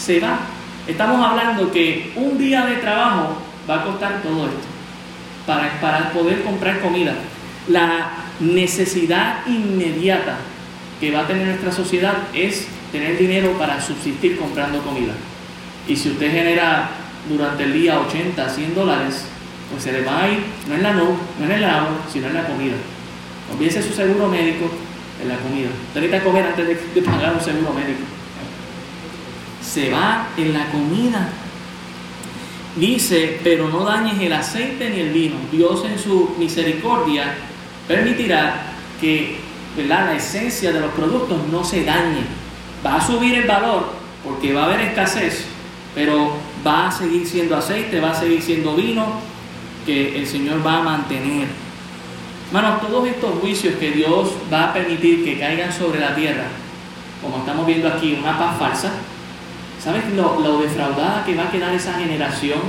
Se 0.02 0.18
va. 0.18 0.40
Estamos 0.88 1.24
hablando 1.24 1.70
que 1.70 2.12
un 2.16 2.36
día 2.36 2.66
de 2.66 2.76
trabajo 2.76 3.36
va 3.70 3.82
a 3.82 3.84
costar 3.84 4.20
todo 4.20 4.46
esto 4.46 4.66
para, 5.46 5.80
para 5.80 6.10
poder 6.10 6.42
comprar 6.42 6.80
comida. 6.80 7.14
La 7.68 8.10
necesidad 8.40 9.46
inmediata 9.46 10.38
que 10.98 11.12
va 11.12 11.20
a 11.20 11.26
tener 11.28 11.46
nuestra 11.46 11.70
sociedad 11.70 12.14
es 12.34 12.66
tener 12.90 13.16
dinero 13.16 13.52
para 13.52 13.80
subsistir 13.80 14.36
comprando 14.36 14.82
comida. 14.82 15.12
Y 15.86 15.94
si 15.94 16.10
usted 16.10 16.32
genera 16.32 16.90
durante 17.28 17.62
el 17.62 17.72
día 17.72 18.00
80, 18.00 18.48
100 18.48 18.74
dólares, 18.74 19.26
pues 19.70 19.84
se 19.84 19.92
le 19.92 20.02
va 20.02 20.24
a 20.24 20.28
ir, 20.28 20.40
no 20.68 20.74
en 20.74 20.82
la 20.82 20.94
no, 20.94 21.16
no 21.38 21.44
en 21.44 21.52
el 21.52 21.64
agua, 21.64 22.00
sino 22.12 22.26
en 22.26 22.34
la 22.34 22.44
comida. 22.44 22.74
Olvídese 23.52 23.84
su 23.84 23.92
seguro 23.92 24.26
médico 24.26 24.68
en 25.22 25.28
la 25.28 25.36
comida. 25.36 25.68
Usted 25.88 26.00
necesita 26.00 26.24
comer 26.24 26.46
antes 26.46 26.66
de, 26.66 27.02
pagar 27.02 27.34
un 27.34 27.40
seguro 27.40 27.72
médico. 27.72 28.02
Se 29.72 29.90
va 29.90 30.28
en 30.36 30.52
la 30.52 30.66
comida. 30.66 31.30
Dice, 32.76 33.40
pero 33.42 33.68
no 33.68 33.84
dañes 33.84 34.20
el 34.20 34.32
aceite 34.32 34.90
ni 34.90 35.00
el 35.00 35.10
vino. 35.10 35.36
Dios 35.50 35.82
en 35.86 35.98
su 35.98 36.34
misericordia 36.38 37.34
permitirá 37.88 38.74
que 39.00 39.38
la 39.88 40.14
esencia 40.14 40.72
de 40.72 40.80
los 40.80 40.92
productos 40.92 41.38
no 41.50 41.64
se 41.64 41.84
dañe. 41.84 42.24
Va 42.84 42.96
a 42.96 43.06
subir 43.06 43.34
el 43.34 43.46
valor 43.46 43.92
porque 44.22 44.52
va 44.52 44.64
a 44.64 44.66
haber 44.66 44.80
escasez, 44.80 45.46
pero 45.94 46.34
va 46.66 46.88
a 46.88 46.92
seguir 46.92 47.26
siendo 47.26 47.56
aceite, 47.56 47.98
va 47.98 48.10
a 48.10 48.14
seguir 48.14 48.42
siendo 48.42 48.76
vino, 48.76 49.06
que 49.86 50.18
el 50.18 50.26
Señor 50.26 50.64
va 50.64 50.80
a 50.80 50.82
mantener. 50.82 51.48
Hermanos, 52.48 52.82
todos 52.82 53.08
estos 53.08 53.38
juicios 53.40 53.76
que 53.76 53.92
Dios 53.92 54.32
va 54.52 54.64
a 54.64 54.72
permitir 54.74 55.24
que 55.24 55.38
caigan 55.38 55.72
sobre 55.72 55.98
la 55.98 56.14
tierra, 56.14 56.44
como 57.22 57.38
estamos 57.38 57.66
viendo 57.66 57.88
aquí, 57.88 58.18
una 58.20 58.38
paz 58.38 58.58
falsa, 58.58 58.92
¿sabes 59.82 60.04
lo, 60.14 60.58
defraudada 60.58 61.24
que 61.24 61.34
va 61.34 61.44
a 61.44 61.50
quedar 61.50 61.74
esa 61.74 61.94
generación 61.94 62.60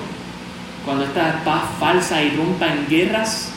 cuando 0.85 1.05
esta 1.05 1.43
paz 1.45 1.63
falsa 1.79 2.21
irrumpa 2.23 2.67
en 2.67 2.87
guerras 2.87 3.49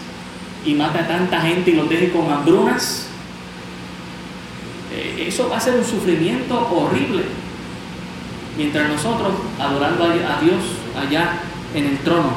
y 0.65 0.75
mata 0.75 1.01
a 1.01 1.09
tanta 1.09 1.41
gente 1.41 1.71
y 1.71 1.75
los 1.75 1.89
deje 1.89 2.11
con 2.11 2.31
hambrunas? 2.31 3.09
Eh, 4.93 5.27
eso 5.29 5.49
va 5.49 5.57
a 5.57 5.61
ser 5.61 5.75
un 5.75 5.85
sufrimiento 5.85 6.69
horrible. 6.71 7.23
Mientras 8.57 8.89
nosotros 8.89 9.33
adorando 9.59 10.05
a 10.05 10.41
Dios 10.41 10.63
allá 10.99 11.41
en 11.75 11.87
el 11.87 11.99
trono. 11.99 12.31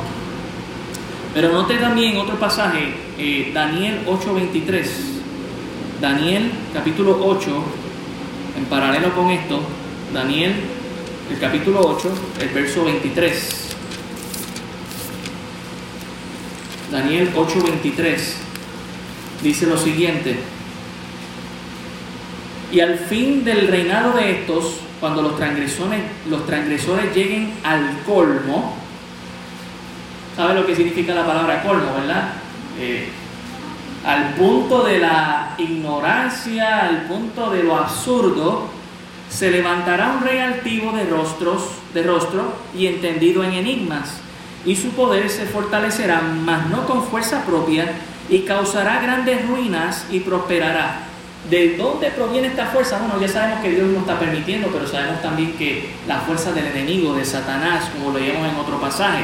Pero 1.33 1.51
note 1.51 1.75
también 1.75 2.17
otro 2.17 2.35
pasaje, 2.39 2.93
eh, 3.17 3.51
Daniel 3.53 4.01
8:23. 4.07 5.19
Daniel 6.01 6.51
capítulo 6.73 7.19
8, 7.21 7.63
en 8.57 8.65
paralelo 8.65 9.13
con 9.13 9.29
esto, 9.29 9.61
Daniel 10.13 10.78
el 11.29 11.39
capítulo 11.39 11.81
8, 11.81 12.11
el 12.41 12.49
verso 12.49 12.83
23. 12.85 13.75
Daniel 16.91 17.31
8:23 17.35 18.33
dice 19.43 19.67
lo 19.67 19.77
siguiente. 19.77 20.39
Y 22.71 22.79
al 22.79 22.97
fin 22.97 23.43
del 23.43 23.67
reinado 23.67 24.13
de 24.13 24.41
estos, 24.41 24.77
cuando 24.99 25.21
los 25.21 25.35
transgresores, 25.37 27.15
lleguen 27.15 27.53
al 27.63 27.99
colmo, 28.05 28.75
sabe 30.35 30.55
lo 30.55 30.65
que 30.65 30.75
significa 30.75 31.13
la 31.13 31.25
palabra 31.25 31.63
colmo, 31.63 31.95
¿verdad? 31.95 32.33
Eh, 32.79 33.09
al 34.05 34.33
punto 34.35 34.83
de 34.83 34.99
la 34.99 35.55
ignorancia, 35.57 36.87
al 36.87 37.03
punto 37.03 37.49
de 37.49 37.63
lo 37.63 37.75
absurdo, 37.75 38.78
se 39.29 39.51
levantará 39.51 40.13
un 40.13 40.23
rey 40.23 40.39
altivo 40.39 40.91
de 40.91 41.05
rostros, 41.05 41.63
de 41.93 42.03
rostro 42.03 42.53
y 42.75 42.87
entendido 42.87 43.43
en 43.43 43.53
enigmas, 43.53 44.17
y 44.65 44.75
su 44.75 44.89
poder 44.89 45.29
se 45.29 45.45
fortalecerá, 45.45 46.21
mas 46.21 46.67
no 46.69 46.85
con 46.85 47.03
fuerza 47.03 47.45
propia, 47.45 47.85
y 48.29 48.39
causará 48.39 49.01
grandes 49.01 49.47
ruinas 49.47 50.05
y 50.11 50.19
prosperará. 50.19 51.03
¿De 51.49 51.77
dónde 51.77 52.11
proviene 52.11 52.49
esta 52.49 52.67
fuerza? 52.67 52.99
Bueno, 52.99 53.19
ya 53.19 53.27
sabemos 53.27 53.61
que 53.61 53.71
Dios 53.71 53.87
no 53.87 53.99
está 53.99 54.19
permitiendo, 54.19 54.67
pero 54.67 54.85
sabemos 54.85 55.21
también 55.21 55.53
que 55.53 55.89
la 56.07 56.19
fuerza 56.19 56.51
del 56.51 56.65
enemigo, 56.65 57.13
de 57.13 57.23
Satanás, 57.23 57.89
como 57.93 58.11
lo 58.11 58.19
leemos 58.19 58.47
en 58.47 58.55
otro 58.55 58.79
pasaje. 58.79 59.23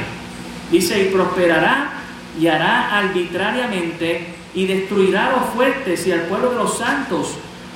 Dice, 0.72 1.04
y 1.04 1.14
prosperará 1.14 1.92
y 2.40 2.48
hará 2.48 2.98
arbitrariamente 2.98 4.34
y 4.54 4.66
destruirá 4.66 5.28
a 5.28 5.32
los 5.32 5.50
fuertes 5.54 6.08
y 6.08 6.14
al 6.14 6.22
pueblo 6.22 6.52
de 6.52 6.56
los 6.56 6.78
santos, 6.78 7.36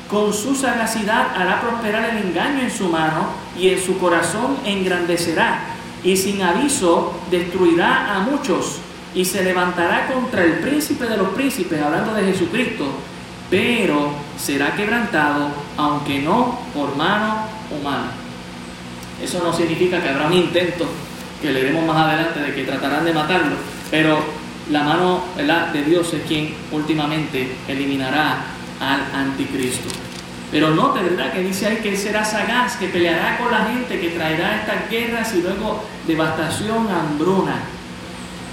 con 0.09 0.33
su 0.33 0.55
sagacidad 0.55 1.35
hará 1.35 1.61
prosperar 1.61 2.09
el 2.09 2.17
engaño 2.29 2.63
en 2.63 2.71
su 2.71 2.89
mano 2.89 3.27
y 3.57 3.69
en 3.69 3.79
su 3.79 3.99
corazón 3.99 4.57
engrandecerá. 4.65 5.75
Y 6.03 6.17
sin 6.17 6.41
aviso 6.41 7.13
destruirá 7.29 8.15
a 8.15 8.19
muchos 8.21 8.79
y 9.13 9.23
se 9.23 9.43
levantará 9.43 10.07
contra 10.07 10.43
el 10.43 10.59
príncipe 10.59 11.05
de 11.05 11.17
los 11.17 11.29
príncipes, 11.29 11.81
hablando 11.81 12.13
de 12.13 12.23
Jesucristo, 12.23 12.85
pero 13.49 14.11
será 14.37 14.75
quebrantado, 14.75 15.49
aunque 15.77 16.21
no 16.21 16.59
por 16.73 16.95
mano 16.95 17.45
humana. 17.69 18.11
Eso 19.21 19.41
no 19.43 19.53
significa 19.53 20.01
que 20.01 20.09
habrá 20.09 20.27
un 20.27 20.33
intento, 20.33 20.85
que 21.41 21.51
leeremos 21.51 21.85
más 21.85 21.97
adelante, 21.97 22.39
de 22.39 22.55
que 22.55 22.63
tratarán 22.63 23.05
de 23.05 23.13
matarlo, 23.13 23.55
pero 23.91 24.19
la 24.71 24.83
mano 24.83 25.23
de 25.35 25.83
Dios 25.83 26.13
es 26.13 26.23
quien 26.23 26.53
últimamente 26.71 27.55
eliminará 27.67 28.58
al 28.79 29.01
anticristo. 29.13 29.89
Pero 30.51 30.71
note, 30.71 31.01
¿verdad? 31.01 31.31
Que 31.31 31.43
dice 31.43 31.67
ahí 31.67 31.77
que 31.77 31.89
él 31.89 31.97
será 31.97 32.25
sagaz, 32.25 32.77
que 32.77 32.87
peleará 32.87 33.37
con 33.37 33.51
la 33.51 33.65
gente, 33.65 33.99
que 33.99 34.09
traerá 34.09 34.61
estas 34.61 34.89
guerras 34.89 35.33
y 35.35 35.41
luego 35.41 35.83
devastación, 36.07 36.87
hambruna. 36.89 37.59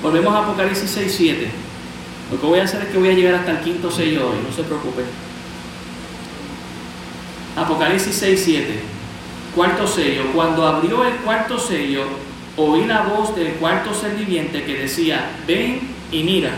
Volvemos 0.02 0.34
a 0.34 0.40
Apocalipsis 0.40 0.90
6, 0.90 1.14
7. 1.16 1.50
Lo 2.32 2.40
que 2.40 2.46
voy 2.46 2.58
a 2.58 2.64
hacer 2.64 2.82
es 2.82 2.88
que 2.88 2.98
voy 2.98 3.08
a 3.08 3.14
llegar 3.14 3.34
hasta 3.34 3.52
el 3.52 3.60
quinto 3.60 3.90
sello 3.90 4.28
hoy, 4.30 4.36
no 4.46 4.54
se 4.54 4.62
preocupe. 4.64 5.04
Apocalipsis 7.56 8.14
6, 8.14 8.42
7. 8.44 8.80
Cuarto 9.54 9.86
sello. 9.86 10.24
Cuando 10.34 10.66
abrió 10.66 11.06
el 11.06 11.14
cuarto 11.16 11.58
sello, 11.58 12.04
oí 12.58 12.84
la 12.84 13.02
voz 13.04 13.34
del 13.34 13.54
cuarto 13.54 13.94
ser 13.94 14.14
viviente 14.16 14.64
que 14.64 14.74
decía, 14.74 15.30
ven 15.46 15.80
y 16.12 16.22
mira. 16.24 16.50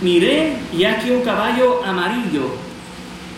Miré 0.00 0.56
y 0.76 0.84
aquí 0.84 1.10
un 1.10 1.22
caballo 1.22 1.82
amarillo, 1.84 2.54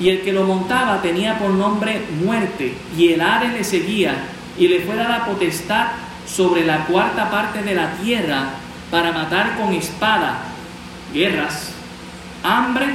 y 0.00 0.09
el 0.11 0.22
que 0.22 0.32
lo 0.32 0.44
montaba 0.44 1.00
tenía 1.02 1.38
por 1.38 1.50
nombre 1.50 2.02
muerte, 2.22 2.76
y 2.96 3.12
el 3.12 3.20
ave 3.20 3.48
le 3.48 3.64
seguía, 3.64 4.14
y 4.59 4.68
le 4.68 4.80
fue 4.80 4.96
dada 4.96 5.24
potestad 5.24 5.88
sobre 6.26 6.64
la 6.64 6.84
cuarta 6.86 7.30
parte 7.30 7.62
de 7.62 7.74
la 7.74 7.92
tierra 7.94 8.50
para 8.90 9.12
matar 9.12 9.56
con 9.56 9.72
espada, 9.72 10.38
guerras, 11.12 11.70
hambre, 12.42 12.86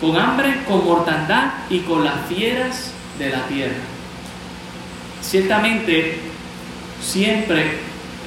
con 0.00 0.16
hambre, 0.16 0.62
con 0.68 0.84
mortandad 0.84 1.52
y 1.70 1.80
con 1.80 2.04
las 2.04 2.26
fieras 2.28 2.92
de 3.18 3.30
la 3.30 3.46
tierra. 3.46 3.76
Ciertamente, 5.22 6.18
siempre 7.00 7.78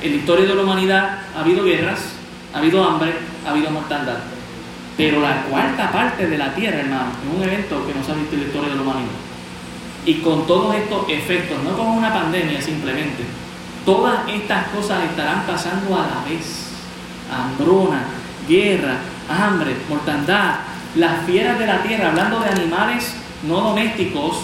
en 0.01 0.11
la 0.11 0.17
historia 0.17 0.45
de 0.45 0.55
la 0.55 0.63
humanidad 0.63 1.19
ha 1.35 1.41
habido 1.41 1.63
guerras, 1.63 1.99
ha 2.53 2.59
habido 2.59 2.83
hambre, 2.83 3.13
ha 3.45 3.51
habido 3.51 3.71
mortandad. 3.71 4.17
Pero 4.97 5.21
la 5.21 5.43
cuarta 5.43 5.91
parte 5.91 6.27
de 6.27 6.37
la 6.37 6.53
tierra, 6.53 6.79
hermano, 6.79 7.11
es 7.23 7.37
un 7.37 7.43
evento 7.43 7.87
que 7.87 7.93
no 7.93 8.03
se 8.03 8.11
ha 8.11 8.15
visto 8.15 8.35
en 8.35 8.41
la 8.41 8.47
historia 8.47 8.69
de 8.69 8.75
la 8.75 8.81
humanidad. 8.81 9.11
Y 10.05 10.15
con 10.15 10.45
todos 10.45 10.75
estos 10.75 11.09
efectos, 11.09 11.57
no 11.63 11.77
como 11.77 11.93
una 11.93 12.13
pandemia 12.13 12.61
simplemente, 12.61 13.23
todas 13.85 14.27
estas 14.27 14.67
cosas 14.67 15.03
estarán 15.05 15.43
pasando 15.45 15.95
a 15.95 16.07
la 16.07 16.29
vez. 16.29 16.67
Hambruna, 17.31 18.03
guerra, 18.47 18.97
hambre, 19.29 19.75
mortandad, 19.87 20.55
las 20.95 21.25
fieras 21.25 21.59
de 21.59 21.67
la 21.67 21.81
tierra, 21.83 22.09
hablando 22.09 22.39
de 22.39 22.49
animales 22.49 23.13
no 23.47 23.61
domésticos 23.61 24.41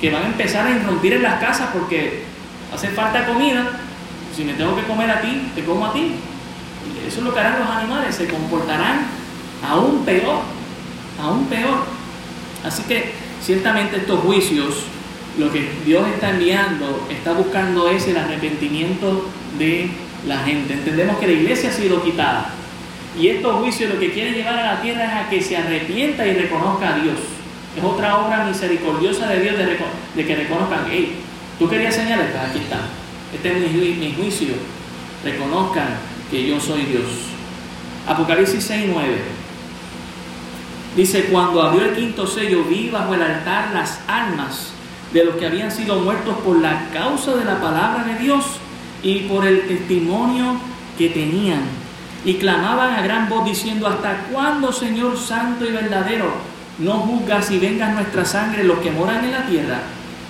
que 0.00 0.10
van 0.10 0.22
a 0.22 0.26
empezar 0.26 0.66
a 0.66 0.70
irrumpir 0.70 1.14
en 1.14 1.22
las 1.22 1.40
casas 1.40 1.70
porque 1.72 2.24
hace 2.72 2.88
falta 2.88 3.26
comida. 3.26 3.64
Si 4.34 4.44
me 4.44 4.54
tengo 4.54 4.76
que 4.76 4.84
comer 4.84 5.10
a 5.10 5.20
ti, 5.20 5.50
te 5.54 5.64
como 5.64 5.86
a 5.86 5.92
ti. 5.92 6.14
Eso 7.06 7.18
es 7.18 7.24
lo 7.24 7.32
que 7.32 7.40
harán 7.40 7.60
los 7.60 7.68
animales, 7.68 8.14
se 8.14 8.28
comportarán 8.28 9.06
aún 9.66 10.04
peor, 10.04 10.40
aún 11.22 11.46
peor. 11.46 11.78
Así 12.64 12.82
que 12.82 13.12
ciertamente 13.42 13.96
estos 13.98 14.20
juicios, 14.20 14.84
lo 15.38 15.52
que 15.52 15.68
Dios 15.84 16.06
está 16.08 16.30
enviando, 16.30 17.06
está 17.10 17.32
buscando 17.32 17.88
es 17.88 18.06
el 18.08 18.16
arrepentimiento 18.16 19.26
de 19.58 19.90
la 20.26 20.38
gente. 20.38 20.74
Entendemos 20.74 21.18
que 21.18 21.26
la 21.26 21.32
iglesia 21.32 21.70
ha 21.70 21.72
sido 21.72 22.02
quitada. 22.02 22.50
Y 23.18 23.28
estos 23.28 23.56
juicios 23.56 23.92
lo 23.92 23.98
que 23.98 24.12
quieren 24.12 24.34
llevar 24.34 24.58
a 24.58 24.74
la 24.74 24.82
tierra 24.82 25.04
es 25.04 25.26
a 25.26 25.30
que 25.30 25.40
se 25.40 25.56
arrepienta 25.56 26.26
y 26.26 26.34
reconozca 26.34 26.94
a 26.94 26.98
Dios. 26.98 27.16
Es 27.76 27.82
otra 27.82 28.18
obra 28.18 28.44
misericordiosa 28.44 29.28
de 29.28 29.40
Dios 29.40 29.56
de, 29.56 30.26
que 30.26 30.36
reconozcan, 30.36 30.86
hey, 30.90 31.16
tú 31.58 31.68
querías 31.68 31.94
señalar, 31.94 32.26
aquí 32.48 32.58
está. 32.58 32.80
Este 33.34 33.56
es 33.56 33.72
mi 33.72 34.14
juicio. 34.16 34.54
Reconozcan 35.24 36.07
que 36.30 36.46
yo 36.46 36.60
soy 36.60 36.82
Dios. 36.82 37.04
Apocalipsis 38.06 38.64
6, 38.64 38.90
9. 38.92 39.22
Dice, 40.96 41.24
cuando 41.24 41.62
abrió 41.62 41.84
el 41.84 41.94
quinto 41.94 42.26
sello, 42.26 42.64
vi 42.64 42.90
bajo 42.90 43.14
el 43.14 43.22
altar 43.22 43.70
las 43.72 44.00
almas 44.06 44.72
de 45.12 45.24
los 45.24 45.36
que 45.36 45.46
habían 45.46 45.70
sido 45.70 46.00
muertos 46.00 46.36
por 46.44 46.60
la 46.60 46.88
causa 46.92 47.34
de 47.34 47.44
la 47.44 47.60
palabra 47.60 48.04
de 48.04 48.18
Dios 48.18 48.44
y 49.02 49.20
por 49.20 49.46
el 49.46 49.66
testimonio 49.66 50.58
que 50.96 51.10
tenían. 51.10 51.60
Y 52.24 52.34
clamaban 52.34 52.94
a 52.94 53.02
gran 53.02 53.28
voz 53.28 53.44
diciendo, 53.44 53.86
¿hasta 53.86 54.24
cuándo, 54.32 54.72
Señor 54.72 55.16
Santo 55.16 55.64
y 55.64 55.70
verdadero, 55.70 56.32
no 56.78 56.94
juzgas 56.94 57.50
y 57.50 57.58
vengas 57.58 57.94
nuestra 57.94 58.24
sangre 58.24 58.64
los 58.64 58.80
que 58.80 58.90
moran 58.90 59.24
en 59.24 59.32
la 59.32 59.46
tierra? 59.46 59.80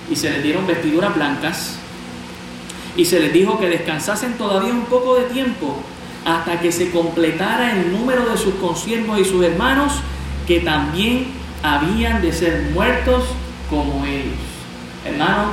Y 0.09 0.15
se 0.15 0.29
les 0.29 0.43
dieron 0.43 0.67
vestiduras 0.67 1.15
blancas 1.15 1.79
y 2.95 3.05
se 3.05 3.19
les 3.19 3.33
dijo 3.33 3.59
que 3.59 3.69
descansasen 3.69 4.33
todavía 4.33 4.73
un 4.73 4.85
poco 4.85 5.15
de 5.15 5.25
tiempo 5.25 5.81
hasta 6.25 6.59
que 6.59 6.71
se 6.71 6.91
completara 6.91 7.73
el 7.73 7.91
número 7.91 8.27
de 8.27 8.37
sus 8.37 8.55
consiervos 8.55 9.19
y 9.19 9.25
sus 9.25 9.43
hermanos 9.43 9.93
que 10.47 10.59
también 10.61 11.27
habían 11.63 12.21
de 12.21 12.33
ser 12.33 12.71
muertos 12.73 13.25
como 13.69 14.05
ellos. 14.05 14.33
Hermano, 15.05 15.51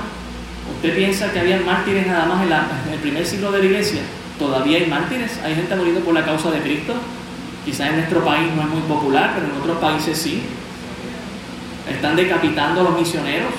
¿usted 0.75 0.97
piensa 0.97 1.33
que 1.33 1.41
había 1.41 1.61
mártires 1.61 2.07
nada 2.07 2.27
más 2.27 2.45
en, 2.45 2.93
el 2.93 2.99
primer 2.99 3.27
siglo 3.27 3.53
de 3.53 3.59
la 3.61 3.65
iglesia? 3.65 4.01
Todavía 4.39 4.79
hay 4.79 4.87
mártires, 4.87 5.39
hay 5.45 5.55
gente 5.55 5.75
muriendo 5.77 6.01
por 6.01 6.15
la 6.15 6.25
causa 6.25 6.51
de 6.51 6.61
Cristo. 6.61 6.95
Quizás 7.65 7.91
en 7.91 7.97
nuestro 7.97 8.25
país 8.25 8.49
no 8.55 8.63
es 8.63 8.69
muy 8.69 8.83
popular, 8.83 9.33
pero 9.35 9.47
en 9.47 9.61
otros 9.61 9.79
países 9.79 10.17
sí. 10.19 10.43
Están 11.91 12.17
decapitando 12.17 12.81
a 12.81 12.85
los 12.85 12.99
misioneros, 12.99 13.53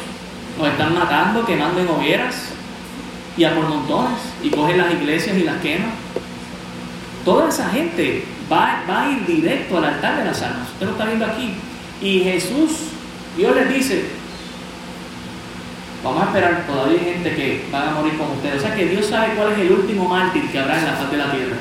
los 0.58 0.68
están 0.68 0.94
matando, 0.94 1.46
quemando 1.46 1.80
en 1.82 1.88
hogueras 1.88 2.57
y 3.38 3.44
a 3.44 3.56
por 3.56 3.68
montones, 3.68 4.20
y 4.44 4.50
cogen 4.50 4.80
las 4.80 4.92
iglesias 4.92 5.38
y 5.38 5.44
las 5.44 5.62
queman. 5.62 5.92
Toda 7.24 7.50
esa 7.50 7.70
gente 7.70 8.26
va, 8.52 8.84
va 8.90 9.04
a 9.04 9.12
ir 9.12 9.26
directo 9.26 9.78
al 9.78 9.86
altar 9.86 10.18
de 10.18 10.26
las 10.26 10.42
almas. 10.42 10.70
Usted 10.74 10.86
lo 10.88 10.92
está 10.94 11.06
viendo 11.06 11.26
aquí. 11.26 11.54
Y 12.02 12.20
Jesús, 12.22 12.72
Dios 13.36 13.56
les 13.56 13.74
dice, 13.74 14.06
vamos 16.04 16.24
a 16.24 16.26
esperar, 16.28 16.66
todavía 16.66 17.00
hay 17.00 17.14
gente 17.14 17.36
que 17.36 17.66
va 17.72 17.90
a 17.90 17.92
morir 17.92 18.18
con 18.18 18.32
ustedes. 18.32 18.58
O 18.58 18.66
sea 18.66 18.76
que 18.76 18.86
Dios 18.86 19.06
sabe 19.06 19.36
cuál 19.36 19.52
es 19.52 19.60
el 19.60 19.72
último 19.72 20.08
mártir 20.08 20.50
que 20.50 20.60
habrá 20.60 20.80
en 20.80 20.86
la 20.86 20.94
faz 20.94 21.12
de 21.12 21.18
la 21.18 21.32
tierra. 21.32 21.58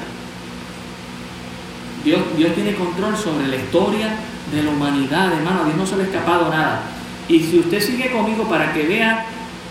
Dios, 2.05 2.20
Dios 2.37 2.55
tiene 2.55 2.74
control 2.74 3.16
sobre 3.16 3.49
la 3.49 3.57
historia 3.57 4.16
de 4.53 4.62
la 4.62 4.70
humanidad, 4.70 5.33
hermano. 5.33 5.62
A 5.62 5.64
Dios 5.64 5.77
no 5.77 5.87
se 5.87 5.97
le 5.97 6.05
ha 6.05 6.07
escapado 6.07 6.49
nada. 6.49 6.83
Y 7.29 7.41
si 7.41 7.59
usted 7.59 7.81
sigue 7.81 8.12
conmigo 8.12 8.45
para 8.45 8.72
que 8.72 8.85
vea 8.85 9.27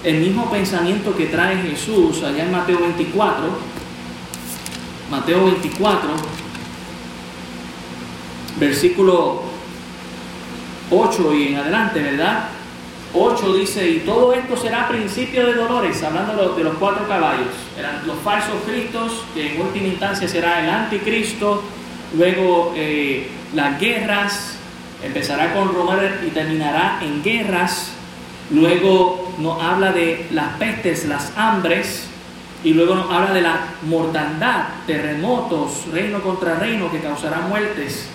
el 0.05 0.19
mismo 0.19 0.49
pensamiento 0.51 1.15
que 1.17 1.25
trae 1.25 1.57
Jesús 1.63 2.21
allá 2.21 2.43
en 2.43 2.51
Mateo 2.51 2.79
24, 2.79 3.43
Mateo 5.09 5.45
24, 5.45 6.09
versículo 8.59 9.41
8 10.91 11.33
y 11.33 11.47
en 11.47 11.55
adelante, 11.55 11.99
¿verdad? 12.01 12.49
8 13.15 13.53
dice, 13.55 13.89
y 13.89 13.99
todo 14.01 14.31
esto 14.33 14.55
será 14.55 14.87
principio 14.87 15.47
de 15.47 15.55
dolores, 15.55 16.03
hablando 16.03 16.53
de 16.53 16.63
los 16.63 16.75
cuatro 16.75 17.07
caballos, 17.07 17.47
eran 17.75 18.05
los 18.05 18.19
falsos 18.19 18.57
cristos, 18.67 19.23
que 19.33 19.55
en 19.55 19.61
última 19.61 19.87
instancia 19.87 20.27
será 20.27 20.63
el 20.63 20.69
anticristo, 20.69 21.63
luego 22.15 22.73
eh, 22.75 23.27
las 23.55 23.79
guerras, 23.79 24.59
empezará 25.01 25.51
con 25.53 25.73
Roma 25.73 25.97
y 26.27 26.29
terminará 26.29 26.99
en 27.01 27.23
guerras, 27.23 27.93
luego 28.51 29.24
nos 29.39 29.61
habla 29.61 29.91
de 29.91 30.27
las 30.31 30.57
pestes, 30.57 31.05
las 31.05 31.31
hambres, 31.37 32.07
y 32.63 32.73
luego 32.73 32.95
nos 32.95 33.11
habla 33.11 33.31
de 33.31 33.41
la 33.41 33.59
mortandad, 33.87 34.65
terremotos, 34.87 35.85
reino 35.91 36.21
contra 36.21 36.55
reino 36.55 36.91
que 36.91 36.99
causará 36.99 37.41
muertes. 37.41 38.07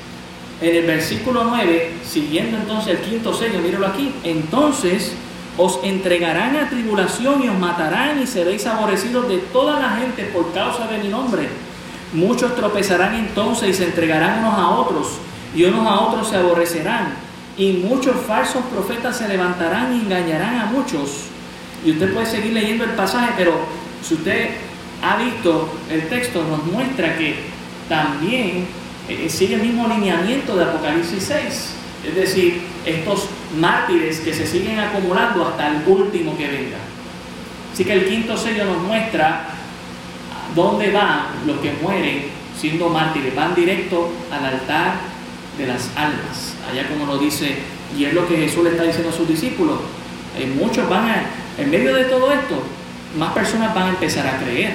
En 0.61 0.75
el 0.75 0.87
versículo 0.87 1.45
9, 1.45 1.95
siguiendo 2.05 2.57
entonces 2.57 2.99
el 2.99 2.99
quinto 2.99 3.33
sello, 3.33 3.61
míralo 3.61 3.87
aquí, 3.87 4.13
entonces 4.25 5.13
os 5.57 5.79
entregarán 5.85 6.57
a 6.57 6.69
tribulación 6.69 7.45
y 7.45 7.49
os 7.49 7.59
matarán 7.59 8.21
y 8.21 8.27
seréis 8.27 8.67
aborrecidos 8.67 9.29
de 9.29 9.39
toda 9.39 9.79
la 9.79 9.91
gente 9.91 10.25
por 10.25 10.53
causa 10.53 10.87
de 10.89 10.99
mi 10.99 11.09
nombre. 11.09 11.49
Muchos 12.13 12.57
tropezarán 12.57 13.15
entonces 13.15 13.69
y 13.69 13.75
se 13.75 13.85
entregarán 13.85 14.41
unos 14.41 14.55
a 14.55 14.69
otros 14.71 15.07
y 15.55 15.65
unos 15.65 15.87
a 15.87 16.01
otros 16.01 16.29
se 16.29 16.37
aborrecerán 16.37 17.30
y 17.61 17.75
muchos 17.75 18.17
falsos 18.27 18.63
profetas 18.73 19.19
se 19.19 19.29
levantarán 19.29 19.95
y 19.95 20.01
engañarán 20.01 20.61
a 20.61 20.65
muchos. 20.65 21.27
Y 21.85 21.91
usted 21.91 22.15
puede 22.15 22.25
seguir 22.25 22.55
leyendo 22.55 22.85
el 22.85 22.93
pasaje, 22.93 23.35
pero 23.37 23.53
si 24.03 24.15
usted 24.15 24.53
ha 25.03 25.17
visto 25.19 25.69
el 25.91 26.09
texto, 26.09 26.43
nos 26.43 26.65
muestra 26.65 27.19
que 27.19 27.37
también 27.87 28.67
eh, 29.11 29.29
sigue 29.29 29.57
el 29.57 29.61
mismo 29.61 29.85
alineamiento 29.85 30.57
de 30.57 30.65
Apocalipsis 30.65 31.23
6. 31.23 31.75
Es 32.09 32.15
decir, 32.15 32.63
estos 32.87 33.27
mártires 33.59 34.21
que 34.21 34.33
se 34.33 34.47
siguen 34.47 34.79
acumulando 34.79 35.47
hasta 35.47 35.69
el 35.69 35.87
último 35.87 36.39
que 36.39 36.49
venga. 36.49 36.79
Así 37.75 37.85
que 37.85 37.93
el 37.93 38.09
quinto 38.09 38.39
sello 38.39 38.65
nos 38.65 38.79
muestra 38.85 39.51
dónde 40.55 40.91
van 40.93 41.27
los 41.47 41.59
que 41.59 41.75
mueren 41.83 42.25
siendo 42.59 42.89
mártires. 42.89 43.37
Van 43.37 43.55
directo 43.55 44.11
al 44.33 44.47
altar 44.47 45.10
de 45.61 45.67
las 45.67 45.91
almas. 45.97 46.55
Allá 46.71 46.89
como 46.89 47.07
lo 47.07 47.19
dice, 47.19 47.57
y 47.97 48.05
es 48.05 48.15
lo 48.15 48.27
que 48.27 48.37
Jesús 48.37 48.65
le 48.65 48.71
está 48.71 48.85
diciendo 48.85 49.11
a 49.11 49.13
sus 49.13 49.29
discípulos. 49.29 49.79
Eh, 50.39 50.53
muchos 50.59 50.89
van 50.89 51.09
a, 51.09 51.23
en 51.59 51.71
medio 51.71 51.95
de 51.95 52.05
todo 52.05 52.33
esto, 52.33 52.63
más 53.19 53.33
personas 53.33 53.75
van 53.75 53.89
a 53.89 53.91
empezar 53.91 54.27
a 54.27 54.39
creer. 54.39 54.75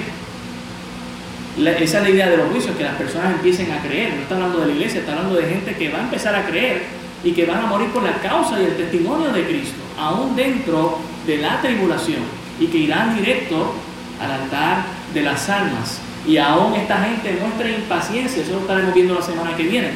esa 1.80 1.98
es 1.98 2.02
la 2.02 2.10
idea 2.10 2.28
de 2.28 2.36
los 2.36 2.50
juicios, 2.50 2.76
que 2.76 2.84
las 2.84 2.94
personas 2.96 3.32
empiecen 3.32 3.72
a 3.72 3.80
creer. 3.80 4.14
No 4.14 4.22
está 4.22 4.34
hablando 4.34 4.60
de 4.60 4.66
la 4.66 4.72
iglesia, 4.72 5.00
está 5.00 5.12
hablando 5.12 5.36
de 5.36 5.46
gente 5.46 5.74
que 5.74 5.88
va 5.88 5.98
a 5.98 6.02
empezar 6.02 6.34
a 6.34 6.46
creer 6.46 6.82
y 7.24 7.32
que 7.32 7.46
van 7.46 7.64
a 7.64 7.66
morir 7.66 7.88
por 7.88 8.02
la 8.02 8.14
causa 8.20 8.60
y 8.60 8.66
el 8.66 8.76
testimonio 8.76 9.32
de 9.32 9.44
Cristo, 9.44 9.76
aún 9.98 10.36
dentro 10.36 10.98
de 11.26 11.38
la 11.38 11.60
tribulación, 11.60 12.20
y 12.60 12.66
que 12.66 12.78
irán 12.78 13.16
directo 13.16 13.74
al 14.20 14.30
altar 14.30 14.84
de 15.12 15.22
las 15.22 15.48
almas. 15.48 16.00
Y 16.26 16.36
aún 16.38 16.74
esta 16.74 16.98
gente 17.02 17.38
muestra 17.40 17.70
impaciencia, 17.70 18.42
eso 18.42 18.52
lo 18.52 18.60
estaremos 18.60 18.94
viendo 18.94 19.14
la 19.14 19.22
semana 19.22 19.56
que 19.56 19.62
viene. 19.62 19.90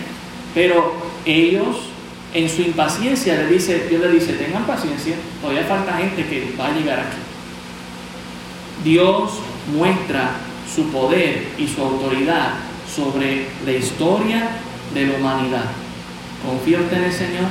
Pero 0.54 0.94
ellos, 1.24 1.76
en 2.34 2.48
su 2.48 2.62
impaciencia, 2.62 3.36
le 3.36 3.46
dice, 3.46 3.86
Dios 3.88 4.00
le 4.00 4.12
dice, 4.12 4.32
tengan 4.34 4.66
paciencia, 4.66 5.14
todavía 5.40 5.64
falta 5.64 5.96
gente 5.96 6.24
que 6.24 6.52
va 6.58 6.68
a 6.68 6.72
llegar 6.72 7.00
aquí. 7.00 7.18
Dios 8.84 9.32
muestra 9.76 10.32
su 10.74 10.84
poder 10.90 11.48
y 11.58 11.66
su 11.66 11.82
autoridad 11.82 12.54
sobre 12.94 13.46
la 13.64 13.72
historia 13.72 14.48
de 14.94 15.06
la 15.06 15.14
humanidad. 15.16 15.64
¿Confía 16.44 16.80
usted 16.80 16.96
en 16.96 17.04
el 17.04 17.12
Señor? 17.12 17.48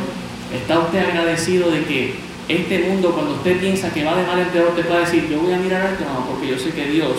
¿Está 0.53 0.79
usted 0.79 0.99
agradecido 0.99 1.69
de 1.69 1.83
que 1.83 2.15
este 2.47 2.79
mundo, 2.79 3.11
cuando 3.11 3.35
usted 3.35 3.59
piensa 3.59 3.93
que 3.93 4.03
va 4.03 4.15
de 4.15 4.25
mal 4.25 4.39
en 4.39 4.47
peor, 4.47 4.75
te 4.75 4.83
pueda 4.83 5.01
decir, 5.01 5.27
yo 5.29 5.39
voy 5.39 5.53
a 5.53 5.57
mirar 5.57 5.85
al 5.85 5.97
trono 5.97 6.25
porque 6.27 6.47
yo 6.47 6.57
sé 6.57 6.71
que 6.71 6.87
Dios 6.87 7.11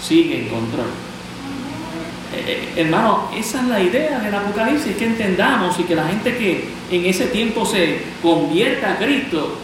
sigue 0.00 0.42
en 0.42 0.48
control? 0.48 0.86
Eh, 2.32 2.72
hermano, 2.76 3.28
esa 3.36 3.60
es 3.60 3.66
la 3.66 3.80
idea 3.80 4.20
del 4.20 4.34
Apocalipsis, 4.34 4.96
que 4.96 5.06
entendamos 5.06 5.78
y 5.80 5.82
que 5.82 5.96
la 5.96 6.06
gente 6.06 6.36
que 6.36 6.68
en 6.90 7.06
ese 7.06 7.26
tiempo 7.26 7.66
se 7.66 8.02
convierta 8.22 8.92
a 8.92 8.98
Cristo 8.98 9.58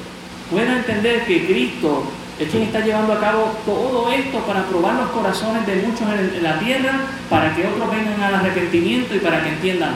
pueda 0.51 0.77
entender 0.77 1.25
que 1.27 1.47
Cristo 1.47 2.05
es 2.39 2.51
quien 2.51 2.65
está 2.65 2.81
llevando 2.81 3.13
a 3.13 3.21
cabo 3.21 3.57
todo 3.65 4.11
esto 4.11 4.39
para 4.41 4.65
probar 4.67 4.95
los 4.97 5.11
corazones 5.11 5.67
de 5.67 5.77
muchos 5.77 6.03
en 6.03 6.43
la 6.43 6.59
tierra, 6.59 7.01
para 7.31 7.55
que 7.55 7.67
otros 7.67 7.91
vengan 7.91 8.21
al 8.23 8.35
arrepentimiento 8.35 9.15
y 9.15 9.19
para 9.21 9.43
que 9.43 9.51
entiendan, 9.51 9.95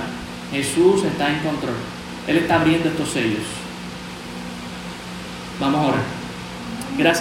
Jesús 0.51 1.05
está 1.05 1.29
en 1.29 1.41
control. 1.41 1.75
Él 2.27 2.39
está 2.39 2.57
abriendo 2.61 2.89
estos 2.89 3.11
sellos. 3.11 3.43
Vamos 5.61 5.81
ahora. 5.81 5.99
Gracias. 6.97 7.18